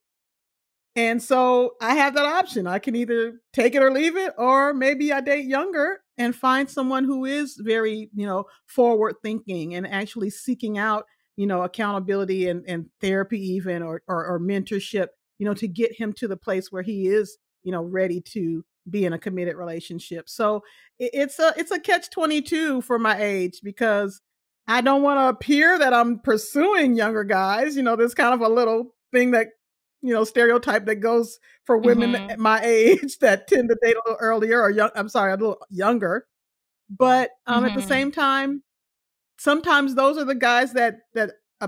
And 0.95 1.21
so 1.21 1.73
I 1.81 1.95
have 1.95 2.15
that 2.15 2.25
option. 2.25 2.67
I 2.67 2.79
can 2.79 2.95
either 2.95 3.33
take 3.53 3.75
it 3.75 3.83
or 3.83 3.91
leave 3.91 4.15
it, 4.15 4.33
or 4.37 4.73
maybe 4.73 5.11
I 5.11 5.21
date 5.21 5.45
younger 5.45 5.99
and 6.17 6.33
find 6.33 6.69
someone 6.69 7.03
who 7.03 7.25
is 7.25 7.59
very, 7.61 8.09
you 8.15 8.25
know, 8.25 8.45
forward 8.65 9.15
thinking 9.21 9.75
and 9.75 9.85
actually 9.85 10.29
seeking 10.29 10.77
out, 10.77 11.05
you 11.35 11.47
know, 11.47 11.63
accountability 11.63 12.47
and, 12.47 12.63
and 12.65 12.85
therapy, 13.01 13.39
even 13.39 13.83
or, 13.83 14.01
or, 14.07 14.25
or 14.25 14.39
mentorship, 14.39 15.07
you 15.37 15.45
know, 15.45 15.53
to 15.53 15.67
get 15.67 15.99
him 15.99 16.13
to 16.13 16.29
the 16.29 16.37
place 16.37 16.71
where 16.71 16.83
he 16.83 17.07
is, 17.07 17.37
you 17.63 17.73
know, 17.73 17.83
ready 17.83 18.21
to 18.21 18.63
be 18.89 19.05
in 19.05 19.13
a 19.13 19.19
committed 19.19 19.55
relationship. 19.55 20.29
So 20.29 20.63
it's 20.99 21.39
a 21.39 21.53
it's 21.57 21.71
a 21.71 21.79
catch 21.79 22.09
22 22.09 22.81
for 22.81 22.99
my 22.99 23.19
age 23.19 23.61
because 23.63 24.21
I 24.67 24.81
don't 24.81 25.03
want 25.03 25.19
to 25.19 25.29
appear 25.29 25.77
that 25.77 25.93
I'm 25.93 26.19
pursuing 26.19 26.95
younger 26.95 27.23
guys. 27.23 27.75
You 27.75 27.83
know, 27.83 27.95
there's 27.95 28.13
kind 28.13 28.33
of 28.33 28.41
a 28.41 28.53
little 28.53 28.95
thing 29.11 29.31
that 29.31 29.49
you 30.01 30.13
know 30.13 30.23
stereotype 30.23 30.85
that 30.85 30.95
goes 30.95 31.39
for 31.65 31.77
women 31.77 32.13
mm-hmm. 32.13 32.41
my 32.41 32.61
age 32.63 33.17
that 33.19 33.47
tend 33.47 33.69
to 33.69 33.77
date 33.81 33.95
a 33.95 34.01
little 34.05 34.19
earlier 34.19 34.61
or 34.61 34.69
young 34.69 34.91
I'm 34.95 35.09
sorry, 35.09 35.33
a 35.33 35.37
little 35.37 35.59
younger. 35.69 36.27
But 36.89 37.31
um 37.47 37.57
mm-hmm. 37.57 37.65
at 37.65 37.73
the 37.75 37.81
mm-hmm. 37.81 37.89
same 37.89 38.11
time 38.11 38.63
sometimes 39.37 39.95
those 39.95 40.17
are 40.17 40.25
the 40.25 40.35
guys 40.35 40.73
that 40.73 40.99
that 41.13 41.31
uh, 41.61 41.67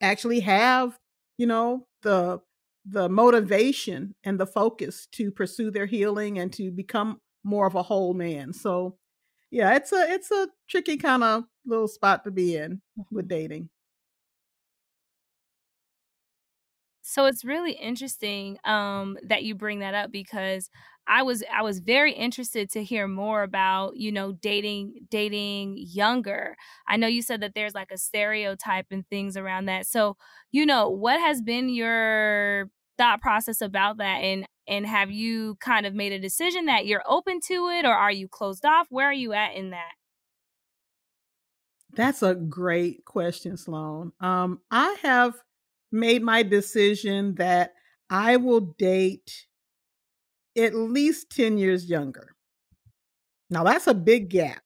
actually 0.00 0.40
have, 0.40 0.98
you 1.38 1.46
know, 1.46 1.86
the 2.02 2.40
the 2.88 3.08
motivation 3.08 4.14
and 4.24 4.38
the 4.38 4.46
focus 4.46 5.08
to 5.12 5.30
pursue 5.30 5.70
their 5.70 5.86
healing 5.86 6.38
and 6.38 6.52
to 6.52 6.70
become 6.70 7.20
more 7.42 7.66
of 7.66 7.74
a 7.74 7.82
whole 7.82 8.14
man. 8.14 8.52
So 8.52 8.96
yeah, 9.50 9.74
it's 9.74 9.92
a 9.92 10.12
it's 10.12 10.30
a 10.30 10.48
tricky 10.68 10.96
kind 10.96 11.22
of 11.22 11.44
little 11.64 11.88
spot 11.88 12.24
to 12.24 12.30
be 12.30 12.56
in 12.56 12.80
with 13.10 13.26
mm-hmm. 13.26 13.34
dating. 13.34 13.68
So 17.02 17.26
it's 17.26 17.44
really 17.44 17.72
interesting 17.72 18.58
um, 18.64 19.16
that 19.22 19.44
you 19.44 19.54
bring 19.54 19.78
that 19.78 19.94
up 19.94 20.10
because 20.10 20.68
I 21.06 21.22
was 21.22 21.44
I 21.52 21.62
was 21.62 21.78
very 21.78 22.12
interested 22.12 22.68
to 22.72 22.82
hear 22.82 23.06
more 23.06 23.44
about 23.44 23.96
you 23.96 24.10
know 24.10 24.32
dating 24.32 24.94
dating 25.08 25.76
younger. 25.78 26.56
I 26.88 26.96
know 26.96 27.06
you 27.06 27.22
said 27.22 27.40
that 27.42 27.54
there's 27.54 27.74
like 27.74 27.92
a 27.92 27.98
stereotype 27.98 28.86
and 28.90 29.06
things 29.08 29.36
around 29.36 29.66
that. 29.66 29.86
So 29.86 30.16
you 30.50 30.66
know 30.66 30.88
what 30.88 31.20
has 31.20 31.40
been 31.40 31.68
your 31.68 32.70
thought 32.98 33.20
process 33.20 33.60
about 33.60 33.98
that 33.98 34.18
and 34.22 34.46
and 34.68 34.86
have 34.86 35.10
you 35.10 35.56
kind 35.60 35.86
of 35.86 35.94
made 35.94 36.12
a 36.12 36.18
decision 36.18 36.66
that 36.66 36.86
you're 36.86 37.02
open 37.06 37.40
to 37.40 37.68
it 37.68 37.84
or 37.84 37.94
are 37.94 38.10
you 38.10 38.26
closed 38.26 38.64
off? 38.64 38.88
Where 38.90 39.08
are 39.08 39.12
you 39.12 39.32
at 39.32 39.54
in 39.54 39.70
that? 39.70 39.92
That's 41.92 42.22
a 42.22 42.34
great 42.34 43.04
question 43.04 43.56
sloan 43.56 44.12
um 44.20 44.60
i 44.70 44.96
have 45.02 45.34
made 45.90 46.22
my 46.22 46.42
decision 46.42 47.34
that 47.36 47.72
i 48.10 48.36
will 48.36 48.60
date 48.60 49.46
at 50.58 50.74
least 50.74 51.30
10 51.30 51.58
years 51.58 51.88
younger. 51.88 52.34
Now 53.50 53.62
that's 53.64 53.86
a 53.86 53.94
big 53.94 54.28
gap 54.28 54.60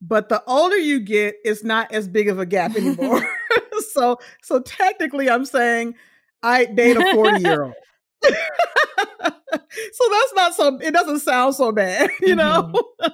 but 0.00 0.28
the 0.28 0.42
older 0.46 0.76
you 0.76 1.00
get 1.00 1.34
it's 1.44 1.64
not 1.64 1.92
as 1.92 2.08
big 2.08 2.28
of 2.28 2.38
a 2.38 2.46
gap 2.46 2.76
anymore. 2.76 3.22
So 3.90 4.18
so 4.42 4.60
technically 4.60 5.28
i'm 5.30 5.44
saying 5.44 5.94
I 6.42 6.66
date 6.66 6.96
a 6.96 7.14
40 7.14 7.42
year 7.42 7.64
old. 7.64 7.74
so 8.22 10.04
that's 10.10 10.34
not 10.34 10.54
so 10.54 10.78
it 10.80 10.92
doesn't 10.92 11.20
sound 11.20 11.54
so 11.54 11.72
bad, 11.72 12.10
you 12.20 12.36
know. 12.36 12.72
Mm-hmm. 13.00 13.12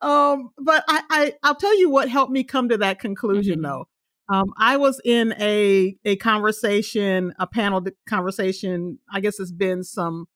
um, 0.08 0.50
but 0.58 0.84
I, 0.88 1.02
I 1.10 1.34
I'll 1.42 1.54
tell 1.54 1.78
you 1.78 1.90
what 1.90 2.08
helped 2.08 2.32
me 2.32 2.44
come 2.44 2.68
to 2.68 2.78
that 2.78 3.00
conclusion 3.00 3.56
mm-hmm. 3.56 3.62
though. 3.62 3.88
Um, 4.30 4.52
I 4.58 4.76
was 4.76 5.00
in 5.04 5.34
a 5.40 5.96
a 6.04 6.16
conversation, 6.16 7.34
a 7.38 7.46
panel 7.46 7.84
conversation. 8.08 8.98
I 9.12 9.20
guess 9.20 9.40
it's 9.40 9.52
been 9.52 9.82
some 9.82 10.26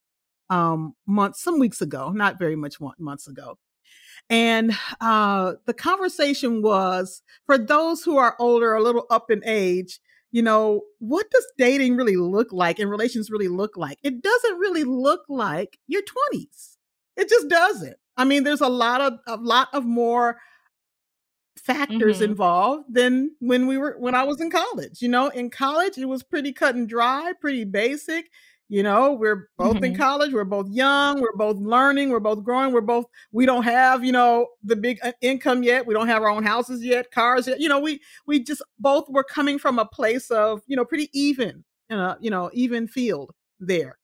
um, 0.49 0.95
months, 1.07 1.41
some 1.41 1.59
weeks 1.59 1.81
ago, 1.81 2.09
not 2.09 2.39
very 2.39 2.55
much 2.55 2.77
months 2.99 3.27
ago. 3.27 3.57
And 4.29 4.75
uh, 5.01 5.53
the 5.65 5.73
conversation 5.73 6.61
was 6.61 7.21
for 7.45 7.57
those 7.57 8.03
who 8.03 8.17
are 8.17 8.35
older, 8.39 8.73
a 8.73 8.81
little 8.81 9.05
up 9.09 9.29
in 9.29 9.41
age 9.45 9.99
you 10.33 10.41
know, 10.41 10.81
what 10.97 11.29
does 11.29 11.45
dating 11.59 11.95
really 11.95 12.17
look 12.17 12.51
like 12.51 12.79
and 12.79 12.89
relations 12.89 13.29
really 13.29 13.47
look 13.47 13.77
like? 13.77 13.99
It 14.03 14.23
doesn't 14.23 14.57
really 14.57 14.83
look 14.83 15.21
like 15.29 15.77
your 15.87 16.01
20s. 16.01 16.77
It 17.15 17.29
just 17.29 17.47
doesn't. 17.47 17.95
I 18.17 18.25
mean, 18.25 18.43
there's 18.43 18.59
a 18.59 18.67
lot 18.67 18.99
of 18.99 19.13
a 19.27 19.37
lot 19.37 19.69
of 19.73 19.85
more 19.85 20.37
factors 21.55 22.15
mm-hmm. 22.15 22.31
involved 22.31 22.85
than 22.91 23.35
when 23.39 23.67
we 23.67 23.77
were 23.77 23.95
when 23.99 24.15
I 24.15 24.23
was 24.23 24.41
in 24.41 24.49
college. 24.49 25.03
You 25.03 25.09
know, 25.09 25.27
in 25.27 25.51
college 25.51 25.99
it 25.99 26.05
was 26.05 26.23
pretty 26.23 26.51
cut 26.51 26.73
and 26.73 26.89
dry, 26.89 27.33
pretty 27.39 27.63
basic. 27.63 28.31
You 28.69 28.81
know, 28.81 29.13
we're 29.13 29.49
both 29.57 29.77
Mm-hmm. 29.77 29.83
in 29.83 29.93
college, 29.93 30.33
we're 30.33 30.45
both 30.45 30.67
young, 30.69 31.21
we're 31.21 31.35
both 31.35 31.57
learning, 31.57 32.09
we're 32.09 32.19
both 32.19 32.43
growing, 32.43 32.73
we're 32.73 32.81
both 32.81 33.05
we 33.31 33.45
don't 33.45 33.63
have, 33.63 34.03
you 34.03 34.11
know, 34.11 34.47
the 34.63 34.75
big 34.75 34.97
uh, 35.03 35.11
income 35.21 35.63
yet. 35.63 35.85
We 35.85 35.93
don't 35.93 36.07
have 36.07 36.23
our 36.23 36.29
own 36.29 36.43
houses 36.43 36.83
yet, 36.83 37.11
cars 37.11 37.47
yet. 37.47 37.59
You 37.59 37.69
know, 37.69 37.79
we 37.79 38.01
we 38.25 38.41
just 38.43 38.63
both 38.79 39.07
were 39.09 39.23
coming 39.23 39.59
from 39.59 39.77
a 39.79 39.85
place 39.85 40.31
of, 40.31 40.61
you 40.65 40.75
know, 40.75 40.85
pretty 40.85 41.09
even, 41.13 41.63
uh, 41.91 42.15
you 42.19 42.31
know, 42.31 42.49
even 42.53 42.87
field 42.87 43.31
there. 43.59 43.99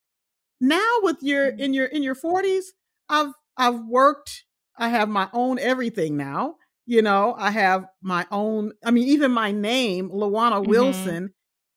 Now 0.62 0.88
with 1.02 1.18
your 1.22 1.48
Mhm. 1.48 1.60
in 1.60 1.74
your 1.74 1.86
in 1.88 2.04
your 2.04 2.16
40s, 2.16 2.74
I've 3.10 3.34
I've 3.58 3.80
worked, 3.86 4.46
I 4.78 4.90
have 4.90 5.10
my 5.10 5.30
own 5.34 5.60
everything 5.60 6.18
now. 6.18 6.56
You 6.86 7.02
know, 7.02 7.36
I 7.38 7.52
have 7.52 7.86
my 8.02 8.26
own, 8.32 8.74
I 8.84 8.92
mean, 8.92 9.08
even 9.08 9.32
my 9.32 9.52
name, 9.52 10.10
Lawana 10.10 10.66
Mhm. 10.66 10.66
Wilson, 10.66 11.34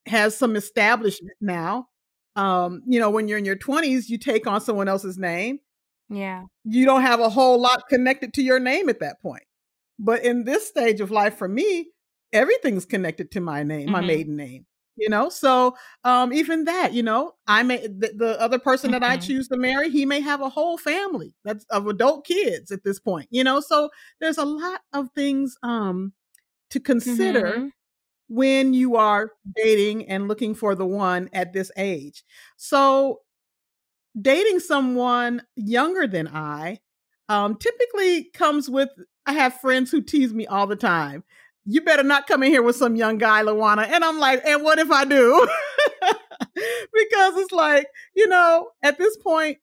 has 0.07 0.37
some 0.37 0.57
establishment 0.57 1.37
now. 1.41 1.89
Um, 2.37 2.83
you 2.87 2.99
know, 3.01 3.11
when 3.11 3.29
you're 3.29 3.39
in 3.39 3.45
your 3.45 3.57
20s, 3.57 4.09
you 4.11 4.19
take 4.19 4.47
on 4.47 4.61
someone 4.61 4.89
else's 4.89 5.19
name. 5.19 5.61
Yeah. 6.09 6.47
You 6.65 6.85
don't 6.85 7.03
have 7.03 7.21
a 7.21 7.29
whole 7.29 7.61
lot 7.61 7.89
connected 7.89 8.33
to 8.35 8.43
your 8.43 8.61
name 8.61 8.89
at 8.89 9.01
that 9.01 9.21
point. 9.21 9.43
But 9.99 10.25
in 10.25 10.45
this 10.45 10.67
stage 10.69 11.01
of 11.01 11.11
life 11.11 11.37
for 11.37 11.49
me, 11.49 11.93
everything's 12.33 12.87
connected 12.87 13.31
to 13.33 13.41
my 13.41 13.63
name, 13.63 13.91
my 13.91 14.01
Mhm. 14.01 14.03
maiden 14.03 14.37
name. 14.37 14.67
You 14.97 15.09
know, 15.09 15.29
so 15.31 15.77
um 16.05 16.33
even 16.35 16.65
that, 16.65 16.93
you 16.93 17.03
know, 17.03 17.35
I 17.47 17.63
may 17.63 17.87
the, 17.87 18.13
the 18.17 18.41
other 18.41 18.59
person 18.59 18.91
that 18.93 19.03
I 19.03 19.17
Mhm. 19.17 19.19
choose 19.19 19.49
to 19.49 19.57
marry, 19.57 19.91
he 19.91 20.05
may 20.07 20.21
have 20.21 20.43
a 20.43 20.51
whole 20.51 20.77
family 20.79 21.35
that's 21.45 21.65
of 21.71 21.87
adult 21.89 22.27
kids 22.27 22.71
at 22.71 22.85
this 22.85 23.01
point, 23.01 23.27
you 23.31 23.43
know. 23.43 23.61
So 23.61 23.91
there's 24.21 24.39
a 24.39 24.45
lot 24.45 24.83
of 24.93 25.09
things 25.15 25.57
um 25.63 26.13
to 26.71 26.81
consider 26.81 27.61
Mhm. 27.61 27.73
When 28.33 28.73
you 28.73 28.97
are 28.97 29.33
dating 29.57 30.09
and 30.09 30.27
looking 30.27 30.55
for 30.55 30.75
the 30.75 30.87
one 30.87 31.29
at 31.35 31.53
this 31.53 31.71
age. 31.77 32.25
So 32.57 33.21
dating 34.21 34.61
someone 34.61 35.43
younger 35.57 36.07
than 36.07 36.29
I 36.29 36.79
um, 37.29 37.57
typically 37.57 38.25
comes 38.35 38.71
with. 38.71 38.89
I 39.27 39.35
have 39.35 39.61
friends 39.61 39.91
who 39.91 40.01
tease 40.03 40.33
me 40.33 40.47
all 40.47 40.67
the 40.67 40.77
time. 40.77 41.25
You 41.65 41.83
better 41.83 42.03
not 42.03 42.27
come 42.27 42.43
in 42.43 42.51
here 42.51 42.63
with 42.63 42.77
some 42.77 42.97
young 42.97 43.19
guy, 43.19 43.43
Lawana. 43.43 43.87
And 43.87 44.05
I'm 44.05 44.19
like, 44.19 44.43
and 44.45 44.63
what 44.65 44.79
if 44.79 44.91
I 44.91 45.05
do? 45.05 45.49
because 46.55 47.37
it's 47.37 47.53
like, 47.53 47.87
you 48.17 48.27
know, 48.27 48.71
at 48.83 48.99
this 48.99 49.17
point, 49.19 49.59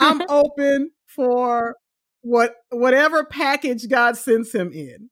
I'm 0.00 0.22
open 0.28 0.92
for 1.06 1.76
what 2.22 2.54
whatever 2.70 3.24
package 3.24 3.88
God 3.88 4.16
sends 4.16 4.54
him 4.54 4.72
in. 4.72 5.10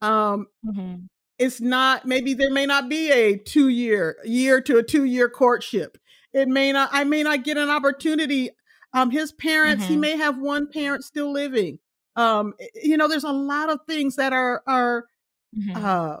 Um, 0.00 0.46
Mhm. 0.64 1.08
It's 1.40 1.60
not 1.62 2.06
maybe 2.06 2.34
there 2.34 2.52
may 2.52 2.66
not 2.66 2.88
be 2.90 3.12
a 3.12 3.38
two 3.38 3.68
year 3.70 4.18
year 4.24 4.62
to 4.62 4.78
a 4.78 4.84
two 4.84 5.04
year 5.06 5.28
courtship 5.30 5.98
it 6.34 6.48
may 6.48 6.72
not 6.72 6.90
i 6.92 7.04
may 7.04 7.24
not 7.24 7.44
get 7.44 7.58
an 7.58 7.70
opportunity 7.70 8.50
um 8.94 9.10
his 9.10 9.32
parents 9.32 9.86
he 9.86 9.96
Mhm. 9.96 10.00
may 10.00 10.16
have 10.16 10.38
one 10.38 10.68
parent 10.72 11.04
still 11.04 11.32
living 11.32 11.78
um 12.16 12.54
you 12.76 12.96
know 12.98 13.08
there's 13.08 13.24
a 13.24 13.32
lot 13.32 13.70
of 13.70 13.80
things 13.88 14.16
that 14.16 14.32
are 14.34 14.62
are 14.68 15.06
Mhm. 15.52 15.80
uh 15.82 16.18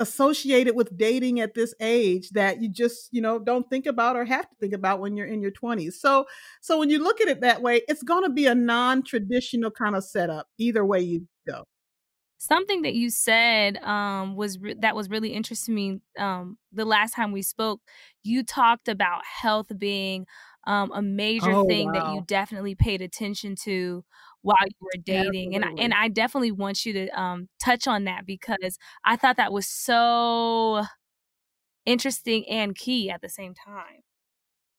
associated 0.00 0.74
with 0.76 0.96
dating 0.96 1.40
at 1.40 1.54
this 1.54 1.74
age 1.80 2.30
that 2.30 2.62
you 2.62 2.68
just 2.68 3.08
you 3.12 3.20
know 3.22 3.38
don't 3.38 3.68
think 3.70 3.86
about 3.86 4.16
or 4.16 4.24
have 4.24 4.48
to 4.48 4.56
think 4.60 4.72
about 4.74 5.00
when 5.00 5.16
you're 5.16 5.26
in 5.26 5.42
your 5.42 5.50
20s 5.52 6.00
so 6.00 6.26
so 6.62 6.78
when 6.78 6.90
you 6.90 6.98
look 7.02 7.20
at 7.20 7.28
it 7.28 7.40
that 7.42 7.62
way 7.62 7.82
it's 7.88 8.02
going 8.02 8.24
to 8.24 8.30
be 8.30 8.46
a 8.46 8.54
non-traditional 8.54 9.70
kind 9.70 9.94
of 9.96 10.04
setup 10.04 10.48
either 10.58 10.84
way 10.84 11.00
you 11.00 11.28
Something 12.44 12.82
that 12.82 12.94
you 12.94 13.08
said 13.08 13.76
um, 13.84 14.34
was 14.34 14.58
re- 14.58 14.74
that 14.80 14.96
was 14.96 15.08
really 15.08 15.32
interesting 15.32 15.76
to 15.76 15.76
me. 15.76 16.00
Um, 16.18 16.58
the 16.72 16.84
last 16.84 17.14
time 17.14 17.30
we 17.30 17.40
spoke, 17.42 17.80
you 18.24 18.42
talked 18.42 18.88
about 18.88 19.24
health 19.24 19.70
being 19.78 20.26
um, 20.66 20.90
a 20.92 21.02
major 21.02 21.54
Oh, 21.54 21.64
thing 21.68 21.92
that 21.92 22.04
you 22.04 22.20
definitely 22.20 22.74
paid 22.74 23.00
attention 23.00 23.54
to 23.62 24.04
while 24.42 24.56
you 24.66 24.74
were 24.80 25.00
dating, 25.04 25.54
and 25.54 25.64
I, 25.64 25.68
and 25.78 25.94
I 25.94 26.08
definitely 26.08 26.50
want 26.50 26.84
you 26.84 26.92
to 26.94 27.08
um, 27.10 27.48
touch 27.60 27.86
on 27.86 28.04
that 28.04 28.26
because 28.26 28.76
I 29.04 29.14
thought 29.16 29.36
that 29.36 29.52
was 29.52 29.68
so 29.68 30.82
interesting 31.84 32.48
and 32.48 32.74
key 32.74 33.10
at 33.10 33.20
the 33.20 33.28
same 33.28 33.54
time. 33.54 34.02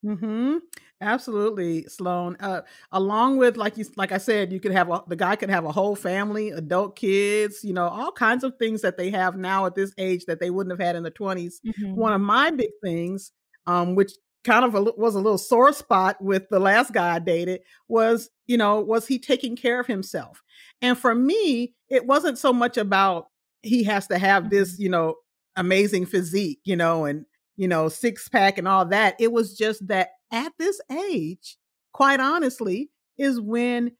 Mm-hmm. 0.05 0.57
Absolutely, 1.01 1.83
Sloan. 1.83 2.35
Uh, 2.39 2.61
along 2.91 3.37
with 3.37 3.57
like 3.57 3.77
you, 3.77 3.85
like 3.95 4.11
I 4.11 4.17
said, 4.17 4.51
you 4.51 4.59
could 4.59 4.71
have 4.71 4.89
a, 4.89 5.01
the 5.07 5.15
guy 5.15 5.35
could 5.35 5.49
have 5.49 5.65
a 5.65 5.71
whole 5.71 5.95
family, 5.95 6.49
adult 6.49 6.95
kids, 6.95 7.59
you 7.63 7.73
know, 7.73 7.87
all 7.87 8.11
kinds 8.11 8.43
of 8.43 8.53
things 8.57 8.81
that 8.81 8.97
they 8.97 9.09
have 9.11 9.35
now 9.37 9.65
at 9.65 9.75
this 9.75 9.93
age 9.97 10.25
that 10.25 10.39
they 10.39 10.49
wouldn't 10.49 10.71
have 10.77 10.85
had 10.85 10.95
in 10.95 11.03
the 11.03 11.11
twenties. 11.11 11.61
Mhm. 11.65 11.95
One 11.95 12.13
of 12.13 12.21
my 12.21 12.51
big 12.51 12.71
things, 12.83 13.31
um, 13.67 13.95
which 13.95 14.11
kind 14.43 14.65
of 14.65 14.75
a, 14.75 14.81
was 14.97 15.15
a 15.15 15.19
little 15.21 15.37
sore 15.37 15.71
spot 15.73 16.21
with 16.21 16.47
the 16.49 16.59
last 16.59 16.91
guy 16.93 17.15
I 17.15 17.19
dated, 17.19 17.61
was 17.87 18.29
you 18.47 18.57
know, 18.57 18.79
was 18.81 19.07
he 19.07 19.19
taking 19.19 19.55
care 19.55 19.79
of 19.79 19.87
himself? 19.87 20.41
And 20.81 20.97
for 20.97 21.15
me, 21.15 21.75
it 21.89 22.05
wasn't 22.05 22.37
so 22.37 22.51
much 22.51 22.77
about 22.77 23.27
he 23.61 23.83
has 23.85 24.07
to 24.07 24.17
have 24.17 24.49
this, 24.49 24.77
you 24.79 24.89
know, 24.89 25.15
amazing 25.55 26.05
physique, 26.05 26.59
you 26.65 26.75
know, 26.75 27.05
and 27.05 27.25
you 27.57 27.67
know, 27.67 27.89
six 27.89 28.27
pack 28.29 28.57
and 28.57 28.67
all 28.67 28.85
that. 28.85 29.15
It 29.19 29.31
was 29.31 29.57
just 29.57 29.87
that 29.87 30.09
at 30.31 30.51
this 30.57 30.79
age, 30.91 31.57
quite 31.93 32.19
honestly, 32.19 32.89
is 33.17 33.39
when 33.39 33.91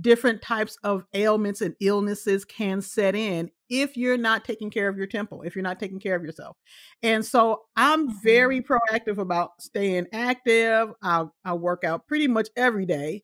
different 0.00 0.42
types 0.42 0.76
of 0.82 1.04
ailments 1.14 1.60
and 1.60 1.74
illnesses 1.80 2.44
can 2.44 2.80
set 2.80 3.14
in 3.14 3.50
if 3.70 3.96
you're 3.96 4.18
not 4.18 4.44
taking 4.44 4.70
care 4.70 4.88
of 4.88 4.96
your 4.96 5.06
temple, 5.06 5.42
if 5.42 5.54
you're 5.54 5.62
not 5.62 5.78
taking 5.78 6.00
care 6.00 6.16
of 6.16 6.24
yourself. 6.24 6.56
And 7.02 7.24
so 7.24 7.62
I'm 7.76 8.20
very 8.22 8.60
proactive 8.60 9.18
about 9.18 9.62
staying 9.62 10.06
active. 10.12 10.90
I 11.02 11.24
I 11.44 11.54
work 11.54 11.84
out 11.84 12.06
pretty 12.06 12.28
much 12.28 12.48
every 12.56 12.86
day. 12.86 13.22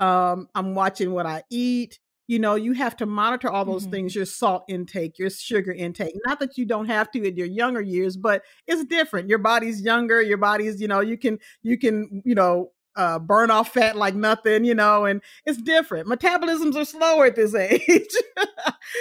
Um, 0.00 0.48
I'm 0.54 0.74
watching 0.74 1.12
what 1.12 1.26
I 1.26 1.42
eat. 1.50 1.98
You 2.28 2.38
know, 2.38 2.54
you 2.54 2.72
have 2.72 2.96
to 2.98 3.06
monitor 3.06 3.50
all 3.50 3.64
those 3.64 3.86
Mhm. 3.86 3.90
things, 3.90 4.14
your 4.14 4.24
salt 4.24 4.64
intake, 4.68 5.18
your 5.18 5.30
sugar 5.30 5.72
intake. 5.72 6.14
Not 6.26 6.40
that 6.40 6.56
you 6.56 6.64
don't 6.64 6.86
have 6.86 7.10
to 7.12 7.22
in 7.22 7.36
your 7.36 7.46
younger 7.46 7.80
years, 7.82 8.16
but 8.16 8.42
it's 8.66 8.84
different. 8.84 9.28
Your 9.28 9.38
body's 9.38 9.82
younger, 9.82 10.22
your 10.22 10.38
body's, 10.38 10.80
you 10.80 10.88
know, 10.88 11.00
you 11.00 11.18
can 11.18 11.38
you 11.62 11.78
can, 11.78 12.22
you 12.24 12.34
know, 12.34 12.72
uh, 12.96 13.18
burn 13.18 13.50
off 13.50 13.72
fat 13.72 13.96
like 13.96 14.14
nothing, 14.14 14.64
you 14.64 14.74
know, 14.74 15.04
and 15.06 15.22
it's 15.46 15.60
different. 15.62 16.06
Metabolisms 16.08 16.76
are 16.76 16.84
slower 16.84 17.26
at 17.26 17.36
this 17.36 17.54
age. 17.56 18.14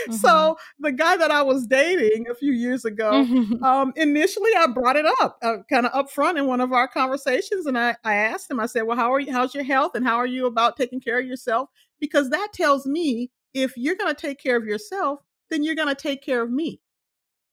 So 0.09 0.57
the 0.79 0.91
guy 0.91 1.17
that 1.17 1.31
I 1.31 1.41
was 1.41 1.67
dating 1.67 2.27
a 2.29 2.35
few 2.35 2.51
years 2.51 2.85
ago, 2.85 3.29
um, 3.61 3.93
initially 3.95 4.51
I 4.57 4.67
brought 4.67 4.95
it 4.95 5.05
up, 5.21 5.37
uh, 5.41 5.57
kind 5.69 5.85
of 5.85 5.91
up 5.93 6.09
front 6.11 6.37
in 6.37 6.47
one 6.47 6.61
of 6.61 6.71
our 6.71 6.87
conversations, 6.87 7.65
and 7.65 7.77
I, 7.77 7.95
I 8.03 8.15
asked 8.15 8.49
him. 8.49 8.59
I 8.59 8.65
said, 8.65 8.83
"Well, 8.83 8.97
how 8.97 9.13
are 9.13 9.19
you? 9.19 9.31
How's 9.31 9.53
your 9.53 9.63
health? 9.63 9.95
And 9.95 10.05
how 10.05 10.15
are 10.17 10.25
you 10.25 10.45
about 10.45 10.77
taking 10.77 10.99
care 10.99 11.19
of 11.19 11.25
yourself? 11.25 11.69
Because 12.01 12.31
that 12.31 12.49
tells 12.53 12.87
me 12.87 13.31
if 13.55 13.77
you're 13.77 13.95
going 13.97 14.15
to 14.15 14.21
take 14.21 14.39
care 14.39 14.57
of 14.57 14.65
yourself, 14.65 15.21
then 15.51 15.63
you're 15.63 15.75
going 15.75 15.89
to 15.89 15.95
take 15.95 16.23
care 16.23 16.43
of 16.43 16.51
me." 16.51 16.81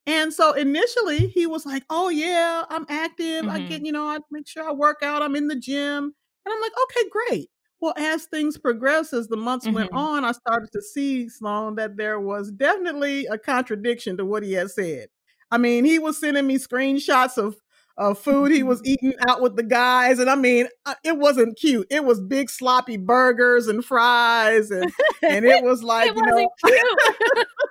And 0.06 0.32
so 0.32 0.52
initially 0.54 1.28
he 1.28 1.46
was 1.46 1.66
like, 1.66 1.84
"Oh 1.90 2.08
yeah, 2.08 2.64
I'm 2.70 2.87
active. 2.88 3.48
I 3.48 3.61
Mhm. 3.61 3.68
get, 3.68 3.84
you 3.87 3.92
know, 3.92 4.06
I 4.08 4.18
make 4.30 4.48
sure 4.48 4.68
I 4.68 4.72
work 4.72 5.02
out. 5.02 5.22
I'm 5.22 5.37
in 5.37 5.48
the 5.48 5.56
gym." 5.56 6.04
And 6.46 6.54
I'm 6.54 6.61
like, 6.61 6.72
"Okay, 6.84 7.08
great." 7.11 7.50
Well, 7.80 7.94
as 7.96 8.26
things 8.26 8.58
progressed, 8.58 9.12
as 9.12 9.28
the 9.28 9.37
months 9.37 9.68
went 9.70 9.90
Mhm. 9.90 10.08
on, 10.08 10.24
I 10.24 10.32
started 10.32 10.70
to 10.72 10.82
see 10.82 11.28
Sloan 11.28 11.76
that 11.76 11.96
there 11.96 12.18
was 12.20 12.50
definitely 12.52 13.26
a 13.26 13.38
contradiction 13.38 14.16
to 14.18 14.24
what 14.24 14.42
he 14.42 14.52
had 14.54 14.70
said. 14.70 15.08
I 15.50 15.58
mean, 15.58 15.84
he 15.84 15.98
was 15.98 16.18
sending 16.18 16.46
me 16.46 16.58
screenshots 16.58 17.38
of 17.38 17.56
of 17.98 18.18
food 18.18 18.52
he 18.52 18.62
was 18.62 18.80
eating 18.84 19.14
out 19.28 19.42
with 19.42 19.56
the 19.56 19.64
guys, 19.64 20.18
and 20.20 20.30
I 20.30 20.37
mean, 20.37 20.68
uh, 20.87 20.94
it 21.04 21.18
wasn't 21.18 21.58
cute. 21.58 21.87
It 21.90 22.04
was 22.04 22.20
big 22.20 22.50
sloppy 22.50 22.96
burgers 22.96 23.68
and 23.68 23.84
fries, 23.84 24.70
and 24.70 24.92
and 25.28 25.44
it 25.44 25.61
was 25.61 25.82
like 25.84 26.12
it 26.14 26.16
you 26.16 26.22
know, 26.22 26.50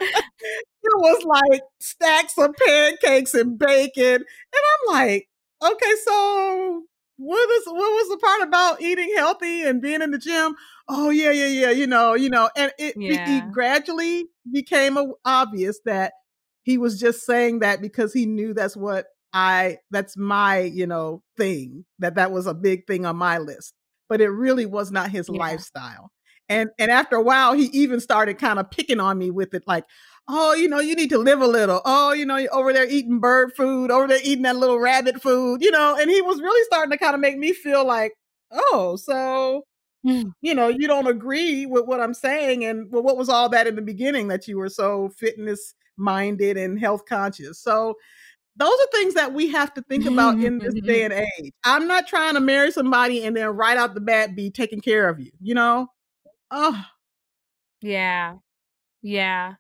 it 0.02 0.98
was 0.98 1.24
like 1.26 1.62
stacks 1.80 2.38
of 2.38 2.56
pancakes 2.58 3.34
and 3.34 3.58
bacon. 3.58 4.16
And 4.16 4.26
I'm 4.54 4.96
like, 4.96 5.28
okay, 5.64 5.94
so 6.04 6.84
what 7.18 7.50
is 7.50 7.66
what 7.68 7.76
was 7.76 8.10
the 8.10 8.18
part 8.18 8.42
about 8.44 8.82
eating 8.82 9.14
healthy 9.16 9.64
and 9.64 9.82
being 9.82 10.02
in 10.02 10.12
the 10.12 10.18
gym? 10.20 10.56
Oh 10.88 11.10
yeah, 11.10 11.32
yeah, 11.32 11.48
yeah, 11.48 11.72
you 11.72 11.88
know, 11.88 12.14
you 12.14 12.30
know, 12.30 12.50
and 12.56 12.72
it, 12.78 12.96
Yeah. 12.96 13.18
it 13.26 13.52
gradually 13.52 14.26
became 14.52 14.98
obvious 15.26 15.80
that 15.86 16.14
he 16.64 16.78
was 16.78 17.00
just 17.00 17.26
saying 17.26 17.60
that 17.60 17.82
because 17.82 18.14
he 18.14 18.26
knew 18.26 18.54
that's 18.54 18.78
what 18.78 19.06
I 19.38 19.78
that's 19.92 20.18
my, 20.18 20.60
you 20.62 20.88
know, 20.88 21.22
thing, 21.38 21.86
that 22.00 22.16
that 22.16 22.32
was 22.32 22.48
a 22.48 22.54
big 22.54 22.88
thing 22.88 23.06
on 23.06 23.18
my 23.18 23.38
list. 23.40 23.74
But 24.10 24.22
it 24.22 24.30
really 24.30 24.66
was 24.66 24.92
not 24.92 25.12
his 25.12 25.30
Yeah. 25.30 25.40
lifestyle. 25.40 26.12
And 26.50 26.70
and 26.80 26.92
after 26.92 27.18
a 27.18 27.22
while 27.22 27.54
he 27.54 27.66
even 27.68 28.00
started 28.00 28.38
kind 28.40 28.60
of 28.60 28.72
picking 28.72 29.00
on 29.00 29.18
me 29.18 29.32
with 29.32 29.54
it 29.54 29.64
like 29.68 29.86
oh, 30.30 30.54
you 30.54 30.68
know, 30.68 30.80
you 30.80 30.96
need 30.96 31.10
to 31.10 31.18
live 31.18 31.42
a 31.42 31.48
little. 31.48 31.82
Oh, 31.86 32.12
you 32.14 32.26
know, 32.26 32.36
you're 32.38 32.54
over 32.54 32.74
there 32.74 32.86
eating 32.90 33.20
bird 33.20 33.54
food, 33.56 33.92
over 33.92 34.08
there 34.08 34.20
eating 34.24 34.44
that 34.44 34.58
little 34.58 34.80
rabbit 34.80 35.22
food, 35.22 35.62
you 35.62 35.72
know, 35.72 35.96
and 36.00 36.10
he 36.12 36.22
was 36.22 36.42
really 36.42 36.64
starting 36.66 36.92
to 36.92 36.98
kind 36.98 37.16
of 37.16 37.22
make 37.22 37.38
me 37.38 37.54
feel 37.54 37.86
like, 37.86 38.14
oh, 38.52 38.98
so, 38.98 39.64
Mm. 40.06 40.34
you 40.42 40.54
know, 40.56 40.68
you 40.70 40.88
don't 40.88 41.08
agree 41.08 41.66
with 41.66 41.86
what 41.86 42.00
I'm 42.02 42.14
saying. 42.14 42.66
And 42.66 42.92
well, 42.92 43.04
what 43.04 43.18
was 43.18 43.30
all 43.30 43.50
that 43.50 43.68
in 43.68 43.76
the 43.76 43.82
beginning 43.82 44.28
that 44.30 44.48
you 44.48 44.58
were 44.58 44.70
so 44.70 45.10
fitness 45.18 45.74
minded 45.98 46.58
and 46.58 46.80
health 46.80 47.06
conscious? 47.08 47.60
So 47.62 47.96
those 48.58 48.74
are 48.74 48.88
things 48.92 49.14
that 49.14 49.34
we 49.34 49.50
have 49.50 49.74
to 49.76 49.82
think 49.84 50.06
about 50.06 50.40
in 50.40 50.60
this 50.60 50.74
mm-hmm. 50.74 50.88
day 50.88 51.04
and 51.04 51.14
age. 51.14 51.54
I'm 51.64 51.88
not 51.88 52.08
trying 52.08 52.34
to 52.34 52.40
marry 52.40 52.72
somebody 52.72 53.24
and 53.24 53.36
then 53.36 53.48
right 53.50 53.78
out 53.78 53.94
the 53.94 54.02
bat 54.02 54.36
be 54.36 54.50
taking 54.50 54.82
care 54.82 55.08
of 55.08 55.20
you, 55.20 55.32
you 55.40 55.54
know? 55.54 55.88
Oh. 56.50 56.84
Yeah. 57.82 58.36
Yeah. 59.02 59.54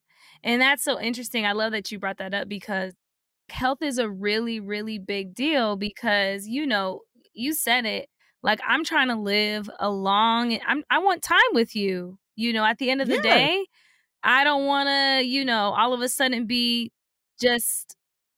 And 0.43 0.61
that's 0.61 0.83
so 0.83 0.99
interesting. 0.99 1.45
I 1.45 1.51
love 1.51 1.71
that 1.73 1.91
you 1.91 1.99
brought 1.99 2.17
that 2.17 2.33
up 2.33 2.49
because 2.49 2.93
health 3.49 3.81
is 3.81 3.97
a 3.97 4.09
really, 4.09 4.59
really 4.59 4.97
big 4.97 5.35
deal 5.35 5.75
because, 5.75 6.47
you 6.47 6.65
know, 6.65 7.01
you 7.33 7.53
said 7.53 7.85
it. 7.85 8.09
Like 8.43 8.59
I'm 8.67 8.83
trying 8.83 9.09
to 9.09 9.15
live 9.15 9.69
a 9.79 9.89
long 9.89 10.57
I'm 10.65 10.83
I 10.89 10.99
want 10.99 11.21
time 11.21 11.39
with 11.53 11.75
you. 11.75 12.17
You 12.35 12.53
know, 12.53 12.63
at 12.63 12.77
the 12.77 12.89
end 12.89 13.01
of 13.01 13.07
the 13.07 13.15
Yes. 13.15 13.23
day, 13.23 13.65
I 14.23 14.43
don't 14.43 14.65
want 14.65 14.87
to, 14.87 15.25
you 15.25 15.43
know, 15.43 15.73
all 15.77 15.93
of 15.93 16.01
a 16.01 16.09
sudden 16.09 16.45
be 16.45 16.91
just 17.41 17.95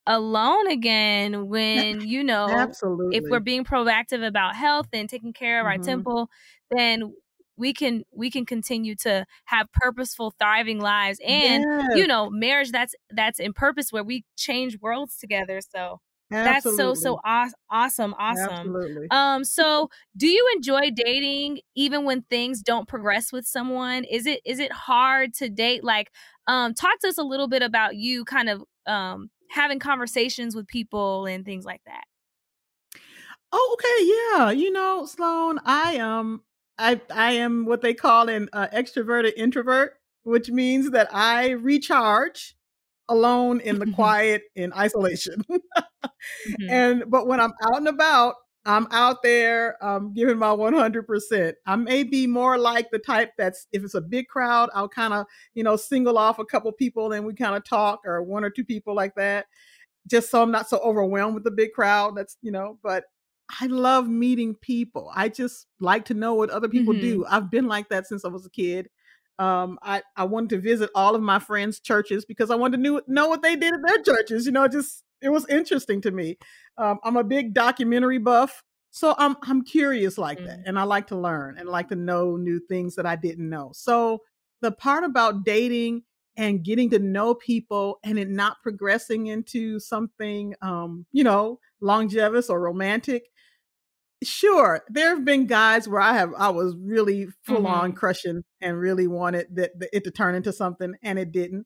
alone 0.08 0.68
again 0.68 1.48
when, 1.48 2.02
you 2.02 2.24
know, 2.24 2.68
Absolutely. 2.68 3.08
if 3.12 3.26
we're 3.30 3.40
being 3.40 3.64
proactive 3.64 4.26
about 4.26 4.56
health 4.56 4.88
and 4.94 5.10
taking 5.10 5.34
care 5.34 5.60
of 5.60 5.66
our 5.66 5.78
Mhm. 5.78 5.80
temple, 5.80 6.30
then 6.72 7.14
we 7.58 7.74
can 7.74 8.04
we 8.12 8.32
can 8.32 8.46
continue 8.46 8.96
to 8.96 9.26
have 9.46 9.72
purposeful 9.74 10.34
thriving 10.40 10.80
lives 10.80 11.20
and 11.26 11.66
you 11.92 12.08
know 12.08 12.30
marriage 12.30 12.72
that's 12.72 12.96
that's 13.10 13.38
in 13.40 13.52
purpose 13.52 13.92
where 13.92 14.04
we 14.04 14.24
change 14.38 14.80
worlds 14.80 15.18
together 15.18 15.60
so 15.62 16.00
that's 16.44 16.70
so 16.74 16.94
so 16.94 17.20
aw- 17.26 17.50
awesome 17.70 18.14
awesome 18.18 18.74
Absolutely. 18.74 19.12
um 19.12 19.44
so 19.44 19.90
do 20.16 20.26
you 20.28 20.50
enjoy 20.56 20.90
dating 20.92 21.60
even 21.76 22.06
when 22.06 22.22
things 22.24 22.62
don't 22.62 22.88
progress 22.88 23.32
with 23.34 23.46
someone 23.46 24.06
is 24.06 24.26
it 24.26 24.40
is 24.46 24.60
it 24.60 24.72
hard 24.72 25.34
to 25.34 25.50
date 25.50 25.84
like 25.84 26.12
um 26.48 26.74
talk 26.74 26.98
to 27.00 27.10
us 27.10 27.18
a 27.18 27.24
little 27.24 27.50
bit 27.50 27.62
about 27.62 27.96
you 27.98 28.24
kind 28.24 28.50
of 28.50 28.64
um 28.86 29.30
having 29.50 29.80
conversations 29.80 30.56
with 30.56 30.68
people 30.68 31.26
and 31.26 31.46
things 31.46 31.66
like 31.66 31.82
that 31.86 32.04
Oh, 33.52 33.78
okay, 33.80 34.38
yeah. 34.38 34.52
You 34.52 34.72
know, 34.72 35.06
Sloan, 35.06 35.60
I 35.66 35.94
am 35.94 36.44
I 36.78 37.02
I 37.14 37.34
am 37.34 37.66
what 37.66 37.82
they 37.82 37.94
call 37.94 38.30
an 38.30 38.50
uh, 38.54 38.68
extroverted 38.74 39.34
introvert, 39.36 39.94
which 40.24 40.50
means 40.50 40.92
that 40.92 41.08
I 41.14 41.52
recharge 41.52 42.56
alone 43.08 43.60
in 43.60 43.80
the 43.80 43.88
quiet 43.96 44.44
in 44.56 44.74
isolation. 44.74 45.44
Mhm. 46.48 46.70
and 46.70 47.04
but 47.08 47.28
when 47.28 47.40
I'm 47.42 47.54
out 47.64 47.78
and 47.78 47.88
about, 47.88 48.36
I'm 48.70 48.88
out 48.92 49.24
there 49.24 49.84
um 49.84 50.14
giving 50.14 50.38
my 50.38 50.52
100%. 50.54 51.58
I 51.66 51.76
may 51.76 52.04
be 52.04 52.28
more 52.28 52.58
like 52.58 52.92
the 52.92 53.00
type 53.00 53.32
that's 53.38 53.68
if 53.72 53.84
it's 53.84 53.96
a 53.96 54.02
big 54.02 54.28
crowd, 54.28 54.70
I'll 54.74 54.90
kind 54.90 55.14
of, 55.14 55.26
you 55.56 55.64
know, 55.64 55.76
single 55.76 56.18
off 56.18 56.40
a 56.40 56.46
couple 56.46 56.72
people 56.74 57.12
and 57.14 57.26
we 57.26 57.34
kind 57.34 57.56
of 57.56 57.64
talk 57.66 58.02
or 58.06 58.22
one 58.24 58.44
or 58.44 58.50
two 58.50 58.66
people 58.66 58.96
like 58.96 59.16
that 59.16 59.48
just 60.08 60.32
so 60.32 60.42
I'm 60.42 60.52
not 60.52 60.70
so 60.70 60.80
overwhelmed 60.80 61.36
with 61.36 61.44
the 61.44 61.52
big 61.52 61.74
crowd. 61.74 62.16
That's, 62.18 62.38
you 62.42 62.52
know, 62.52 62.80
but 62.84 63.06
I 63.62 63.66
love 63.68 64.08
meeting 64.08 64.56
people. 64.56 65.12
I 65.16 65.30
just 65.30 65.68
like 65.80 66.06
to 66.06 66.14
know 66.14 66.34
what 66.36 66.50
other 66.50 66.70
people 66.70 66.94
Mhm. 66.94 67.00
do. 67.02 67.26
I've 67.30 67.52
been 67.52 67.68
like 67.68 67.90
that 67.90 68.08
since 68.08 68.26
I 68.26 68.30
was 68.30 68.46
a 68.46 68.50
kid. 68.50 68.90
Um, 69.40 69.80
I, 69.82 70.04
I 70.18 70.26
wanted 70.26 70.50
to 70.52 70.58
visit 70.60 70.90
all 70.96 71.16
of 71.16 71.22
my 71.22 71.40
friends' 71.40 71.80
churches 71.80 72.26
because 72.26 72.52
I 72.52 72.56
wanted 72.56 72.84
to 72.84 73.04
know 73.08 73.28
what 73.28 73.42
they 73.42 73.56
did 73.56 73.74
at 73.74 73.80
their 73.86 74.02
churches. 74.04 74.46
You 74.46 74.52
know, 74.52 74.68
just 74.68 75.04
it 75.22 75.30
was 75.30 75.48
interesting 75.50 76.02
to 76.02 76.12
me. 76.12 76.38
Um, 76.78 77.00
I'm 77.04 77.18
a 77.18 77.24
big 77.24 77.54
documentary 77.54 78.18
buff, 78.20 78.64
so 78.92 79.16
I'm 79.18 79.36
I'm 79.44 79.64
curious 79.64 80.18
like 80.18 80.40
that, 80.40 80.60
Mm. 80.60 80.64
and 80.66 80.80
I 80.80 80.84
like 80.84 81.08
to 81.08 81.18
learn 81.18 81.58
and 81.58 81.68
like 81.70 81.90
to 81.90 81.96
know 81.96 82.36
new 82.38 82.60
things 82.60 82.96
that 82.96 83.06
I 83.06 83.16
didn't 83.16 83.50
know. 83.50 83.72
So 83.74 84.20
the 84.62 84.72
part 84.72 85.04
about 85.04 85.44
dating 85.46 86.04
and 86.38 86.64
getting 86.64 86.90
to 86.92 87.00
know 87.00 87.34
people 87.34 88.00
and 88.04 88.18
it 88.20 88.30
not 88.30 88.58
progressing 88.64 89.28
into 89.28 89.80
something 89.80 90.54
um 90.62 91.06
you 91.12 91.24
know 91.24 91.60
longevous 91.82 92.50
or 92.50 92.62
romantic 92.62 93.24
sure 94.22 94.84
there 94.90 95.10
have 95.16 95.24
been 95.24 95.46
guys 95.48 95.88
where 95.88 96.02
i 96.02 96.14
have 96.14 96.34
i 96.38 96.50
was 96.50 96.76
really 96.78 97.28
full 97.44 97.66
on 97.66 97.94
crushing 97.94 98.44
and 98.62 98.78
really 98.78 99.08
wanted 99.08 99.48
that, 99.56 99.72
that 99.80 99.90
it 99.94 100.04
to 100.04 100.12
turn 100.12 100.36
into 100.36 100.52
something 100.52 100.94
and 101.04 101.18
it 101.18 101.32
didn't 101.32 101.66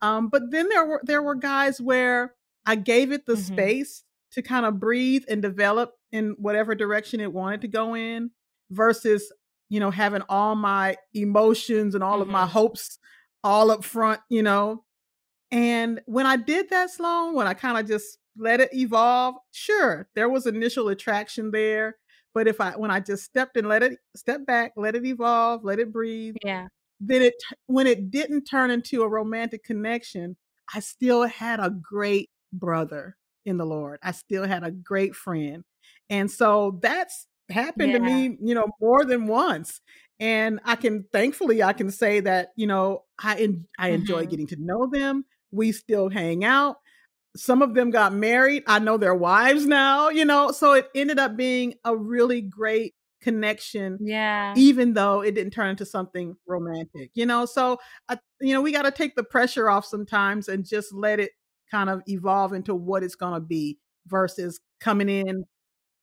um 0.00 0.28
but 0.28 0.42
then 0.50 0.68
there 0.68 0.86
were 0.86 1.00
there 1.04 1.22
were 1.22 1.34
guys 1.34 1.80
where 1.80 2.34
i 2.66 2.74
gave 2.74 3.12
it 3.12 3.26
the 3.26 3.34
Mhm. 3.34 3.38
space 3.46 4.04
to 4.32 4.42
kind 4.42 4.66
of 4.66 4.78
breathe 4.80 5.24
and 5.28 5.42
develop 5.42 5.94
in 6.12 6.34
whatever 6.38 6.74
direction 6.74 7.20
it 7.20 7.32
wanted 7.32 7.60
to 7.62 7.68
go 7.68 7.94
in 7.94 8.30
versus 8.70 9.32
you 9.68 9.80
know 9.80 9.90
having 9.90 10.22
all 10.28 10.54
my 10.54 10.96
emotions 11.14 11.94
and 11.94 12.04
all 12.04 12.20
of 12.22 12.28
my 12.28 12.44
Mhm. 12.46 12.50
hopes 12.50 12.98
all 13.44 13.70
up 13.70 13.84
front 13.84 14.20
you 14.28 14.42
know 14.42 14.84
and 15.50 16.00
when 16.06 16.26
I 16.26 16.36
did 16.36 16.68
that, 16.70 16.90
Sloan, 16.90 17.34
when 17.34 17.46
I 17.46 17.54
kind 17.54 17.78
of 17.78 17.86
just 17.86 18.18
let 18.36 18.60
it 18.60 18.72
evolve, 18.74 19.36
sure, 19.50 20.08
there 20.14 20.28
was 20.28 20.46
initial 20.46 20.88
attraction 20.90 21.50
there. 21.50 21.96
But 22.34 22.46
if 22.46 22.60
I, 22.60 22.76
when 22.76 22.90
I 22.90 23.00
just 23.00 23.24
stepped 23.24 23.56
and 23.56 23.66
let 23.68 23.82
it 23.82 23.98
step 24.14 24.44
back, 24.46 24.72
let 24.76 24.94
it 24.94 25.06
evolve, 25.06 25.64
let 25.64 25.78
it 25.78 25.92
breathe, 25.92 26.36
yeah 26.44 26.68
then 27.00 27.22
it, 27.22 27.34
when 27.66 27.86
it 27.86 28.10
didn't 28.10 28.44
turn 28.44 28.70
into 28.70 29.02
a 29.02 29.08
romantic 29.08 29.64
connection, 29.64 30.36
I 30.74 30.80
still 30.80 31.22
had 31.24 31.60
a 31.60 31.70
great 31.70 32.28
brother 32.52 33.16
in 33.44 33.56
the 33.56 33.66
Lord. 33.66 33.98
I 34.02 34.12
still 34.12 34.44
had 34.44 34.64
a 34.64 34.70
great 34.70 35.14
friend. 35.14 35.64
And 36.10 36.30
so 36.30 36.78
that's 36.82 37.26
happened 37.50 37.94
to 37.94 38.00
me, 38.00 38.36
you 38.42 38.54
know, 38.54 38.68
more 38.80 39.04
than 39.04 39.26
once. 39.26 39.80
And 40.20 40.60
I 40.64 40.76
can, 40.76 41.04
thankfully, 41.12 41.62
I 41.62 41.72
can 41.72 41.90
say 41.90 42.20
that, 42.20 42.50
you 42.56 42.66
know, 42.66 43.04
I, 43.18 43.36
en- 43.40 43.68
I 43.78 43.90
enjoy 43.90 44.26
Mhm. 44.26 44.30
getting 44.30 44.46
to 44.48 44.56
know 44.58 44.88
them. 44.90 45.24
We 45.50 45.72
still 45.72 46.10
hang 46.10 46.44
out. 46.44 46.76
Some 47.36 47.62
of 47.62 47.74
them 47.74 47.90
got 47.90 48.12
married. 48.12 48.64
I 48.66 48.78
know 48.80 48.96
their 48.96 49.14
wives 49.14 49.66
now, 49.66 50.08
you 50.08 50.24
know, 50.24 50.50
so 50.50 50.72
it 50.72 50.88
ended 50.94 51.18
up 51.18 51.36
being 51.36 51.74
a 51.84 51.96
really 51.96 52.40
great 52.42 52.94
connection 53.20 54.00
yeah 54.00 54.54
even 54.54 54.94
though 54.94 55.20
it 55.20 55.34
didn't 55.34 55.52
turn 55.52 55.70
into 55.70 55.86
something 55.86 56.34
romantic, 56.46 57.10
you 57.14 57.26
know. 57.26 57.46
So, 57.46 57.78
I, 58.08 58.18
you 58.40 58.52
know, 58.52 58.60
we 58.62 58.72
got 58.72 58.82
to 58.82 58.90
take 58.90 59.14
the 59.14 59.22
pressure 59.22 59.70
off 59.70 59.84
sometimes 59.84 60.48
and 60.48 60.66
just 60.66 60.92
let 60.92 61.20
it 61.20 61.32
kind 61.70 61.90
of 61.90 62.02
evolve 62.06 62.52
into 62.52 62.74
what 62.74 63.02
it's 63.02 63.14
going 63.16 63.34
to 63.34 63.40
be 63.40 63.78
versus 64.06 64.60
coming 64.80 65.08
in, 65.08 65.44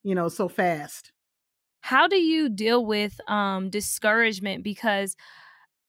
you 0.03 0.15
know, 0.15 0.29
so 0.29 0.47
fast. 0.49 1.11
how 1.81 2.07
do 2.07 2.17
you 2.17 2.49
deal 2.49 2.85
with 2.85 3.19
um 3.29 3.69
discouragement 3.69 4.63
because 4.63 5.15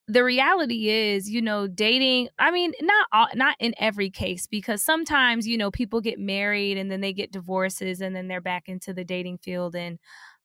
the 0.09 0.25
reality 0.25 0.89
is 0.91 1.31
you 1.31 1.43
know 1.43 1.67
dating 1.67 2.29
i 2.39 2.51
mean 2.51 2.73
not 2.83 3.07
all, 3.13 3.29
not 3.35 3.57
in 3.61 3.75
every 3.79 4.11
case 4.11 4.47
because 4.47 4.83
sometimes 4.83 5.47
you 5.49 5.59
know 5.59 5.71
people 5.71 6.01
get 6.01 6.19
married 6.19 6.79
and 6.79 6.91
then 6.91 7.01
they 7.01 7.13
get 7.13 7.33
divorces 7.33 8.01
and 8.01 8.15
then 8.17 8.29
they're 8.29 8.41
back 8.41 8.65
into 8.69 8.93
the 8.95 9.05
dating 9.05 9.39
field 9.39 9.75
and 9.77 9.99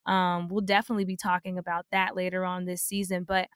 um 0.07 0.47
we'll 0.49 0.61
definitely 0.61 1.05
be 1.05 1.17
talking 1.17 1.57
about 1.57 1.85
that 1.91 2.15
later 2.15 2.45
on 2.45 2.65
this 2.65 2.81
season 2.83 3.23
but 3.23 3.47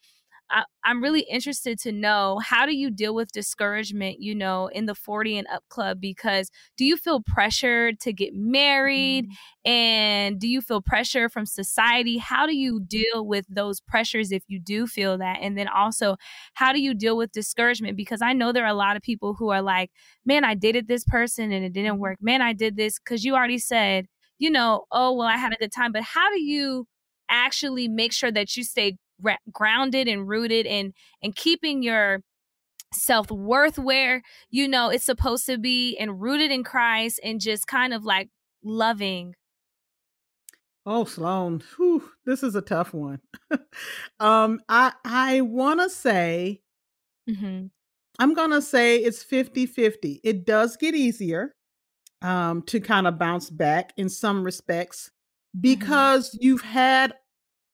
I, 0.50 0.64
I'm 0.84 1.02
really 1.02 1.22
interested 1.22 1.80
to 1.80 1.92
know 1.92 2.40
how 2.44 2.66
do 2.66 2.76
you 2.76 2.92
deal 2.92 3.16
with 3.16 3.32
discouragement, 3.32 4.18
you 4.20 4.36
know, 4.36 4.68
in 4.68 4.86
the 4.86 4.94
40 4.94 5.40
and 5.40 5.48
up 5.48 5.64
club? 5.70 6.00
Because 6.00 6.52
do 6.78 6.86
you 6.86 6.98
feel 6.98 7.22
pressured 7.22 8.00
to 8.02 8.14
get 8.14 8.34
married? 8.34 9.26
Mm-hmm. 9.26 9.72
And 9.72 10.40
do 10.40 10.48
you 10.48 10.62
feel 10.62 10.82
pressure 10.82 11.30
from 11.30 11.46
society? 11.46 12.18
How 12.18 12.46
do 12.46 12.56
you 12.56 12.82
deal 12.82 13.26
with 13.26 13.46
those 13.50 13.82
pressures 13.82 14.32
if 14.32 14.44
you 14.48 14.60
do 14.60 14.86
feel 14.86 15.18
that? 15.18 15.40
And 15.42 15.58
then 15.58 15.68
also, 15.68 16.18
how 16.54 16.72
do 16.72 16.80
you 16.80 16.94
deal 16.94 17.18
with 17.18 17.32
discouragement? 17.32 17.98
Because 17.98 18.22
I 18.22 18.34
know 18.34 18.52
there 18.52 18.66
are 18.66 18.68
a 18.68 18.74
lot 18.76 18.96
of 18.96 19.02
people 19.02 19.34
who 19.34 19.50
are 19.50 19.62
like, 19.62 19.90
man, 20.26 20.44
I 20.44 20.54
dated 20.54 20.88
this 20.88 21.04
person 21.06 21.52
and 21.52 21.66
it 21.66 21.74
didn't 21.74 21.94
mm-hmm. 21.94 22.02
work. 22.02 22.18
Man, 22.22 22.42
I 22.42 22.54
did 22.54 22.78
this 22.78 23.00
because 23.00 23.26
you 23.26 23.36
already 23.36 23.60
said, 23.60 24.06
you 24.38 24.52
know, 24.52 24.84
oh, 24.92 25.14
well, 25.14 25.28
I 25.28 25.38
had 25.38 25.54
a 25.54 25.58
good 25.58 25.72
time. 25.72 25.92
But 25.92 26.04
how 26.04 26.30
do 26.30 26.40
you 26.40 26.88
actually 27.30 27.88
make 27.88 28.14
sure 28.14 28.32
that 28.32 28.56
you 28.56 28.64
stay 28.64 28.98
grounded 29.52 30.08
and 30.08 30.28
rooted 30.28 30.66
and 30.66 30.94
and 31.22 31.36
keeping 31.36 31.84
your 31.84 32.22
self-worth 32.94 33.78
where 33.78 34.22
you 34.50 34.68
know 34.68 34.90
it's 34.90 35.06
supposed 35.06 35.46
to 35.46 35.58
be 35.58 35.98
and 35.98 36.22
rooted 36.22 36.52
in 36.52 36.64
Christ 36.64 37.20
and 37.24 37.42
just 37.42 37.68
kind 37.68 37.94
of 37.94 38.06
like 38.06 38.30
loving 38.64 39.34
Oh, 40.88 41.04
Sloan, 41.04 41.64
whew, 41.76 42.12
this 42.28 42.44
is 42.44 42.56
a 42.56 42.62
tough 42.62 42.94
one. 42.94 43.20
um, 44.20 44.60
I 44.70 44.94
I 45.04 45.42
want 45.42 45.80
to 45.80 45.90
say 45.90 46.62
mm-hmm. 47.28 47.68
I'm 48.20 48.36
to 48.36 48.62
say 48.62 48.98
it's 48.98 49.24
50-50. 49.24 50.20
It 50.24 50.46
does 50.46 50.78
get 50.78 50.94
easier 50.94 51.54
um, 52.22 52.62
to 52.64 52.80
kind 52.80 53.08
of 53.08 53.18
bounce 53.18 53.50
back 53.50 53.94
in 53.98 54.10
some 54.10 54.44
respects 54.44 55.12
because 55.60 56.38
you've 56.40 56.62
had 56.62 57.14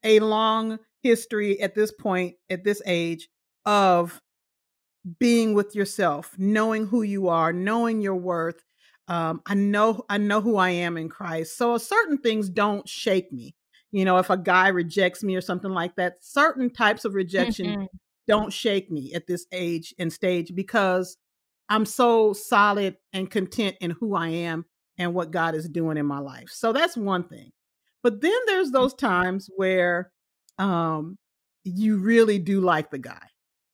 a 0.04 0.20
long 0.20 0.80
history 1.04 1.60
at 1.62 1.76
this 1.76 1.92
point, 1.92 2.36
at 2.50 2.64
this 2.64 2.82
age, 2.86 3.30
of 3.66 4.22
being 5.20 5.54
with 5.54 5.76
yourself, 5.76 6.36
knowing 6.38 6.88
who 6.88 7.02
you 7.02 7.28
are, 7.28 7.52
knowing 7.52 8.02
your 8.02 8.16
worth. 8.16 8.64
Um, 9.08 9.42
I 9.46 9.56
know 9.56 10.06
I 10.10 10.18
know 10.18 10.42
who 10.42 10.58
I 10.58 10.70
am 10.70 10.98
in 10.98 11.10
Christ. 11.10 11.58
So 11.58 11.78
certain 11.78 12.18
things 12.18 12.50
don't 12.50 12.88
shake 12.88 13.32
me. 13.32 13.56
You 13.92 14.06
know, 14.06 14.18
if 14.18 14.30
a 14.30 14.38
guy 14.38 14.70
rejects 14.70 15.24
me 15.24 15.36
or 15.36 15.42
something 15.42 15.72
like 15.72 15.96
that, 15.96 16.18
certain 16.22 16.70
types 16.70 17.04
of 17.04 17.14
rejection 17.14 17.66
Mhm. 17.66 17.88
don't 18.28 18.54
shake 18.54 18.90
me 18.90 19.14
at 19.14 19.28
this 19.28 19.46
age 19.52 19.94
and 20.00 20.14
stage 20.14 20.54
because 20.56 21.18
I'm 21.68 21.86
so 21.86 22.34
solid 22.34 22.98
and 23.12 23.30
content 23.30 23.78
in 23.82 23.92
who 23.92 24.16
I 24.16 24.30
am 24.30 24.66
and 24.98 25.14
what 25.14 25.32
God 25.32 25.56
is 25.56 25.68
doing 25.68 25.98
in 25.98 26.06
my 26.06 26.20
life. 26.20 26.50
So 26.50 26.72
that's 26.72 26.96
one 26.96 27.24
thing. 27.24 27.52
But 28.04 28.22
then 28.22 28.38
there's 28.46 28.70
mm. 28.70 28.74
those 28.74 28.94
times 28.94 29.50
where 29.56 30.12
um, 30.62 31.18
you 31.64 31.98
really 31.98 32.40
do 32.40 32.62
like 32.62 32.92
the 32.92 33.00
guy 33.00 33.28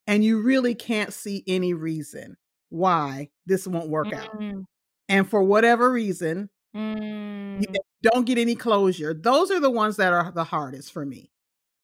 and 0.07 0.23
you 0.23 0.41
really 0.41 0.73
can't 0.73 1.13
see 1.13 1.43
any 1.45 1.73
reason 1.73 2.37
why 2.69 3.29
this 3.45 3.67
won't 3.67 3.89
work 3.89 4.07
mm. 4.07 4.17
out. 4.17 4.65
And 5.09 5.29
for 5.29 5.43
whatever 5.43 5.91
reason, 5.91 6.49
mm. 6.75 7.63
don't 8.01 8.25
get 8.25 8.37
any 8.37 8.55
closure. 8.55 9.13
Those 9.13 9.51
are 9.51 9.59
the 9.59 9.69
ones 9.69 9.97
that 9.97 10.13
are 10.13 10.31
the 10.31 10.43
hardest 10.45 10.93
for 10.93 11.05
me. 11.05 11.29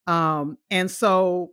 Um, 0.08 0.58
and 0.72 0.90
so, 0.90 1.52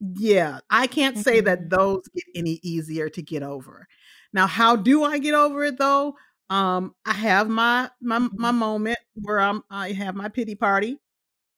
yeah, 0.00 0.60
I 0.70 0.86
can't 0.86 1.18
say 1.18 1.40
that 1.42 1.60
mm-hmm. 1.60 1.68
those 1.68 2.08
get 2.14 2.24
any 2.34 2.60
easier 2.62 3.08
to 3.10 3.22
get 3.22 3.42
over. 3.42 3.86
Now, 4.32 4.46
how 4.46 4.76
do 4.76 5.04
I 5.04 5.18
get 5.18 5.34
over 5.34 5.64
it 5.64 5.78
though? 5.78 6.16
Um, 6.50 6.94
I 7.06 7.12
have 7.12 7.48
my 7.48 7.90
my 8.00 8.18
my 8.18 8.28
mm-hmm. 8.28 8.58
moment 8.58 8.98
where 9.14 9.40
I'm 9.40 9.62
I 9.70 9.92
have 9.92 10.14
my 10.14 10.28
pity 10.28 10.54
party. 10.54 10.98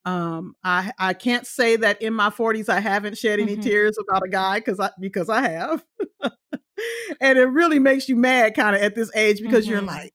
Um, 0.05 0.55
I 0.62 0.93
I 0.99 1.14
can't 1.14 1.47
say 1.47 1.77
that 1.77 2.03
in 2.03 2.12
my 2.12 2.29
40s 2.29 2.69
I 2.69 2.81
haven't 2.81 3.17
shed 3.17 3.40
any 3.40 3.53
mm-hmm. 3.55 3.62
tears 3.62 3.97
about 3.99 4.23
a 4.25 4.29
guy 4.29 4.59
because 4.59 4.79
I 4.79 4.90
because 5.01 5.31
I 5.31 5.49
have. 5.49 5.85
and 7.21 7.38
it 7.38 7.47
really 7.47 7.79
makes 7.79 8.09
you 8.09 8.17
mad 8.17 8.55
kind 8.55 8.77
of 8.77 8.83
at 8.83 8.95
this 8.95 9.11
age 9.14 9.40
because 9.40 9.64
mm-hmm. 9.64 9.73
you're 9.73 9.83
like, 9.83 10.12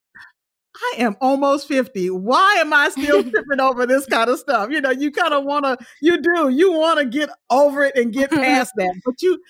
I 0.75 0.95
am 0.99 1.15
almost 1.19 1.67
50. 1.67 2.09
Why 2.11 2.55
am 2.59 2.73
I 2.73 2.89
still 2.89 3.23
tripping 3.29 3.59
over 3.59 3.85
this 3.85 4.05
kind 4.05 4.29
of 4.29 4.39
stuff? 4.39 4.69
You 4.71 4.81
know, 4.81 4.91
you 4.91 5.11
kind 5.11 5.33
of 5.33 5.43
want 5.43 5.65
to, 5.65 5.77
you 6.01 6.21
do, 6.21 6.49
you 6.49 6.71
want 6.71 6.99
to 6.99 7.05
get 7.05 7.29
over 7.49 7.83
it 7.83 7.95
and 7.95 8.13
get 8.13 8.31
past 8.31 8.73
that. 8.77 8.95
But 9.05 9.21
you, 9.21 9.41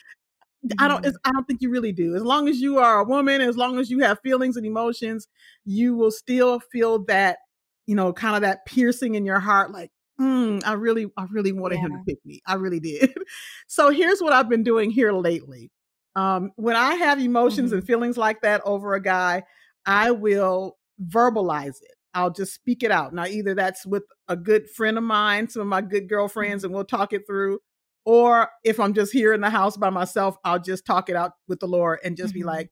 I 0.77 0.87
don't, 0.87 1.05
I 1.05 1.31
don't 1.31 1.47
think 1.47 1.61
you 1.61 1.69
really 1.69 1.91
do. 1.91 2.15
As 2.15 2.23
long 2.23 2.47
as 2.47 2.59
you 2.59 2.79
are 2.79 2.99
a 2.99 3.03
woman, 3.03 3.41
as 3.41 3.57
long 3.57 3.79
as 3.79 3.89
you 3.89 3.99
have 3.99 4.19
feelings 4.21 4.57
and 4.57 4.65
emotions, 4.65 5.27
you 5.65 5.95
will 5.95 6.11
still 6.11 6.59
feel 6.59 7.05
that, 7.05 7.37
you 7.85 7.95
know, 7.95 8.11
kind 8.11 8.35
of 8.35 8.41
that 8.41 8.65
piercing 8.65 9.15
in 9.15 9.25
your 9.25 9.39
heart, 9.39 9.71
like, 9.71 9.91
mm, 10.19 10.61
I 10.65 10.73
really, 10.73 11.07
I 11.17 11.25
really 11.31 11.51
wanted 11.51 11.75
yeah. 11.75 11.81
him 11.85 11.91
to 11.91 12.03
pick 12.05 12.17
me. 12.25 12.41
I 12.45 12.55
really 12.55 12.79
did. 12.79 13.13
so 13.67 13.89
here's 13.89 14.21
what 14.21 14.33
I've 14.33 14.49
been 14.49 14.63
doing 14.63 14.91
here 14.91 15.11
lately. 15.11 15.71
Um, 16.15 16.51
when 16.55 16.75
I 16.75 16.95
have 16.95 17.19
emotions 17.19 17.69
mm-hmm. 17.69 17.79
and 17.79 17.87
feelings 17.87 18.17
like 18.17 18.41
that 18.41 18.61
over 18.65 18.93
a 18.93 19.01
guy, 19.01 19.43
I 19.85 20.11
will 20.11 20.77
verbalize 21.01 21.81
it. 21.81 21.95
I'll 22.13 22.31
just 22.31 22.53
speak 22.53 22.83
it 22.83 22.91
out. 22.91 23.13
Now, 23.13 23.25
either 23.25 23.53
that's 23.53 23.85
with 23.85 24.03
a 24.27 24.35
good 24.35 24.69
friend 24.69 24.97
of 24.97 25.03
mine, 25.03 25.47
some 25.47 25.61
of 25.61 25.67
my 25.67 25.81
good 25.81 26.09
girlfriends, 26.09 26.63
and 26.63 26.73
we'll 26.73 26.83
talk 26.83 27.13
it 27.13 27.27
through. 27.27 27.59
Or 28.05 28.49
if 28.63 28.79
I'm 28.79 28.93
just 28.93 29.13
here 29.13 29.33
in 29.33 29.41
the 29.41 29.49
house 29.49 29.77
by 29.77 29.91
myself, 29.91 30.35
I'll 30.43 30.59
just 30.59 30.85
talk 30.85 31.09
it 31.09 31.15
out 31.15 31.33
with 31.47 31.59
the 31.59 31.67
Lord 31.67 31.99
and 32.03 32.17
just 32.17 32.33
mm-hmm. 32.33 32.39
be 32.39 32.43
like, 32.43 32.71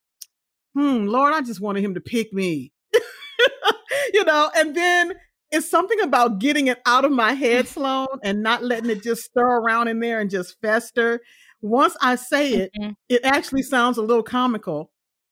hmm, 0.73 1.05
Lord, 1.05 1.33
I 1.33 1.41
just 1.41 1.61
wanted 1.61 1.83
him 1.83 1.93
to 1.93 2.01
pick 2.01 2.33
me. 2.33 2.71
you 4.13 4.23
know, 4.25 4.49
and 4.55 4.75
then 4.75 5.13
it's 5.51 5.69
something 5.69 5.99
about 6.01 6.39
getting 6.39 6.67
it 6.67 6.79
out 6.85 7.05
of 7.05 7.11
my 7.11 7.33
head, 7.33 7.67
Sloan, 7.67 8.07
and 8.23 8.43
not 8.43 8.63
letting 8.63 8.89
it 8.89 9.03
just 9.03 9.23
stir 9.23 9.59
around 9.59 9.87
in 9.87 9.99
there 9.99 10.19
and 10.19 10.29
just 10.29 10.57
fester. 10.61 11.21
Once 11.61 11.95
I 12.01 12.15
say 12.15 12.53
it, 12.53 12.71
mm-hmm. 12.79 12.91
it 13.09 13.21
actually 13.23 13.63
sounds 13.63 13.97
a 13.97 14.03
little 14.03 14.23
comical 14.23 14.91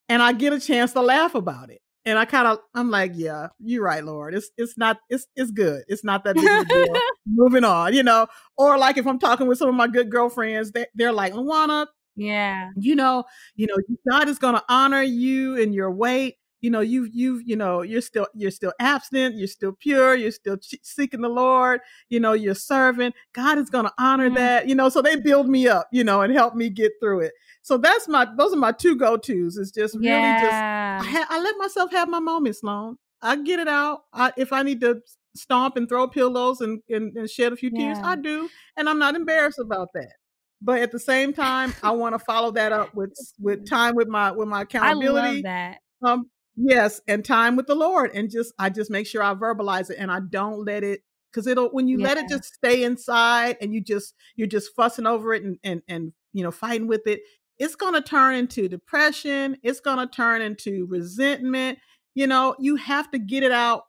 and 0.09 0.21
I 0.21 0.33
get 0.33 0.53
a 0.53 0.59
chance 0.59 0.93
to 0.93 1.01
laugh 1.01 1.35
about 1.35 1.69
it 1.69 1.81
and 2.05 2.19
I 2.19 2.25
kind 2.25 2.47
of 2.47 2.59
I'm 2.73 2.91
like, 2.91 3.13
yeah, 3.15 3.47
you're 3.59 3.83
right, 3.83 4.03
Lord. 4.03 4.35
It's 4.35 4.49
it's 4.57 4.77
not 4.77 4.97
it's 5.09 5.25
it's 5.35 5.51
good. 5.51 5.83
It's 5.87 6.03
not 6.03 6.23
that 6.23 6.35
big 6.35 6.45
of 6.45 6.61
a 6.61 6.65
deal. 6.65 7.01
Moving 7.25 7.63
on, 7.63 7.93
you 7.93 8.03
know. 8.03 8.27
Or 8.57 8.77
like 8.77 8.97
if 8.97 9.07
I'm 9.07 9.19
talking 9.19 9.47
with 9.47 9.57
some 9.57 9.69
of 9.69 9.75
my 9.75 9.87
good 9.87 10.11
girlfriends, 10.11 10.71
they 10.71 10.85
they're 10.93 11.11
like, 11.11 11.33
Lawana, 11.33 11.87
yeah, 12.15 12.69
you 12.77 12.95
know, 12.95 13.23
you 13.55 13.67
know, 13.67 13.75
God 14.09 14.29
is 14.29 14.37
going 14.37 14.53
to 14.53 14.63
honor 14.69 15.01
you 15.01 15.55
in 15.55 15.73
your 15.73 15.91
weight 15.91 16.35
you 16.65 16.71
know 16.71 16.81
you 16.81 17.07
you 17.13 17.43
you 17.45 17.55
know 17.55 17.83
you're 17.83 18.01
still 18.01 18.25
you're 18.33 18.49
still 18.49 18.73
abstinent 18.79 19.35
you're 19.35 19.47
still 19.47 19.71
pure 19.71 20.15
you're 20.15 20.31
still 20.31 20.57
seeking 20.81 21.21
the 21.21 21.29
lord 21.29 21.79
you 22.09 22.19
know 22.19 22.33
you're 22.33 22.55
serving. 22.55 23.13
God 23.33 23.59
is 23.59 23.69
going 23.69 23.85
to 23.85 23.93
honor 23.99 24.27
mm-hmm. 24.27 24.35
that 24.35 24.67
you 24.67 24.73
know 24.73 24.89
so 24.89 25.01
they 25.01 25.15
build 25.15 25.47
me 25.47 25.67
up 25.67 25.87
you 25.91 26.03
know 26.03 26.21
and 26.21 26.33
help 26.33 26.55
me 26.55 26.69
get 26.69 26.93
through 26.99 27.21
it. 27.21 27.33
So 27.61 27.77
that's 27.77 28.07
my 28.07 28.27
those 28.35 28.53
are 28.53 28.57
my 28.57 28.71
two 28.71 28.95
go-to's 28.95 29.57
it's 29.57 29.71
just 29.71 29.95
yeah. 30.01 30.15
really 30.15 30.41
just 30.41 30.53
I, 30.53 31.17
ha- 31.17 31.27
I, 31.29 31.39
let 31.39 31.55
myself 31.57 31.91
have 31.91 32.09
my 32.09 32.19
moments 32.19 32.63
long 32.63 32.97
i 33.21 33.35
get 33.35 33.59
it 33.59 33.67
out. 33.67 34.01
I, 34.11 34.33
if 34.35 34.51
i 34.51 34.63
need 34.63 34.81
to 34.81 35.01
stomp 35.35 35.75
and 35.77 35.87
throw 35.87 36.07
pillows 36.07 36.61
and, 36.61 36.81
and, 36.89 37.15
and 37.15 37.29
shed 37.29 37.53
a 37.53 37.55
few 37.55 37.69
yeah. 37.73 37.93
tears 37.93 37.97
i 38.03 38.15
do 38.15 38.49
and 38.77 38.89
i'm 38.89 38.99
not 38.99 39.15
embarrassed 39.15 39.59
about 39.59 39.89
that. 39.93 40.13
But 40.61 40.79
at 40.79 40.91
the 40.91 40.99
same 40.99 41.33
time 41.33 41.75
i 41.83 41.91
want 41.91 42.15
to 42.15 42.19
follow 42.19 42.51
that 42.51 42.71
up 42.71 42.95
with 42.95 43.13
with 43.39 43.69
time 43.69 43.95
with 43.95 44.07
my 44.07 44.31
with 44.31 44.47
my 44.47 44.61
accountability 44.61 45.27
I 45.27 45.31
love 45.31 45.43
that. 45.43 45.77
Um 46.01 46.29
Yes, 46.55 47.01
and 47.07 47.23
time 47.23 47.55
with 47.55 47.67
the 47.67 47.75
Lord, 47.75 48.11
and 48.13 48.29
just 48.29 48.53
I 48.57 48.69
just 48.69 48.89
make 48.89 49.07
sure 49.07 49.21
I 49.21 49.33
verbalize 49.33 49.89
it, 49.89 49.97
and 49.99 50.11
I 50.11 50.19
don't 50.21 50.63
let 50.65 50.83
it 50.83 51.01
because 51.31 51.47
it'll 51.47 51.69
when 51.69 51.87
you 51.87 51.99
yeah. 51.99 52.07
let 52.07 52.17
it 52.17 52.29
just 52.29 52.53
stay 52.53 52.83
inside, 52.83 53.57
and 53.61 53.73
you 53.73 53.81
just 53.81 54.13
you're 54.35 54.47
just 54.47 54.75
fussing 54.75 55.05
over 55.05 55.33
it 55.33 55.43
and 55.43 55.57
and 55.63 55.81
and 55.87 56.13
you 56.33 56.43
know 56.43 56.51
fighting 56.51 56.87
with 56.87 57.07
it, 57.07 57.21
it's 57.59 57.75
gonna 57.75 58.01
turn 58.01 58.35
into 58.35 58.69
depression. 58.69 59.57
It's 59.63 59.81
gonna 59.81 60.07
turn 60.07 60.41
into 60.41 60.87
resentment. 60.89 61.79
You 62.13 62.27
know, 62.27 62.55
you 62.59 62.77
have 62.77 63.11
to 63.11 63.19
get 63.19 63.43
it 63.43 63.51
out 63.51 63.83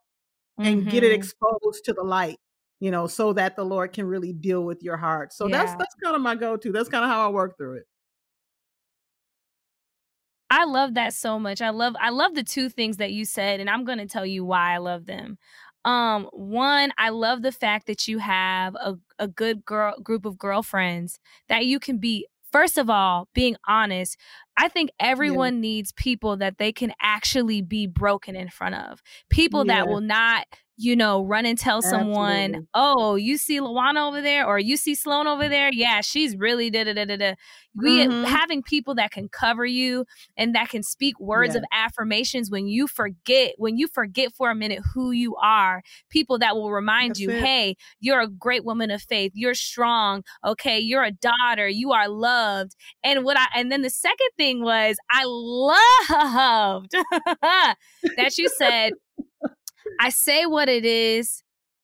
and 0.57 0.81
mm-hmm. 0.81 0.89
get 0.89 1.03
it 1.03 1.07
mm-hmm. 1.07 1.15
exposed 1.15 1.85
to 1.85 1.93
the 1.93 2.03
light 2.03 2.37
you 2.79 2.91
know 2.91 3.07
so 3.07 3.33
that 3.33 3.55
the 3.55 3.63
lord 3.63 3.93
can 3.93 4.05
really 4.05 4.33
deal 4.33 4.63
with 4.63 4.81
your 4.83 4.97
heart 4.97 5.33
so 5.33 5.47
yeah. 5.47 5.57
that's 5.57 5.75
that's 5.77 5.95
kind 6.03 6.15
of 6.15 6.21
my 6.21 6.35
go-to 6.35 6.71
that's 6.71 6.89
kind 6.89 7.03
of 7.03 7.09
how 7.09 7.25
i 7.25 7.29
work 7.29 7.57
through 7.57 7.77
it 7.77 7.83
I 10.49 10.65
love 10.65 10.93
that 10.93 11.13
so 11.13 11.39
much. 11.39 11.61
I 11.61 11.69
love 11.69 11.95
I 11.99 12.09
love 12.09 12.35
the 12.35 12.43
two 12.43 12.69
things 12.69 12.97
that 12.97 13.11
you 13.11 13.25
said 13.25 13.59
and 13.59 13.69
I'm 13.69 13.83
going 13.83 13.97
to 13.97 14.07
tell 14.07 14.25
you 14.25 14.45
why 14.45 14.73
I 14.73 14.77
love 14.77 15.05
them. 15.05 15.37
Um 15.85 16.29
one, 16.31 16.91
I 16.97 17.09
love 17.09 17.41
the 17.41 17.51
fact 17.51 17.87
that 17.87 18.07
you 18.07 18.19
have 18.19 18.75
a 18.75 18.95
a 19.19 19.27
good 19.27 19.65
girl 19.65 19.95
group 20.01 20.25
of 20.25 20.37
girlfriends 20.37 21.19
that 21.49 21.65
you 21.65 21.79
can 21.79 21.97
be 21.97 22.27
first 22.51 22.77
of 22.77 22.89
all 22.89 23.27
being 23.33 23.55
honest 23.67 24.17
I 24.57 24.69
think 24.69 24.89
everyone 24.99 25.55
yeah. 25.55 25.61
needs 25.61 25.91
people 25.91 26.37
that 26.37 26.57
they 26.57 26.71
can 26.71 26.91
actually 26.99 27.61
be 27.61 27.85
broken 27.85 28.35
in 28.35 28.49
front 28.49 28.73
of. 28.73 29.03
People 29.29 29.65
yeah. 29.65 29.75
that 29.75 29.87
will 29.87 30.01
not 30.01 30.47
you 30.77 30.95
know, 30.95 31.23
run 31.23 31.47
and 31.47 31.57
tell 31.57 31.81
someone, 31.81 32.29
Absolutely. 32.29 32.67
oh, 32.75 33.15
you 33.15 33.37
see 33.37 33.59
Lawana 33.59 34.07
over 34.07 34.21
there 34.21 34.45
or 34.45 34.59
you 34.59 34.77
see 34.77 34.93
Sloan 34.93 35.25
over 35.25 35.49
there. 35.49 35.71
Yeah, 35.73 36.01
she's 36.01 36.37
really 36.37 36.69
da 36.69 36.83
da 36.83 36.93
da 36.93 37.05
da 37.05 37.17
da. 37.17 37.33
We 37.75 38.05
mm-hmm. 38.05 38.23
having 38.25 38.61
people 38.61 38.93
that 38.95 39.09
can 39.09 39.27
cover 39.27 39.65
you 39.65 40.05
and 40.37 40.53
that 40.53 40.69
can 40.69 40.83
speak 40.83 41.19
words 41.19 41.55
yeah. 41.55 41.61
of 41.61 41.65
affirmations 41.71 42.51
when 42.51 42.67
you 42.67 42.87
forget, 42.87 43.53
when 43.57 43.77
you 43.77 43.87
forget 43.87 44.33
for 44.33 44.51
a 44.51 44.55
minute 44.55 44.81
who 44.93 45.09
you 45.11 45.35
are. 45.37 45.81
People 46.09 46.37
that 46.39 46.55
will 46.55 46.71
remind 46.71 47.11
That's 47.11 47.21
you, 47.21 47.31
it. 47.31 47.43
hey, 47.43 47.75
you're 47.99 48.21
a 48.21 48.27
great 48.27 48.63
woman 48.63 48.91
of 48.91 49.01
faith. 49.01 49.31
You're 49.33 49.55
strong. 49.55 50.23
Okay, 50.45 50.79
you're 50.79 51.03
a 51.03 51.11
daughter. 51.11 51.67
You 51.67 51.91
are 51.93 52.07
loved. 52.07 52.75
And 53.03 53.23
what 53.23 53.37
I 53.37 53.47
and 53.55 53.71
then 53.71 53.81
the 53.81 53.89
second 53.89 54.29
thing 54.37 54.63
was 54.63 54.97
I 55.09 55.23
loved 55.25 56.91
that 57.41 58.37
you 58.37 58.47
said 58.57 58.93
I 59.99 60.09
say 60.09 60.45
what 60.45 60.69
it 60.69 60.85
is 60.85 61.43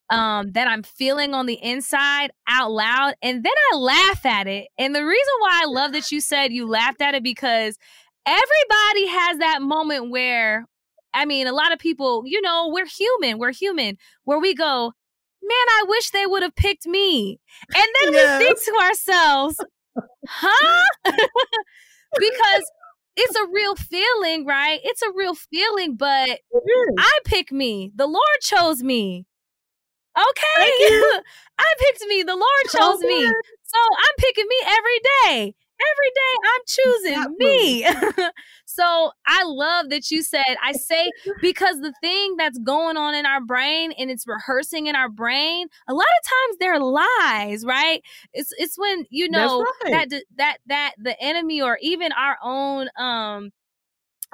um, 0.09 0.51
that 0.51 0.67
I'm 0.67 0.83
feeling 0.83 1.33
on 1.33 1.45
the 1.45 1.59
inside 1.61 2.31
out 2.47 2.71
loud, 2.71 3.15
and 3.21 3.43
then 3.43 3.53
I 3.71 3.77
laugh 3.77 4.25
at 4.25 4.47
it. 4.47 4.67
And 4.77 4.95
the 4.95 5.05
reason 5.05 5.33
why 5.39 5.61
I 5.63 5.65
love 5.65 5.93
that 5.93 6.11
you 6.11 6.21
said 6.21 6.53
you 6.53 6.67
laughed 6.67 7.01
at 7.01 7.15
it 7.15 7.23
because 7.23 7.77
everybody 8.25 9.07
has 9.07 9.37
that 9.39 9.61
moment 9.61 10.11
where, 10.11 10.67
I 11.13 11.25
mean, 11.25 11.47
a 11.47 11.53
lot 11.53 11.73
of 11.73 11.79
people, 11.79 12.23
you 12.25 12.41
know, 12.41 12.69
we're 12.71 12.85
human, 12.85 13.39
we're 13.39 13.53
human, 13.53 13.97
where 14.23 14.39
we 14.39 14.53
go, 14.53 14.93
man, 15.41 15.67
I 15.69 15.85
wish 15.87 16.11
they 16.11 16.25
would 16.25 16.43
have 16.43 16.55
picked 16.55 16.85
me. 16.85 17.39
And 17.75 17.87
then 18.01 18.13
yes. 18.13 18.39
we 18.39 18.45
think 18.45 18.63
to 18.63 18.85
ourselves, 18.85 19.65
huh? 20.27 20.85
because 22.19 22.63
it's 23.15 23.35
a 23.35 23.47
real 23.51 23.75
feeling, 23.75 24.45
right? 24.45 24.79
It's 24.83 25.01
a 25.01 25.11
real 25.15 25.35
feeling, 25.35 25.95
but 25.95 26.39
I 26.97 27.19
pick 27.25 27.51
me. 27.51 27.91
The 27.95 28.07
Lord 28.07 28.39
chose 28.41 28.81
me. 28.83 29.25
Okay. 30.17 30.67
I 31.59 31.73
picked 31.79 32.05
me. 32.07 32.23
The 32.23 32.35
Lord 32.35 32.63
chose 32.71 32.99
me. 33.01 33.23
So 33.25 33.79
I'm 33.79 34.15
picking 34.17 34.45
me 34.47 34.55
every 34.67 34.99
day 35.25 35.55
every 35.91 36.11
day 36.15 36.33
I'm 36.45 36.61
choosing 36.67 37.35
me. 37.37 38.29
so 38.65 39.11
I 39.25 39.43
love 39.43 39.89
that 39.89 40.11
you 40.11 40.23
said, 40.23 40.55
I 40.63 40.73
say, 40.73 41.09
because 41.41 41.79
the 41.79 41.93
thing 42.01 42.35
that's 42.37 42.57
going 42.59 42.97
on 42.97 43.15
in 43.15 43.25
our 43.25 43.41
brain 43.41 43.91
and 43.97 44.09
it's 44.09 44.27
rehearsing 44.27 44.87
in 44.87 44.95
our 44.95 45.09
brain, 45.09 45.67
a 45.87 45.93
lot 45.93 46.05
of 46.05 46.29
times 46.29 46.57
they're 46.59 46.79
lies, 46.79 47.65
right? 47.65 48.01
It's 48.33 48.51
it's 48.57 48.77
when 48.77 49.05
you 49.09 49.29
know 49.29 49.65
right. 49.85 50.09
that 50.09 50.23
that 50.37 50.57
that 50.67 50.93
the 50.97 51.19
enemy 51.21 51.61
or 51.61 51.77
even 51.81 52.11
our 52.11 52.37
own 52.43 52.87
um 52.97 53.51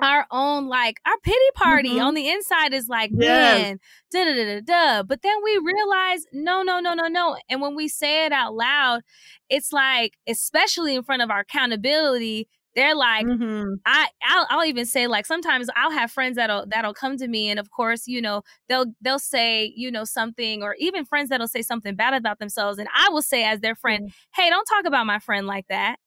our 0.02 0.26
own 0.32 0.68
like 0.68 1.00
our 1.06 1.18
pity 1.24 1.38
party 1.56 1.90
mm-hmm. 1.92 2.02
on 2.02 2.14
the 2.14 2.30
inside 2.30 2.74
is 2.74 2.88
like 2.88 3.12
man 3.12 3.80
da 4.12 4.24
da 4.24 4.34
da 4.34 4.60
da 4.60 4.62
da 4.62 5.04
but 5.04 5.22
then 5.22 5.36
we 5.44 5.58
realize 5.64 6.26
no 6.34 6.62
no 6.62 6.80
no 6.80 6.94
no 6.94 7.08
no 7.08 7.38
and 7.50 7.62
when 7.62 7.76
we 7.76 7.88
say 7.88 8.26
it 8.26 8.32
out 8.32 8.54
loud 8.54 9.02
it's 9.50 9.72
like 9.72 10.14
especially 10.28 10.96
in 10.96 11.04
front 11.04 11.22
of 11.22 11.30
our 11.30 11.40
accountability 11.40 12.48
they're 12.76 12.96
like 12.96 13.26
mm-hmm. 13.26 13.74
I 13.86 14.08
I'll, 14.24 14.48
I'll, 14.50 14.66
even 14.66 14.86
say 14.86 15.08
like 15.08 15.26
sometimes 15.26 15.70
I'll 15.76 15.92
have 15.92 16.12
friends 16.12 16.36
that'll 16.36 16.66
that'll 16.68 16.94
come 16.94 17.18
to 17.18 17.28
me 17.28 17.50
and 17.50 17.60
of 17.60 17.72
course 17.72 18.08
you 18.08 18.22
know 18.22 18.44
they'll 18.68 18.86
they'll 19.02 19.20
say 19.20 19.74
you 19.76 19.92
know 19.92 20.04
something 20.04 20.62
or 20.64 20.76
even 20.80 21.06
friends 21.06 21.30
that'll 21.30 21.48
say 21.48 21.62
something 21.62 21.96
bad 21.96 22.14
about 22.14 22.40
themselves 22.40 22.78
and 22.78 22.88
I 22.96 23.10
will 23.10 23.22
say 23.22 23.44
as 23.44 23.60
their 23.60 23.76
friend 23.76 24.06
mm-hmm. 24.06 24.42
hey 24.42 24.50
don't 24.50 24.66
talk 24.66 24.86
about 24.86 25.06
my 25.08 25.20
friend 25.20 25.48
like 25.48 25.66
that 25.70 25.98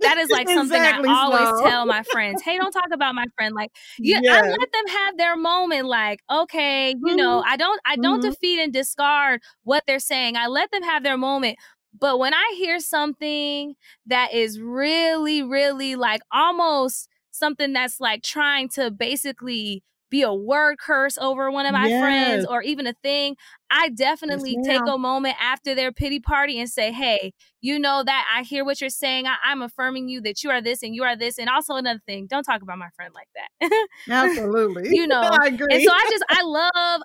that 0.00 0.18
is 0.18 0.30
like 0.30 0.48
something 0.48 0.80
exactly 0.80 1.08
I 1.08 1.14
always 1.14 1.48
so. 1.48 1.68
tell 1.68 1.86
my 1.86 2.02
friends. 2.02 2.42
Hey, 2.42 2.56
don't 2.56 2.72
talk 2.72 2.88
about 2.92 3.14
my 3.14 3.26
friend. 3.36 3.54
Like, 3.54 3.70
yeah, 3.98 4.20
yes. 4.22 4.44
I 4.44 4.48
let 4.48 4.72
them 4.72 4.86
have 4.88 5.18
their 5.18 5.36
moment. 5.36 5.86
Like, 5.86 6.20
okay, 6.30 6.90
you 6.90 6.96
mm-hmm. 6.96 7.16
know, 7.16 7.42
I 7.46 7.56
don't, 7.56 7.80
I 7.84 7.96
don't 7.96 8.20
mm-hmm. 8.20 8.30
defeat 8.30 8.60
and 8.60 8.72
discard 8.72 9.40
what 9.64 9.84
they're 9.86 9.98
saying. 9.98 10.36
I 10.36 10.46
let 10.46 10.70
them 10.70 10.82
have 10.82 11.02
their 11.02 11.18
moment. 11.18 11.58
But 11.98 12.18
when 12.18 12.34
I 12.34 12.54
hear 12.56 12.80
something 12.80 13.74
that 14.06 14.32
is 14.32 14.60
really, 14.60 15.42
really 15.42 15.96
like 15.96 16.20
almost 16.32 17.08
something 17.30 17.72
that's 17.72 18.00
like 18.00 18.22
trying 18.22 18.68
to 18.70 18.90
basically 18.90 19.82
be 20.10 20.22
a 20.22 20.32
word 20.32 20.78
curse 20.78 21.18
over 21.18 21.50
one 21.50 21.66
of 21.66 21.72
my 21.72 21.88
yes. 21.88 22.00
friends 22.00 22.46
or 22.46 22.62
even 22.62 22.86
a 22.86 22.94
thing, 23.02 23.36
I 23.70 23.90
definitely 23.90 24.56
yes, 24.62 24.80
take 24.80 24.92
a 24.92 24.98
moment 24.98 25.36
after 25.40 25.74
their 25.74 25.92
pity 25.92 26.20
party 26.20 26.58
and 26.58 26.68
say, 26.68 26.92
Hey, 26.92 27.32
you 27.60 27.78
know 27.78 28.02
that 28.04 28.26
I 28.34 28.42
hear 28.42 28.64
what 28.64 28.80
you're 28.80 28.90
saying. 28.90 29.26
I- 29.26 29.52
am 29.52 29.62
affirming 29.62 30.08
you 30.08 30.20
that 30.22 30.42
you 30.42 30.50
are 30.50 30.60
this 30.60 30.82
and 30.82 30.94
you 30.94 31.04
are 31.04 31.16
this. 31.16 31.38
And 31.38 31.48
also 31.48 31.74
another 31.74 32.00
thing, 32.06 32.26
don't 32.26 32.44
talk 32.44 32.62
about 32.62 32.78
my 32.78 32.88
friend 32.96 33.14
like 33.14 33.28
that. 33.34 33.88
Absolutely. 34.10 34.88
you 34.92 35.06
know, 35.06 35.20
I 35.20 35.46
agree. 35.48 35.66
And 35.70 35.82
so 35.82 35.92
I 35.92 36.06
just, 36.10 36.24
I 36.28 36.42
love, 36.42 37.02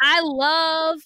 I 0.00 0.20
love 0.22 1.00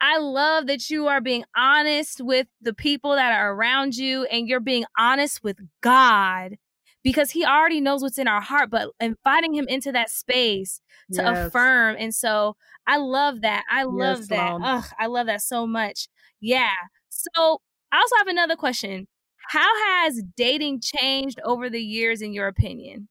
I 0.00 0.18
love 0.18 0.66
that 0.66 0.90
you 0.90 1.06
are 1.06 1.22
being 1.22 1.44
honest 1.56 2.20
with 2.20 2.46
the 2.60 2.74
people 2.74 3.14
that 3.14 3.32
are 3.32 3.54
around 3.54 3.96
you 3.96 4.24
and 4.24 4.46
you're 4.46 4.60
being 4.60 4.84
honest 4.98 5.42
with 5.42 5.56
God 5.80 6.56
because 7.04 7.30
he 7.30 7.44
already 7.44 7.80
knows 7.80 8.02
what's 8.02 8.18
in 8.18 8.26
our 8.26 8.40
heart, 8.40 8.70
but 8.70 8.88
inviting 8.98 9.54
him 9.54 9.66
into 9.68 9.92
that 9.92 10.10
space 10.10 10.80
to 11.12 11.22
yes. 11.22 11.46
affirm. 11.46 11.96
And 11.98 12.14
so 12.14 12.56
I 12.86 12.96
love 12.96 13.42
that. 13.42 13.62
I 13.70 13.84
love 13.84 14.20
yes, 14.20 14.28
that. 14.28 14.58
Ugh, 14.60 14.84
I 14.98 15.06
love 15.06 15.26
that 15.26 15.42
so 15.42 15.66
much. 15.66 16.08
Yeah. 16.40 16.70
So 17.10 17.60
I 17.92 17.98
also 17.98 18.16
have 18.16 18.26
another 18.26 18.56
question. 18.56 19.06
How 19.48 19.68
has 19.84 20.22
dating 20.36 20.80
changed 20.80 21.38
over 21.44 21.68
the 21.68 21.82
years, 21.82 22.22
in 22.22 22.32
your 22.32 22.48
opinion? 22.48 23.08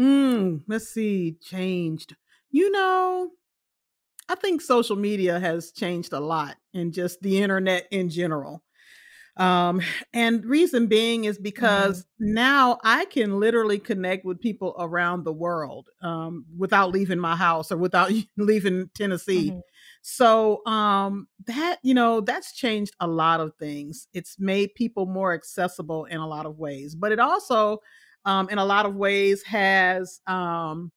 Mm, 0.00 0.62
let's 0.66 0.88
see, 0.88 1.36
changed. 1.42 2.16
You 2.50 2.70
know, 2.70 3.30
I 4.28 4.34
think 4.34 4.62
social 4.62 4.96
media 4.96 5.38
has 5.38 5.70
changed 5.72 6.14
a 6.14 6.20
lot 6.20 6.56
and 6.72 6.94
just 6.94 7.20
the 7.20 7.42
internet 7.42 7.86
in 7.90 8.08
general. 8.08 8.62
Um, 9.36 9.80
and 10.12 10.44
reason 10.44 10.88
being 10.88 11.24
is 11.24 11.38
because 11.38 12.02
mm-hmm. 12.02 12.34
now 12.34 12.78
I 12.84 13.06
can 13.06 13.40
literally 13.40 13.78
connect 13.78 14.24
with 14.26 14.40
people 14.40 14.74
around 14.78 15.24
the 15.24 15.32
world 15.32 15.88
um, 16.02 16.44
without 16.56 16.92
leaving 16.92 17.18
my 17.18 17.34
house 17.34 17.72
or 17.72 17.78
without 17.78 18.12
leaving 18.36 18.90
Tennessee. 18.94 19.50
Mm-hmm. 19.50 19.60
So 20.02 20.66
um, 20.66 21.28
that 21.46 21.78
you 21.82 21.94
know 21.94 22.20
that's 22.20 22.52
changed 22.54 22.94
a 23.00 23.06
lot 23.06 23.40
of 23.40 23.54
things. 23.58 24.08
It's 24.12 24.36
made 24.38 24.74
people 24.74 25.06
more 25.06 25.32
accessible 25.32 26.04
in 26.06 26.18
a 26.18 26.26
lot 26.26 26.44
of 26.44 26.58
ways, 26.58 26.94
but 26.94 27.12
it 27.12 27.20
also, 27.20 27.78
um, 28.24 28.48
in 28.50 28.58
a 28.58 28.64
lot 28.64 28.84
of 28.84 28.96
ways, 28.96 29.42
has 29.44 30.20
um, 30.26 30.90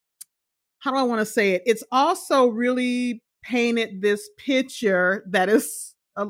how 0.80 0.92
do 0.92 0.98
I 0.98 1.04
want 1.04 1.20
to 1.20 1.26
say 1.26 1.54
it? 1.54 1.64
It's 1.66 1.84
also 1.92 2.48
really 2.48 3.24
painted 3.44 4.02
this 4.02 4.28
picture 4.38 5.24
that 5.30 5.50
is 5.50 5.94
a 6.16 6.28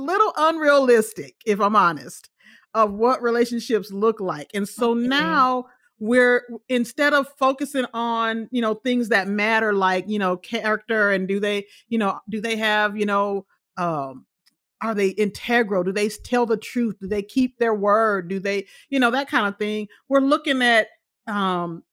little 0.00 0.32
unrealistic, 0.36 1.36
if 1.46 1.60
I'm 1.60 1.76
honest, 1.76 2.30
of 2.74 2.92
what 2.92 3.22
relationships 3.22 3.90
look 3.92 4.20
like. 4.20 4.50
And 4.54 4.68
so 4.68 4.92
okay. 4.92 5.06
now 5.06 5.66
we're 5.98 6.42
instead 6.68 7.12
of 7.12 7.28
focusing 7.38 7.86
on, 7.94 8.48
you 8.50 8.60
know, 8.60 8.74
things 8.74 9.10
that 9.10 9.28
matter 9.28 9.72
like, 9.72 10.08
you 10.08 10.18
know, 10.18 10.36
character 10.36 11.10
and 11.10 11.28
do 11.28 11.38
they, 11.38 11.66
you 11.88 11.98
know, 11.98 12.18
do 12.28 12.40
they 12.40 12.56
have, 12.56 12.96
you 12.96 13.06
know, 13.06 13.46
um, 13.76 14.26
are 14.82 14.94
they 14.94 15.10
integral? 15.10 15.84
Do 15.84 15.92
they 15.92 16.08
tell 16.08 16.44
the 16.44 16.56
truth? 16.56 16.96
Do 17.00 17.06
they 17.06 17.22
keep 17.22 17.58
their 17.58 17.74
word? 17.74 18.28
Do 18.28 18.40
they, 18.40 18.66
you 18.90 18.98
know, 18.98 19.12
that 19.12 19.28
kind 19.28 19.46
of 19.46 19.56
thing? 19.58 19.86
We're 20.08 20.20
looking 20.20 20.60
at 20.60 20.88
um 21.28 21.84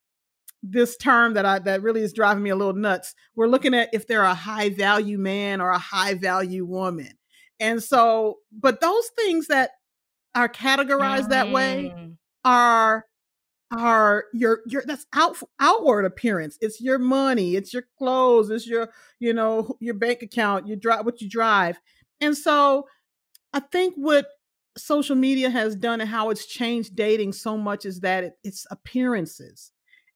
this 0.64 0.98
term 0.98 1.36
that 1.36 1.46
I 1.46 1.60
that 1.60 1.84
really 1.84 2.02
is 2.02 2.14
driving 2.14 2.44
me 2.44 2.50
a 2.50 2.56
little 2.56 2.74
nuts. 2.74 3.14
We're 3.36 3.48
looking 3.48 3.76
at 3.76 3.90
if 3.94 4.08
they're 4.08 4.24
a 4.24 4.34
high 4.34 4.70
value 4.70 5.20
man 5.20 5.62
or 5.62 5.70
a 5.70 5.78
high 5.78 6.16
value 6.16 6.66
woman. 6.66 7.19
And 7.60 7.84
so, 7.84 8.38
but 8.52 8.82
those 8.82 9.08
things 9.18 9.48
that 9.48 9.72
are 10.36 10.50
categorized 10.50 11.26
mm. 11.26 11.30
that 11.30 11.52
way 11.52 11.94
mm. 11.96 12.16
are 12.46 13.06
are 13.72 14.26
your 14.34 14.62
your 14.66 14.84
that's 14.86 15.06
out 15.14 15.38
outward 15.60 16.04
appearance 16.04 16.58
it's 16.60 16.82
your 16.82 16.98
money 16.98 17.56
it's 17.56 17.72
your 17.72 17.84
clothes 18.00 18.50
it's 18.50 18.66
your 18.66 18.90
you 19.20 19.32
know 19.32 19.78
your 19.80 19.94
bank 19.94 20.24
account 20.24 20.68
you 20.68 20.76
drive 20.76 21.06
what 21.06 21.22
you 21.22 21.30
drive 21.30 21.80
and 22.20 22.36
so 22.36 22.88
i 23.54 23.60
think 23.60 23.94
what 23.96 24.26
social 24.76 25.16
media 25.16 25.52
has 25.52 25.76
done 25.76 26.02
and 26.02 26.10
how 26.10 26.32
it's 26.32 26.48
changed 26.48 26.96
dating 26.96 27.32
so 27.32 27.56
much 27.56 27.86
is 27.86 28.00
that 28.00 28.24
it, 28.24 28.34
it's 28.44 28.66
appearances 28.72 29.72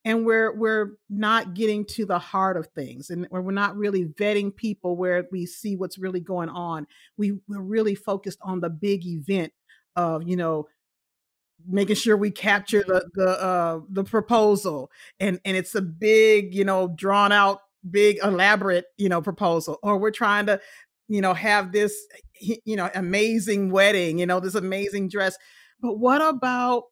and 0.05 0.25
we're 0.25 0.55
we're 0.55 0.91
not 1.09 1.53
getting 1.53 1.85
to 1.85 2.05
the 2.05 2.19
heart 2.19 2.57
of 2.57 2.67
things 2.67 3.09
and 3.09 3.27
we're 3.31 3.51
not 3.51 3.77
really 3.77 4.05
vetting 4.05 4.55
people 4.55 4.95
where 4.95 5.25
we 5.31 5.45
see 5.45 5.75
what's 5.75 5.97
really 5.97 6.19
going 6.19 6.49
on. 6.49 6.87
We 7.17 7.39
we're 7.47 7.61
really 7.61 7.95
focused 7.95 8.39
on 8.41 8.59
the 8.59 8.69
big 8.69 9.05
event 9.05 9.53
of 9.95 10.27
you 10.27 10.35
know 10.35 10.67
making 11.67 11.95
sure 11.95 12.17
we 12.17 12.31
capture 12.31 12.83
the 12.85 13.09
the 13.13 13.41
uh 13.41 13.79
the 13.89 14.03
proposal 14.03 14.91
and 15.19 15.39
and 15.45 15.55
it's 15.55 15.75
a 15.75 15.81
big 15.81 16.53
you 16.53 16.65
know 16.65 16.89
drawn 16.95 17.31
out 17.31 17.59
big 17.89 18.17
elaborate 18.23 18.85
you 18.97 19.07
know 19.07 19.21
proposal 19.21 19.79
or 19.83 19.97
we're 19.97 20.11
trying 20.11 20.45
to 20.45 20.59
you 21.07 21.21
know 21.21 21.33
have 21.33 21.71
this 21.71 21.95
you 22.39 22.75
know 22.75 22.89
amazing 22.95 23.71
wedding 23.71 24.19
you 24.19 24.25
know 24.25 24.39
this 24.39 24.55
amazing 24.55 25.07
dress. 25.07 25.37
But 25.79 25.99
what 25.99 26.21
about 26.21 26.83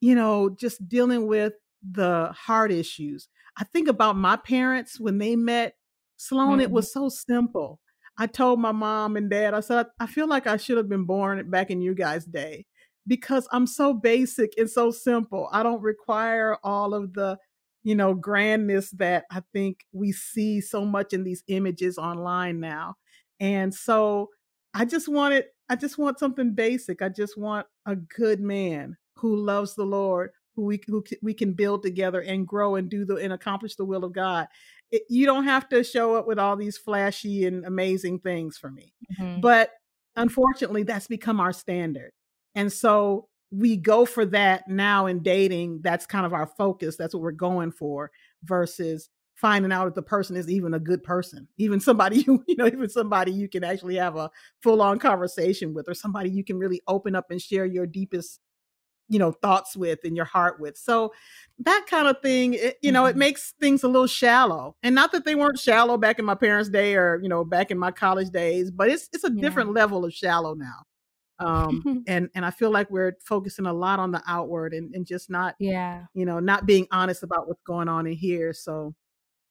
you 0.00 0.14
know 0.14 0.50
just 0.50 0.88
dealing 0.88 1.26
with 1.26 1.52
the 1.90 2.32
heart 2.32 2.72
issues. 2.72 3.28
I 3.56 3.64
think 3.64 3.88
about 3.88 4.16
my 4.16 4.36
parents 4.36 4.98
when 5.00 5.18
they 5.18 5.36
met 5.36 5.74
Sloan, 6.16 6.52
mm-hmm. 6.52 6.60
it 6.60 6.70
was 6.70 6.92
so 6.92 7.08
simple. 7.08 7.80
I 8.16 8.26
told 8.26 8.60
my 8.60 8.72
mom 8.72 9.16
and 9.16 9.28
dad, 9.28 9.54
I 9.54 9.60
said, 9.60 9.86
I 9.98 10.06
feel 10.06 10.28
like 10.28 10.46
I 10.46 10.56
should 10.56 10.76
have 10.76 10.88
been 10.88 11.04
born 11.04 11.50
back 11.50 11.70
in 11.70 11.80
you 11.80 11.94
guys' 11.94 12.24
day 12.24 12.66
because 13.06 13.48
I'm 13.50 13.66
so 13.66 13.92
basic 13.92 14.52
and 14.56 14.70
so 14.70 14.90
simple. 14.90 15.48
I 15.50 15.62
don't 15.62 15.82
require 15.82 16.58
all 16.62 16.94
of 16.94 17.14
the, 17.14 17.38
you 17.82 17.94
know, 17.94 18.14
grandness 18.14 18.90
that 18.92 19.24
I 19.30 19.42
think 19.52 19.80
we 19.92 20.12
see 20.12 20.60
so 20.60 20.84
much 20.84 21.12
in 21.12 21.24
these 21.24 21.42
images 21.48 21.98
online 21.98 22.60
now. 22.60 22.94
And 23.40 23.74
so 23.74 24.28
I 24.74 24.84
just 24.84 25.08
wanted, 25.08 25.46
I 25.68 25.76
just 25.76 25.98
want 25.98 26.18
something 26.18 26.54
basic. 26.54 27.02
I 27.02 27.08
just 27.08 27.36
want 27.36 27.66
a 27.86 27.96
good 27.96 28.40
man 28.40 28.96
who 29.16 29.34
loves 29.36 29.74
the 29.74 29.84
Lord, 29.84 30.30
who 30.54 30.64
we 30.64 30.80
who 30.86 31.04
we 31.22 31.34
can 31.34 31.52
build 31.52 31.82
together 31.82 32.20
and 32.20 32.46
grow 32.46 32.76
and 32.76 32.88
do 32.88 33.04
the 33.04 33.16
and 33.16 33.32
accomplish 33.32 33.76
the 33.76 33.84
will 33.84 34.04
of 34.04 34.12
God. 34.12 34.48
It, 34.90 35.02
you 35.08 35.26
don't 35.26 35.44
have 35.44 35.68
to 35.70 35.82
show 35.82 36.14
up 36.14 36.26
with 36.26 36.38
all 36.38 36.56
these 36.56 36.76
flashy 36.76 37.46
and 37.46 37.64
amazing 37.64 38.20
things 38.20 38.58
for 38.58 38.70
me. 38.70 38.92
Mm-hmm. 39.18 39.40
But 39.40 39.70
unfortunately, 40.16 40.82
that's 40.82 41.06
become 41.06 41.40
our 41.40 41.52
standard. 41.52 42.12
And 42.54 42.72
so 42.72 43.28
we 43.50 43.76
go 43.76 44.04
for 44.04 44.24
that 44.26 44.68
now 44.68 45.06
in 45.06 45.22
dating. 45.22 45.80
That's 45.82 46.06
kind 46.06 46.26
of 46.26 46.32
our 46.32 46.46
focus. 46.46 46.96
That's 46.96 47.14
what 47.14 47.22
we're 47.22 47.32
going 47.32 47.72
for 47.72 48.10
versus 48.44 49.08
finding 49.34 49.72
out 49.72 49.88
if 49.88 49.94
the 49.94 50.02
person 50.02 50.36
is 50.36 50.48
even 50.48 50.74
a 50.74 50.78
good 50.78 51.02
person, 51.02 51.48
even 51.58 51.80
somebody 51.80 52.20
you, 52.26 52.42
you 52.46 52.56
know, 52.56 52.66
even 52.66 52.88
somebody 52.88 53.32
you 53.32 53.48
can 53.48 53.64
actually 53.64 53.96
have 53.96 54.16
a 54.16 54.30
full 54.62 54.80
on 54.80 54.98
conversation 54.98 55.74
with, 55.74 55.88
or 55.88 55.94
somebody 55.94 56.30
you 56.30 56.44
can 56.44 56.58
really 56.58 56.80
open 56.86 57.14
up 57.14 57.30
and 57.30 57.40
share 57.40 57.66
your 57.66 57.86
deepest 57.86 58.40
you 59.12 59.18
know 59.18 59.30
thoughts 59.30 59.76
with 59.76 60.00
and 60.04 60.16
your 60.16 60.24
heart 60.24 60.58
with 60.58 60.76
so 60.76 61.12
that 61.58 61.84
kind 61.88 62.08
of 62.08 62.20
thing 62.22 62.54
it, 62.54 62.78
you 62.80 62.90
know 62.90 63.02
mm-hmm. 63.02 63.10
it 63.10 63.16
makes 63.16 63.52
things 63.60 63.82
a 63.82 63.88
little 63.88 64.06
shallow 64.06 64.74
and 64.82 64.94
not 64.94 65.12
that 65.12 65.24
they 65.24 65.34
weren't 65.34 65.58
shallow 65.58 65.98
back 65.98 66.18
in 66.18 66.24
my 66.24 66.34
parents 66.34 66.70
day 66.70 66.94
or 66.94 67.20
you 67.22 67.28
know 67.28 67.44
back 67.44 67.70
in 67.70 67.78
my 67.78 67.90
college 67.90 68.30
days 68.30 68.70
but 68.70 68.88
it's 68.88 69.08
it's 69.12 69.24
a 69.24 69.32
yeah. 69.32 69.40
different 69.40 69.72
level 69.72 70.04
of 70.04 70.14
shallow 70.14 70.54
now 70.54 70.82
um 71.38 72.04
and 72.08 72.30
and 72.34 72.44
i 72.44 72.50
feel 72.50 72.70
like 72.70 72.90
we're 72.90 73.12
focusing 73.22 73.66
a 73.66 73.72
lot 73.72 73.98
on 73.98 74.10
the 74.12 74.22
outward 74.26 74.72
and, 74.72 74.94
and 74.94 75.06
just 75.06 75.28
not 75.28 75.54
yeah 75.58 76.04
you 76.14 76.24
know 76.24 76.40
not 76.40 76.64
being 76.64 76.86
honest 76.90 77.22
about 77.22 77.46
what's 77.46 77.62
going 77.66 77.88
on 77.88 78.06
in 78.06 78.14
here 78.14 78.54
so 78.54 78.94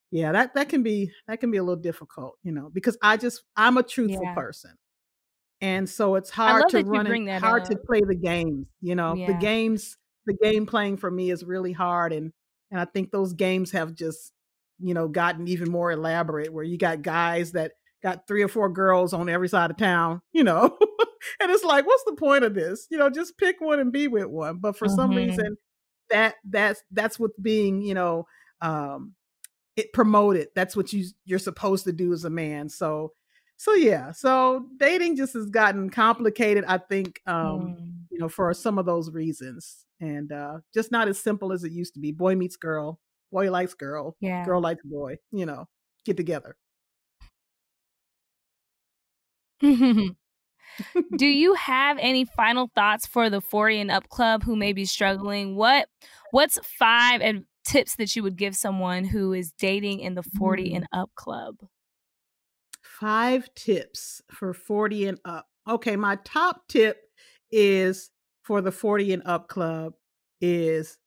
yeah 0.09 0.32
that 0.32 0.55
that 0.55 0.70
can 0.70 0.82
be 0.82 1.12
that 1.28 1.39
can 1.39 1.51
be 1.51 1.57
a 1.57 1.64
little 1.64 1.82
difficult 1.82 2.36
you 2.41 2.51
know 2.51 2.70
because 2.74 2.97
i 3.03 3.16
just 3.16 3.43
i'm 3.55 3.78
a 3.78 3.84
truthful 3.84 4.24
yeah. 4.24 4.34
person 4.34 4.72
and 5.62 5.89
so 5.89 6.16
it's 6.16 6.30
hard 6.30 6.70
to 6.70 6.84
run 6.84 7.07
it, 7.07 7.41
hard 7.41 7.64
up. 7.64 7.70
to 7.70 7.78
play 7.78 8.01
the 8.01 8.16
games 8.16 8.66
you 8.82 8.95
know 8.95 9.14
yeah. 9.14 9.28
the 9.28 9.34
games 9.34 9.97
the 10.26 10.34
game 10.41 10.66
playing 10.66 10.97
for 10.97 11.09
me 11.09 11.32
is 11.32 11.43
really 11.43 11.72
hard 11.72 12.14
and 12.14 12.32
and 12.72 12.80
i 12.80 12.86
think 12.86 13.12
those 13.12 13.34
games 13.34 13.72
have 13.72 13.93
just 13.93 14.34
you 14.80 14.93
know 14.93 15.07
gotten 15.07 15.47
even 15.47 15.70
more 15.70 15.91
elaborate 15.91 16.51
where 16.51 16.64
you 16.64 16.78
got 16.78 17.01
guys 17.01 17.51
that 17.51 17.74
got 18.01 18.28
three 18.28 18.41
or 18.41 18.47
four 18.47 18.68
girls 18.68 19.14
on 19.14 19.30
every 19.30 19.47
side 19.47 19.70
of 19.70 19.78
town 19.78 20.22
you 20.34 20.43
know 20.43 20.78
and 21.39 21.51
it's 21.51 21.64
like, 21.64 21.86
what's 21.86 22.03
the 22.03 22.16
point 22.16 22.43
of 22.43 22.53
this? 22.53 22.88
You 22.89 22.97
know, 22.97 23.09
just 23.09 23.38
pick 23.38 23.57
one 23.59 23.80
and 23.80 23.91
be 23.91 24.07
with 24.07 24.26
one. 24.26 24.57
But 24.57 24.78
for 24.78 24.88
mm-hmm. 24.88 24.95
some 24.95 25.12
reason, 25.12 25.57
that 26.09 26.36
that's 26.43 26.82
that's 26.91 27.20
what's 27.20 27.38
being, 27.39 27.82
you 27.82 27.93
know, 27.93 28.28
um, 28.62 29.14
it 29.76 29.93
promoted. 29.93 30.49
That's 30.55 30.76
what 30.76 30.93
you 30.93 31.05
you're 31.26 31.39
supposed 31.39 31.86
to 31.86 31.93
do 31.93 32.14
as 32.14 32.26
a 32.26 32.30
man. 32.30 32.70
So 32.70 33.14
so 33.62 33.76
yeah, 33.76 34.12
so 34.12 34.66
dating 34.78 35.16
just 35.16 35.34
has 35.34 35.45
gotten 35.45 35.91
complicated, 35.91 36.66
I 36.68 36.80
think, 36.80 37.22
um, 37.28 37.78
mm. 37.78 37.91
you 38.09 38.18
know, 38.18 38.28
for 38.28 38.51
some 38.55 38.80
of 38.80 38.88
those 38.88 39.12
reasons. 39.12 39.86
And 39.99 40.32
uh 40.32 40.62
just 40.74 40.91
not 40.91 41.07
as 41.07 41.20
simple 41.20 41.53
as 41.53 41.64
it 41.64 41.72
used 41.72 41.93
to 41.93 41.99
be. 41.99 42.12
Boy 42.12 42.34
meets 42.34 42.55
girl, 42.55 42.99
boy 43.32 43.51
likes 43.51 43.76
girl, 43.76 44.16
yeah. 44.20 44.43
girl 44.45 44.62
likes 44.62 44.82
boy, 44.84 45.18
you 45.32 45.45
know, 45.45 45.68
get 46.05 46.18
together. 46.18 46.55
Do 49.62 50.16
you 51.20 51.53
have 51.53 51.99
any 51.99 52.26
final 52.26 52.72
thoughts 52.74 53.05
for 53.05 53.30
the 53.30 53.41
40 53.41 53.82
and 53.82 53.91
up 53.91 54.09
club 54.09 54.41
who 54.41 54.55
may 54.55 54.74
be 54.74 54.86
struggling? 54.86 55.55
What 55.55 55.88
what's 56.32 56.57
five 56.64 57.22
ad- 57.22 57.45
tips 57.64 57.95
that 57.97 58.16
you 58.16 58.24
would 58.24 58.38
give 58.38 58.55
someone 58.55 59.03
who 59.03 59.34
is 59.34 59.51
dating 59.51 59.99
in 59.99 60.16
the 60.16 60.24
40 60.24 60.72
mm. 60.72 60.76
and 60.78 60.88
up 60.91 61.12
club? 61.14 61.57
Five 63.02 63.49
tips 63.56 64.22
for 64.30 64.54
40 64.54 65.08
and 65.08 65.20
up. 65.26 65.47
Okay, 65.68 65.95
my 65.95 66.20
top 66.24 66.68
tip 66.68 66.99
is 67.52 68.12
for 68.43 68.62
the 68.62 68.72
40 68.72 69.14
and 69.14 69.24
up 69.26 69.47
club 69.47 69.93
is 70.39 70.99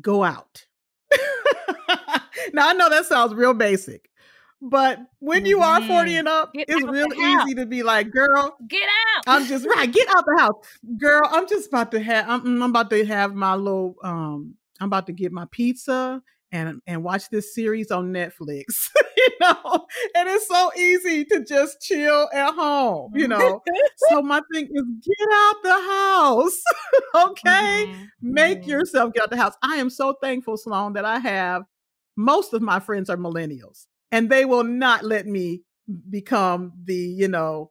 go 0.00 0.24
out. 0.24 0.64
now 2.54 2.70
I 2.70 2.72
know 2.72 2.88
that 2.88 3.04
sounds 3.04 3.34
real 3.34 3.52
basic, 3.52 4.08
but 4.62 4.98
when 5.18 5.44
you 5.44 5.60
are 5.60 5.82
40 5.82 5.92
mm-hmm. 5.92 6.18
and 6.20 6.28
up, 6.28 6.54
get 6.54 6.70
it's 6.70 6.82
real 6.82 7.12
easy 7.12 7.54
to 7.56 7.66
be 7.66 7.82
like, 7.82 8.10
girl, 8.10 8.56
get 8.66 8.88
out. 9.18 9.24
I'm 9.26 9.44
just 9.44 9.66
right, 9.66 9.92
get 9.92 10.08
out 10.08 10.24
the 10.24 10.40
house. 10.40 10.54
Girl, 10.96 11.28
I'm 11.30 11.46
just 11.46 11.68
about 11.68 11.90
to 11.90 12.00
have 12.00 12.30
I'm, 12.30 12.62
I'm 12.62 12.70
about 12.70 12.88
to 12.88 13.04
have 13.04 13.34
my 13.34 13.56
little 13.56 13.96
um 14.02 14.54
I'm 14.80 14.86
about 14.86 15.06
to 15.08 15.12
get 15.12 15.32
my 15.32 15.44
pizza 15.50 16.22
and 16.50 16.80
and 16.86 17.04
watch 17.04 17.28
this 17.28 17.54
series 17.54 17.90
on 17.90 18.10
Netflix. 18.10 18.88
you 19.28 19.36
know, 19.40 19.86
and 20.14 20.28
it's 20.28 20.48
so 20.48 20.72
easy 20.76 21.24
to 21.24 21.44
just 21.44 21.80
chill 21.80 22.28
at 22.32 22.54
home, 22.54 23.12
you 23.14 23.28
know. 23.28 23.62
so 24.10 24.22
my 24.22 24.40
thing 24.52 24.68
is 24.70 24.84
get 25.04 25.28
out 25.32 25.62
the 25.62 25.80
house. 25.90 26.62
okay? 27.30 27.86
Mm-hmm. 27.88 28.04
Make 28.20 28.60
mm-hmm. 28.60 28.70
yourself 28.70 29.12
get 29.12 29.24
out 29.24 29.30
the 29.30 29.36
house. 29.36 29.54
I 29.62 29.76
am 29.76 29.90
so 29.90 30.14
thankful, 30.22 30.56
Sloan, 30.56 30.94
that 30.94 31.04
I 31.04 31.18
have 31.18 31.62
most 32.16 32.52
of 32.52 32.62
my 32.62 32.80
friends 32.80 33.08
are 33.08 33.16
millennials 33.16 33.86
and 34.10 34.28
they 34.28 34.44
will 34.44 34.64
not 34.64 35.04
let 35.04 35.26
me 35.26 35.62
become 36.10 36.72
the 36.84 36.94
you 36.94 37.28
know 37.28 37.70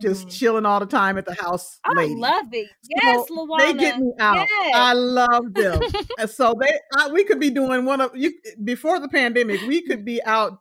just 0.00 0.28
mm. 0.28 0.30
chilling 0.30 0.64
all 0.64 0.80
the 0.80 0.86
time 0.86 1.18
at 1.18 1.26
the 1.26 1.34
house. 1.34 1.78
Lady. 1.94 2.14
I 2.14 2.16
love 2.16 2.46
it. 2.52 2.68
Yes, 2.88 3.28
so 3.28 3.36
Lawana. 3.36 3.58
They 3.58 3.74
get 3.74 3.98
me 3.98 4.12
out. 4.18 4.36
Yes. 4.36 4.72
I 4.74 4.92
love 4.94 5.52
them. 5.52 5.82
and 6.18 6.30
so 6.30 6.54
they, 6.58 6.78
I, 6.96 7.10
we 7.10 7.24
could 7.24 7.40
be 7.40 7.50
doing 7.50 7.84
one 7.84 8.00
of 8.00 8.16
you 8.16 8.32
before 8.64 8.98
the 8.98 9.08
pandemic. 9.08 9.60
We 9.62 9.82
could 9.82 10.04
be 10.04 10.22
out 10.22 10.58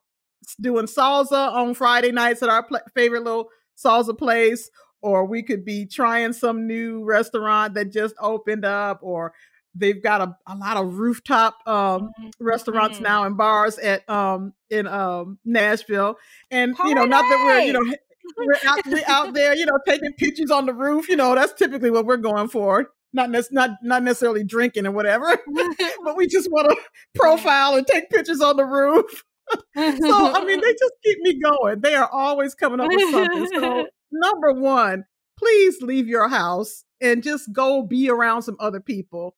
doing 0.60 0.86
salsa 0.86 1.52
on 1.54 1.74
Friday 1.74 2.12
nights 2.12 2.44
at 2.44 2.50
our 2.50 2.64
pl- 2.64 2.80
favorite 2.94 3.24
little 3.24 3.50
salsa 3.78 4.18
place, 4.18 4.70
or 5.02 5.26
we 5.26 5.44
could 5.44 5.66
be 5.66 5.86
trying 5.86 6.34
some 6.34 6.68
new 6.68 7.04
restaurant 7.04 7.74
that 7.76 7.92
just 7.92 8.16
opened 8.20 8.66
up, 8.66 9.00
or 9.02 9.34
they've 9.76 10.02
got 10.02 10.22
a, 10.22 10.36
a 10.48 10.56
lot 10.56 10.78
of 10.78 10.98
rooftop 10.98 11.56
um, 11.66 12.12
mm-hmm. 12.20 12.30
restaurants 12.40 13.00
now 13.00 13.24
and 13.24 13.38
bars 13.38 13.78
at 13.78 14.08
um, 14.10 14.54
in 14.70 14.88
um, 14.88 15.40
Nashville. 15.46 16.18
And 16.52 16.76
Party! 16.76 16.90
you 16.90 16.96
know, 16.96 17.06
not 17.06 17.22
that 17.22 17.44
we're 17.46 17.60
you 17.60 17.74
know 17.74 17.96
we're 18.38 18.56
out, 18.66 18.80
we're 18.86 19.04
out 19.08 19.34
there, 19.34 19.56
you 19.56 19.66
know, 19.66 19.78
taking 19.88 20.14
pictures 20.14 20.52
on 20.52 20.66
the 20.66 20.74
roof. 20.74 21.10
You 21.10 21.16
know, 21.16 21.36
that's 21.36 21.54
typically 21.54 21.92
what 21.92 22.06
we're 22.06 22.18
going 22.18 22.48
for. 22.48 22.92
Not 23.12 23.32
ne- 23.32 23.42
not 23.52 23.72
not 23.82 24.04
necessarily 24.04 24.44
drinking 24.44 24.86
or 24.86 24.92
whatever, 24.92 25.38
but 26.04 26.16
we 26.16 26.28
just 26.28 26.52
want 26.52 26.70
to 26.70 26.78
profile 27.16 27.76
and 27.76 27.88
take 27.88 28.10
pictures 28.10 28.42
on 28.42 28.58
the 28.58 28.66
roof. 28.66 29.24
So 29.52 29.62
I 29.76 30.44
mean, 30.46 30.62
they 30.62 30.72
just 30.74 30.94
keep 31.04 31.18
me 31.22 31.40
going. 31.40 31.82
They 31.82 31.96
are 31.96 32.10
always 32.12 32.56
coming 32.56 32.80
up 32.80 32.90
with 32.90 33.12
something. 33.12 33.48
So 33.54 33.88
number 34.12 34.54
one, 34.54 35.06
please 35.38 35.82
leave 35.82 36.08
your 36.08 36.28
house 36.28 36.84
and 37.02 37.24
just 37.24 37.52
go 37.54 37.84
be 37.84 38.10
around 38.10 38.44
some 38.44 38.58
other 38.60 38.80
people 38.80 39.36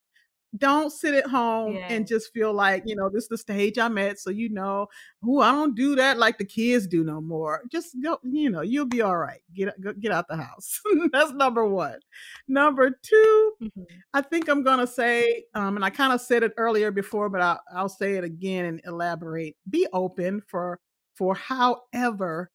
don't 0.58 0.92
sit 0.92 1.14
at 1.14 1.28
home 1.28 1.76
yeah. 1.76 1.88
and 1.90 2.06
just 2.06 2.34
feel 2.34 2.54
like 2.54 2.84
you 2.86 2.96
know 2.96 3.10
this 3.10 3.24
is 3.24 3.30
the 3.30 3.38
stage 3.38 3.78
i'm 3.78 3.98
at 3.98 4.20
so 4.20 4.30
you 4.30 4.50
know 4.50 4.86
who 5.22 5.40
i 5.40 5.50
don't 5.52 5.76
do 5.76 5.96
that 5.96 6.18
like 6.18 6.38
the 6.38 6.46
kids 6.46 6.88
do 6.88 7.04
no 7.04 7.22
more. 7.22 7.62
Just 7.72 7.96
go 8.02 8.18
you 8.24 8.50
know 8.50 8.62
you'll 8.62 8.86
be 8.86 9.02
all 9.02 9.18
right. 9.18 9.42
Get 9.54 9.74
get 10.00 10.12
out 10.12 10.28
the 10.28 10.38
house. 10.38 10.82
That's 11.12 11.32
number 11.32 11.66
one. 11.66 12.00
Number 12.48 12.92
2 12.92 13.52
mm-hmm. 13.64 13.84
i 14.14 14.22
think 14.22 14.50
i'm 14.50 14.64
gonna 14.64 14.88
say 14.88 15.44
um, 15.56 15.76
and 15.76 15.86
i 15.86 15.90
kind 15.90 16.14
of 16.14 16.22
said 16.22 16.44
it 16.44 16.54
earlier 16.58 16.92
before 16.92 17.30
but 17.30 17.42
I'll, 17.42 17.62
I'll 17.74 17.90
say 17.90 18.16
it 18.16 18.24
again 18.24 18.66
and 18.66 18.82
elaborate. 18.86 19.56
Be 19.70 19.88
open 19.94 20.42
for 20.48 20.80
for 21.16 21.36
however 21.36 22.52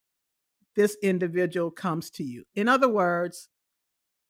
this 0.75 0.95
individual 1.01 1.71
comes 1.71 2.11
to 2.11 2.23
you. 2.23 2.43
In 2.55 2.67
other 2.67 2.89
words 2.89 3.49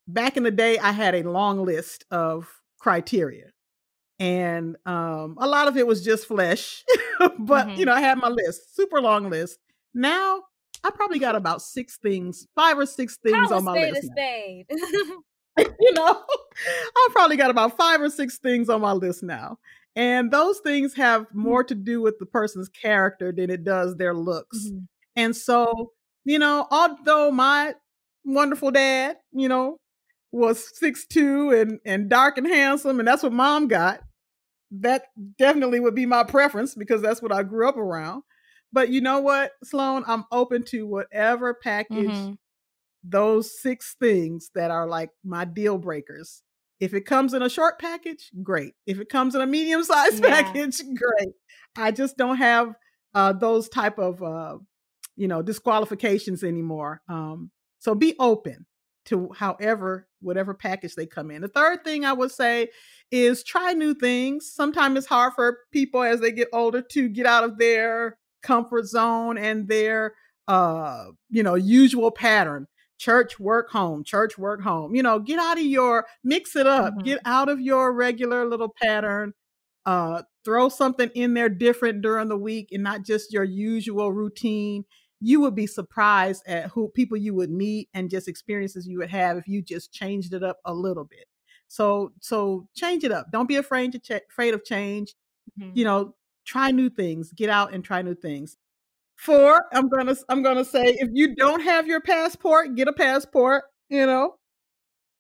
back 0.07 0.37
in 0.37 0.43
the 0.43 0.51
day 0.51 0.79
i 0.79 0.91
had 0.91 1.15
a 1.15 1.29
long 1.29 1.65
list 1.65 2.05
of 2.11 2.49
criteria 2.79 3.49
and 4.19 4.75
um, 4.85 5.37
a 5.39 5.47
lot 5.47 5.67
of 5.67 5.77
it 5.77 5.85
was 5.85 6.03
just 6.03 6.27
flesh. 6.27 6.83
but 7.39 7.67
mm-hmm. 7.67 7.79
you 7.79 7.85
know, 7.85 7.93
I 7.93 8.01
had 8.01 8.17
my 8.17 8.29
list, 8.29 8.75
super 8.75 9.01
long 9.01 9.29
list. 9.29 9.59
Now 9.93 10.43
I 10.83 10.91
probably 10.91 11.19
got 11.19 11.35
about 11.35 11.61
six 11.61 11.97
things, 11.97 12.47
five 12.55 12.77
or 12.77 12.85
six 12.85 13.17
things 13.17 13.51
on 13.51 13.63
my 13.63 13.73
list. 13.73 14.11
you 15.57 15.93
know, 15.93 16.23
I 16.95 17.07
probably 17.11 17.35
got 17.35 17.49
about 17.49 17.77
five 17.77 17.99
or 18.01 18.09
six 18.09 18.37
things 18.37 18.69
on 18.69 18.81
my 18.81 18.91
list 18.91 19.23
now. 19.23 19.57
And 19.95 20.29
those 20.29 20.59
things 20.59 20.93
have 20.93 21.23
mm. 21.23 21.33
more 21.33 21.63
to 21.63 21.73
do 21.73 22.01
with 22.01 22.19
the 22.19 22.27
person's 22.27 22.69
character 22.69 23.31
than 23.31 23.49
it 23.49 23.63
does 23.63 23.95
their 23.95 24.13
looks. 24.13 24.67
Mm-hmm. 24.67 24.77
And 25.15 25.35
so, 25.35 25.93
you 26.25 26.37
know, 26.37 26.67
although 26.69 27.31
my 27.31 27.73
wonderful 28.23 28.69
dad, 28.69 29.17
you 29.31 29.49
know, 29.49 29.79
was 30.31 30.77
six 30.77 31.05
two 31.05 31.51
and 31.51 31.79
and 31.85 32.09
dark 32.09 32.37
and 32.37 32.47
handsome, 32.47 32.99
and 32.99 33.07
that's 33.07 33.23
what 33.23 33.33
mom 33.33 33.67
got 33.67 34.01
that 34.71 35.03
definitely 35.37 35.79
would 35.79 35.95
be 35.95 36.05
my 36.05 36.23
preference 36.23 36.75
because 36.75 37.01
that's 37.01 37.21
what 37.21 37.31
I 37.31 37.43
grew 37.43 37.67
up 37.67 37.77
around. 37.77 38.23
But 38.73 38.89
you 38.89 39.01
know 39.01 39.19
what, 39.19 39.51
Sloan, 39.63 40.03
I'm 40.07 40.25
open 40.31 40.63
to 40.65 40.85
whatever 40.85 41.53
package 41.53 42.09
mm-hmm. 42.09 42.33
those 43.03 43.61
six 43.61 43.95
things 43.99 44.49
that 44.55 44.71
are 44.71 44.87
like 44.87 45.09
my 45.23 45.45
deal 45.45 45.77
breakers. 45.77 46.43
If 46.79 46.93
it 46.93 47.05
comes 47.05 47.33
in 47.33 47.41
a 47.41 47.49
short 47.49 47.79
package, 47.79 48.29
great. 48.43 48.73
If 48.85 48.99
it 48.99 49.09
comes 49.09 49.35
in 49.35 49.41
a 49.41 49.47
medium 49.47 49.83
sized 49.83 50.23
yeah. 50.23 50.41
package, 50.41 50.81
great. 50.95 51.33
I 51.75 51.91
just 51.91 52.17
don't 52.17 52.37
have 52.37 52.75
uh, 53.15 53.33
those 53.33 53.69
type 53.69 53.97
of 53.97 54.21
uh, 54.21 54.57
you 55.15 55.27
know 55.27 55.41
disqualifications 55.41 56.43
anymore. 56.43 57.01
Um, 57.09 57.51
so 57.79 57.95
be 57.95 58.15
open 58.19 58.65
to 59.07 59.29
however 59.35 60.07
whatever 60.21 60.53
package 60.53 60.95
they 60.95 61.05
come 61.05 61.31
in. 61.31 61.41
The 61.41 61.47
third 61.47 61.83
thing 61.83 62.05
I 62.05 62.13
would 62.13 62.31
say 62.31 62.69
is 63.11 63.43
try 63.43 63.73
new 63.73 63.93
things. 63.93 64.51
Sometimes 64.51 64.97
it's 64.97 65.07
hard 65.07 65.33
for 65.33 65.59
people 65.71 66.03
as 66.03 66.19
they 66.19 66.31
get 66.31 66.49
older 66.53 66.81
to 66.81 67.09
get 67.09 67.25
out 67.25 67.43
of 67.43 67.57
their 67.57 68.17
comfort 68.43 68.85
zone 68.85 69.37
and 69.37 69.67
their 69.67 70.13
uh 70.47 71.05
you 71.29 71.43
know 71.43 71.55
usual 71.55 72.11
pattern 72.11 72.67
church 72.97 73.39
work 73.39 73.69
home 73.69 74.03
church 74.03 74.37
work 74.37 74.61
home 74.61 74.95
you 74.95 75.03
know 75.03 75.19
get 75.19 75.39
out 75.39 75.57
of 75.57 75.65
your 75.65 76.05
mix 76.23 76.55
it 76.55 76.65
up 76.65 76.93
mm-hmm. 76.93 77.03
get 77.03 77.19
out 77.25 77.49
of 77.49 77.59
your 77.59 77.91
regular 77.91 78.45
little 78.45 78.73
pattern 78.81 79.33
uh 79.85 80.21
throw 80.45 80.69
something 80.69 81.09
in 81.15 81.33
there 81.33 81.49
different 81.49 82.01
during 82.01 82.29
the 82.29 82.37
week 82.37 82.69
and 82.71 82.83
not 82.83 83.03
just 83.03 83.33
your 83.33 83.43
usual 83.43 84.13
routine 84.13 84.85
you 85.19 85.39
would 85.41 85.55
be 85.55 85.67
surprised 85.67 86.43
at 86.47 86.69
who 86.71 86.89
people 86.89 87.17
you 87.17 87.33
would 87.33 87.49
meet 87.49 87.89
and 87.93 88.09
just 88.09 88.27
experiences 88.27 88.87
you 88.87 88.99
would 88.99 89.09
have 89.09 89.37
if 89.37 89.47
you 89.47 89.61
just 89.61 89.91
changed 89.91 90.33
it 90.33 90.43
up 90.43 90.57
a 90.65 90.73
little 90.73 91.05
bit. 91.05 91.25
So 91.67 92.13
so 92.19 92.67
change 92.75 93.03
it 93.03 93.11
up. 93.11 93.31
Don't 93.31 93.47
be 93.47 93.55
afraid 93.55 93.91
to 93.93 93.99
ch- 93.99 94.23
afraid 94.29 94.53
of 94.53 94.63
change. 94.63 95.15
Mm-hmm. 95.59 95.71
You 95.73 95.85
know, 95.85 96.15
try 96.45 96.71
new 96.71 96.89
things. 96.89 97.31
Get 97.33 97.49
out 97.49 97.73
and 97.73 97.83
try 97.83 98.01
new 98.01 98.15
things. 98.15 98.57
Four, 99.15 99.65
I'm 99.73 99.89
gonna 99.89 100.15
I'm 100.29 100.43
gonna 100.43 100.65
say 100.65 100.95
if 100.99 101.09
you 101.11 101.35
don't 101.35 101.61
have 101.61 101.87
your 101.87 102.01
passport, 102.01 102.75
get 102.75 102.87
a 102.87 102.93
passport. 102.93 103.63
You 103.89 104.05
know, 104.05 104.35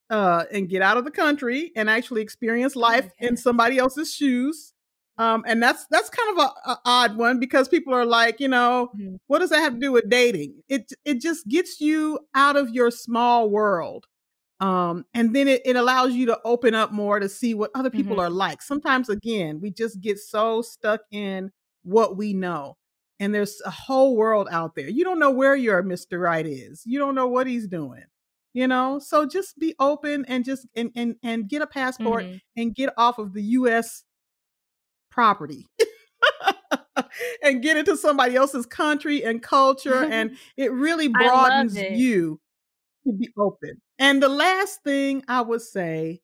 uh, 0.09 0.45
and 0.51 0.69
get 0.69 0.81
out 0.81 0.97
of 0.97 1.05
the 1.05 1.11
country 1.11 1.71
and 1.75 1.89
actually 1.89 2.21
experience 2.21 2.75
life 2.75 3.05
okay. 3.05 3.27
in 3.27 3.37
somebody 3.37 3.77
else's 3.77 4.13
shoes. 4.13 4.73
Um, 5.19 5.43
and 5.47 5.61
that's 5.61 5.85
that's 5.89 6.09
kind 6.09 6.37
of 6.37 6.45
a, 6.45 6.69
a, 6.71 6.79
odd 6.85 7.17
one 7.17 7.39
because 7.39 7.67
people 7.67 7.93
are 7.93 8.05
like, 8.05 8.39
you 8.39 8.47
know, 8.47 8.89
mm-hmm. 8.95 9.15
what 9.25 9.39
does 9.39 9.49
that 9.49 9.61
have 9.61 9.73
to 9.73 9.79
do 9.79 9.91
with 9.91 10.09
dating? 10.09 10.61
It 10.69 10.91
it 11.05 11.21
just 11.21 11.47
gets 11.47 11.81
you 11.81 12.19
out 12.35 12.55
of 12.55 12.69
your 12.69 12.91
small 12.91 13.49
world, 13.49 14.05
um, 14.59 15.05
and 15.15 15.35
then 15.35 15.47
it, 15.47 15.63
it 15.65 15.75
allows 15.75 16.13
you 16.13 16.27
to 16.27 16.39
open 16.45 16.75
up 16.75 16.91
more 16.91 17.19
to 17.19 17.27
see 17.29 17.55
what 17.55 17.71
other 17.73 17.89
people 17.89 18.17
mm-hmm. 18.17 18.25
are 18.25 18.29
like. 18.29 18.61
Sometimes, 18.61 19.09
again, 19.09 19.59
we 19.59 19.71
just 19.71 20.01
get 20.01 20.19
so 20.19 20.61
stuck 20.61 21.01
in 21.09 21.51
what 21.81 22.15
we 22.15 22.33
know, 22.33 22.77
and 23.19 23.33
there's 23.33 23.59
a 23.65 23.71
whole 23.71 24.15
world 24.15 24.47
out 24.51 24.75
there. 24.75 24.87
You 24.87 25.03
don't 25.03 25.19
know 25.19 25.31
where 25.31 25.55
your 25.55 25.81
Mister 25.81 26.19
Right 26.19 26.45
is. 26.45 26.83
You 26.85 26.99
don't 26.99 27.15
know 27.15 27.27
what 27.27 27.47
he's 27.47 27.67
doing. 27.67 28.03
you 28.53 28.67
know 28.67 28.99
so 28.99 29.25
just 29.25 29.57
be 29.57 29.73
open 29.79 30.25
and 30.25 30.45
just 30.45 30.67
and 30.75 30.91
and, 30.95 31.15
and 31.23 31.49
get 31.49 31.63
a 31.63 31.67
passport 31.67 32.23
mm-hmm. 32.23 32.37
and 32.55 32.75
get 32.75 32.93
off 32.97 33.17
of 33.17 33.33
the 33.33 33.41
us 33.41 34.03
property 35.17 35.65
and 37.43 37.63
get 37.63 37.75
into 37.75 37.97
somebody 37.97 38.35
else's 38.35 38.67
country 38.67 39.23
and 39.23 39.41
culture 39.41 40.03
and 40.11 40.37
it 40.57 40.71
really 40.71 41.07
broadens 41.07 41.75
it. 41.75 41.93
you 41.93 42.39
to 43.03 43.13
be 43.13 43.27
open 43.35 43.81
and 43.97 44.21
the 44.21 44.29
last 44.29 44.83
thing 44.83 45.23
i 45.27 45.41
would 45.41 45.61
say 45.61 46.21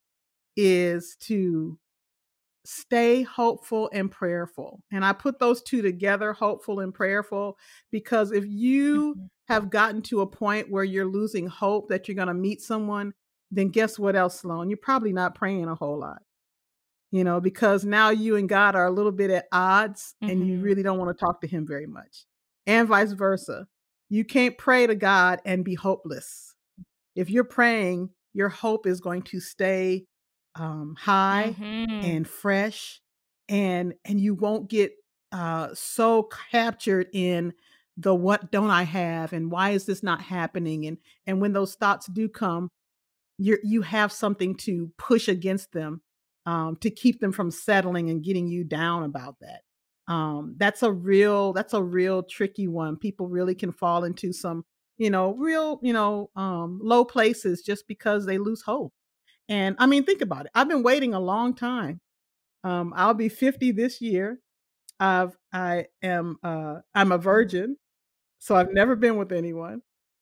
is 0.56 1.18
to 1.20 1.80
stay 2.66 3.24
hopeful 3.24 3.90
and 3.94 4.10
prayerful. 4.10 4.82
And 4.92 5.04
I 5.04 5.14
put 5.14 5.40
those 5.40 5.62
two 5.62 5.82
together, 5.82 6.34
hopeful 6.34 6.80
and 6.80 6.94
prayerful, 6.94 7.58
because 7.92 8.32
if 8.32 8.46
you 8.48 9.16
mm-hmm. 9.16 9.26
have 9.50 9.70
gotten 9.70 10.02
to 10.04 10.22
a 10.22 10.28
point 10.28 10.72
where 10.72 10.84
you're 10.84 11.06
losing 11.06 11.48
hope 11.48 11.90
that 11.90 12.08
you're 12.08 12.16
going 12.16 12.28
to 12.28 12.34
meet 12.34 12.62
someone, 12.62 13.14
then 13.52 13.70
guess 13.70 14.00
what 14.00 14.16
else, 14.16 14.40
Sloan? 14.40 14.70
You're 14.70 14.78
probably 14.78 15.14
not 15.14 15.36
praying 15.36 15.68
a 15.68 15.76
whole 15.76 16.00
lot. 16.00 16.22
You 17.14 17.24
know, 17.24 17.40
because 17.40 17.86
now 17.86 18.10
you 18.10 18.38
and 18.38 18.50
God 18.50 18.76
are 18.76 18.88
a 18.88 18.92
little 18.92 19.12
bit 19.12 19.30
at 19.30 19.46
odds 19.52 20.16
mm-hmm. 20.16 20.32
and 20.32 20.48
you 20.48 20.56
mm-hmm. 20.56 20.64
really 20.64 20.82
don't 20.82 20.98
want 20.98 21.16
to 21.16 21.26
talk 21.26 21.42
to 21.42 21.48
him 21.48 21.64
very 21.64 21.86
much. 21.86 22.26
And 22.66 22.88
vice 22.88 23.12
versa. 23.12 23.68
You 24.10 24.26
can't 24.26 24.58
pray 24.58 24.88
to 24.88 24.96
God 24.96 25.40
and 25.46 25.64
be 25.64 25.76
hopeless. 25.76 26.56
If 27.16 27.30
you're 27.30 27.44
praying, 27.44 28.10
your 28.34 28.50
hope 28.50 28.88
is 28.88 29.00
going 29.00 29.22
to 29.24 29.40
stay 29.40 30.08
um, 30.56 30.96
high 31.00 31.56
mm-hmm. 31.56 32.04
and 32.04 32.28
fresh, 32.28 33.00
and 33.48 33.94
and 34.06 34.20
you 34.20 34.34
won't 34.34 34.68
get 34.68 34.94
uh, 35.32 35.70
so 35.76 36.28
captured 36.52 37.10
in 37.14 37.54
the 37.96 38.16
what 38.16 38.52
don't 38.52 38.72
I 38.72 38.84
have 38.84 39.34
and 39.34 39.52
why 39.52 39.70
is 39.72 39.86
this 39.86 40.02
not 40.02 40.20
happening 40.20 40.88
and 40.88 40.98
and 41.28 41.40
when 41.40 41.54
those 41.54 41.76
thoughts 41.76 42.08
do 42.08 42.28
come, 42.28 42.70
you 43.38 43.60
you 43.64 43.84
have 43.84 44.12
something 44.12 44.56
to 44.56 44.92
push 44.98 45.28
against 45.28 45.74
them 45.74 46.02
um, 46.46 46.78
to 46.78 46.90
keep 46.90 47.20
them 47.20 47.32
from 47.32 47.52
settling 47.52 48.10
and 48.10 48.24
getting 48.24 48.48
you 48.48 48.64
down 48.64 49.04
about 49.04 49.36
that. 49.42 49.62
Um, 50.08 50.56
that's 50.58 50.84
a 50.84 50.92
real 50.92 51.54
that's 51.54 51.74
a 51.74 51.82
real 51.82 52.24
tricky 52.24 52.68
one. 52.68 52.98
People 52.98 53.28
really 53.28 53.56
can 53.56 53.72
fall 53.72 54.04
into 54.04 54.34
some 54.34 54.66
you 54.98 55.10
know 55.10 55.34
real 55.36 55.80
you 55.82 55.94
know 55.94 56.30
um, 56.36 56.80
low 56.82 57.06
places 57.06 57.62
just 57.62 57.88
because 57.88 58.26
they 58.26 58.38
lose 58.38 58.64
hope. 58.64 58.94
And 59.50 59.76
I 59.80 59.86
mean, 59.86 60.04
think 60.04 60.22
about 60.22 60.46
it. 60.46 60.52
I've 60.56 60.70
been 60.70 60.84
waiting 60.84 61.14
a 61.14 61.20
long 61.20 61.54
time. 61.54 62.02
Um, 62.64 62.94
I'll 62.96 63.14
be 63.14 63.30
50 63.30 63.72
this 63.72 64.02
year. 64.02 64.40
I've 65.00 65.36
I 65.52 65.88
am 66.02 66.38
uh 66.44 66.80
I'm 66.94 67.12
a 67.12 67.18
virgin, 67.18 67.78
so 68.40 68.56
I've 68.56 68.74
never 68.74 68.96
been 68.96 69.18
with 69.18 69.32
anyone. 69.32 69.82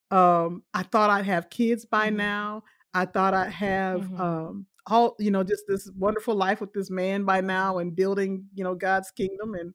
Um, 0.10 0.64
I 0.74 0.84
thought 0.84 1.10
I'd 1.10 1.26
have 1.26 1.50
kids 1.50 1.86
by 1.86 2.08
mm-hmm. 2.08 2.18
now. 2.18 2.64
I 2.94 3.06
thought 3.06 3.34
I'd 3.34 3.52
have 3.52 4.02
mm-hmm. 4.02 4.22
um 4.22 4.66
all 4.88 5.16
you 5.20 5.32
know 5.32 5.44
just 5.44 5.64
this 5.68 5.90
wonderful 5.98 6.36
life 6.36 6.60
with 6.62 6.74
this 6.74 6.90
man 6.90 7.24
by 7.24 7.42
now 7.42 7.78
and 7.78 7.96
building 7.96 8.46
you 8.54 8.64
know 8.64 8.76
God's 8.76 9.12
kingdom 9.12 9.54
and 9.54 9.74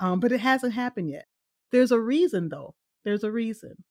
um 0.00 0.20
but 0.20 0.32
it 0.32 0.40
hasn't 0.40 0.74
happened 0.74 1.10
yet. 1.10 1.26
There's 1.72 1.92
a 1.92 2.00
reason 2.00 2.48
though. 2.48 2.74
There's 3.04 3.24
a 3.24 3.30
reason. 3.30 3.84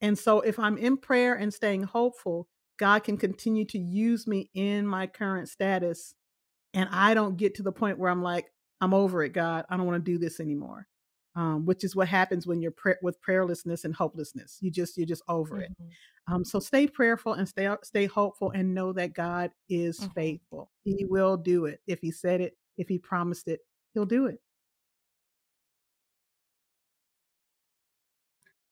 And 0.00 0.18
so 0.18 0.40
if 0.40 0.58
I'm 0.58 0.76
in 0.76 0.98
prayer 0.98 1.34
and 1.34 1.52
staying 1.52 1.84
hopeful, 1.84 2.48
God 2.78 3.04
can 3.04 3.16
continue 3.16 3.64
to 3.66 3.78
use 3.78 4.26
me 4.26 4.50
in 4.54 4.86
my 4.86 5.06
current 5.06 5.48
status. 5.48 6.14
And 6.74 6.88
I 6.92 7.14
don't 7.14 7.36
get 7.36 7.54
to 7.56 7.62
the 7.62 7.72
point 7.72 7.98
where 7.98 8.10
I'm 8.10 8.22
like, 8.22 8.46
I'm 8.80 8.92
over 8.92 9.22
it, 9.22 9.30
God. 9.30 9.64
I 9.70 9.76
don't 9.76 9.86
want 9.86 10.04
to 10.04 10.12
do 10.12 10.18
this 10.18 10.40
anymore. 10.40 10.86
Um, 11.36 11.66
which 11.66 11.82
is 11.82 11.96
what 11.96 12.06
happens 12.06 12.46
when 12.46 12.62
you're 12.62 12.70
pray- 12.70 12.94
with 13.02 13.20
prayerlessness 13.20 13.84
and 13.84 13.92
hopelessness. 13.92 14.58
You 14.60 14.70
just 14.70 14.96
you're 14.96 15.04
just 15.06 15.24
over 15.28 15.56
mm-hmm. 15.56 15.64
it. 15.64 15.92
Um, 16.28 16.44
so 16.44 16.60
stay 16.60 16.86
prayerful 16.86 17.32
and 17.34 17.48
stay 17.48 17.68
stay 17.82 18.06
hopeful 18.06 18.52
and 18.52 18.72
know 18.72 18.92
that 18.92 19.14
God 19.14 19.50
is 19.68 19.98
mm-hmm. 19.98 20.12
faithful. 20.12 20.70
He 20.84 21.04
will 21.04 21.36
do 21.36 21.66
it. 21.66 21.80
If 21.88 22.00
He 22.00 22.12
said 22.12 22.40
it, 22.40 22.56
if 22.78 22.88
He 22.88 22.98
promised 22.98 23.48
it, 23.48 23.60
He'll 23.94 24.06
do 24.06 24.26
it. 24.26 24.40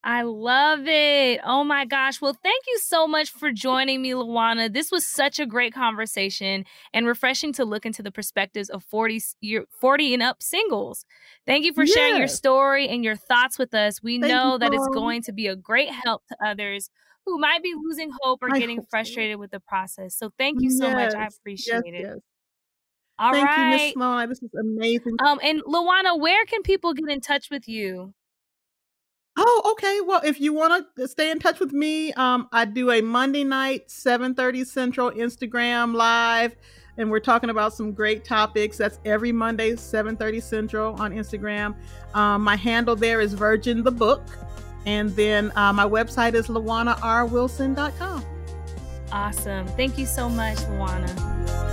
I 0.05 0.23
love 0.23 0.89
it. 0.89 1.41
Oh 1.45 1.63
my 1.63 1.85
gosh. 1.85 2.21
Well, 2.21 2.37
thank 2.43 2.65
you 2.67 2.79
so 2.79 3.07
much 3.07 3.31
for 3.31 3.53
joining 3.53 4.03
me, 4.03 4.11
Lawana. 4.11 4.73
This 4.73 4.91
was 4.91 5.07
such 5.07 5.39
a 5.39 5.47
great 5.47 5.73
conversation 5.73 6.65
and 6.93 7.07
refreshing 7.07 7.53
to 7.55 7.65
look 7.65 7.87
into 7.87 8.03
the 8.03 8.11
perspectives 8.11 8.69
of 8.69 8.83
40 8.83 9.23
year 9.41 9.65
40 9.81 10.15
and 10.15 10.23
up 10.23 10.43
singles. 10.43 11.05
Thank 11.47 11.65
you 11.65 11.73
for 11.73 11.85
yes. 11.85 11.95
sharing 11.95 12.17
your 12.17 12.27
story 12.29 12.89
and 12.89 13.05
your 13.05 13.15
thoughts 13.15 13.59
with 13.59 13.75
us. 13.75 14.03
We 14.03 14.19
thank 14.21 14.33
know 14.33 14.59
that 14.59 14.75
it's 14.75 14.89
going 14.89 15.23
to 15.23 15.33
be 15.33 15.47
a 15.47 15.55
great 15.55 15.91
help 15.91 16.27
to 16.29 16.37
others 16.45 16.91
who 17.25 17.39
might 17.39 17.63
be 17.63 17.73
losing 17.81 18.11
hope 18.23 18.43
or 18.43 18.53
I 18.53 18.59
getting 18.59 18.83
frustrated 18.91 19.37
so. 19.37 19.39
with 19.39 19.53
the 19.53 19.61
process. 19.61 20.17
So 20.17 20.33
thank 20.37 20.61
you 20.61 20.71
so 20.71 20.89
yes. 20.89 21.13
much. 21.13 21.23
I 21.23 21.27
appreciate 21.27 21.83
yes, 21.87 22.17
it. 22.17 22.23
All 23.21 23.33
Thank 23.33 23.47
right. 23.47 23.71
you, 23.71 23.77
Miss 23.77 23.93
Sloan. 23.93 24.29
This 24.29 24.43
is 24.43 24.51
amazing. 24.59 25.15
Um, 25.25 25.39
and 25.45 25.63
Lawana, 25.63 26.19
where 26.19 26.45
can 26.47 26.63
people 26.63 26.93
get 26.93 27.09
in 27.09 27.21
touch 27.21 27.51
with 27.51 27.69
you? 27.69 28.15
Oh, 29.37 29.73
okay. 29.73 30.01
Well, 30.07 30.21
if 30.25 30.41
you 30.41 30.53
want 30.53 30.87
to 30.97 31.09
stay 31.09 31.31
in 31.31 31.39
touch 31.39 31.59
with 31.59 31.73
me, 31.73 32.13
um, 32.15 32.49
I 32.53 32.65
do 32.67 32.91
a 32.91 33.01
Monday 33.01 33.45
night, 33.45 33.89
7:30 33.89 34.65
Central 34.65 35.11
Instagram 35.11 35.95
live, 35.95 36.55
and 36.99 37.11
we're 37.11 37.21
talking 37.21 37.49
about 37.49 37.73
some 37.73 37.93
great 37.93 38.25
topics. 38.25 38.77
That's 38.77 38.99
every 39.05 39.33
Monday, 39.33 39.73
7:30 39.73 40.41
Central 40.41 41.01
on 41.01 41.13
Instagram. 41.13 41.75
Um, 42.15 42.43
my 42.43 42.57
handle 42.57 42.95
there 42.95 43.21
is 43.21 43.33
Virgin 43.33 43.83
the 43.83 43.91
Book, 43.91 44.23
and 44.85 45.15
then 45.17 45.51
uh, 45.57 45.73
my 45.73 45.87
website 45.87 46.35
is 46.35 46.49
lawanarwilson.com. 46.49 48.25
Awesome. 49.13 49.67
Thank 49.69 49.99
you 49.99 50.07
so 50.07 50.29
much, 50.29 50.59
Lawana. 50.59 51.73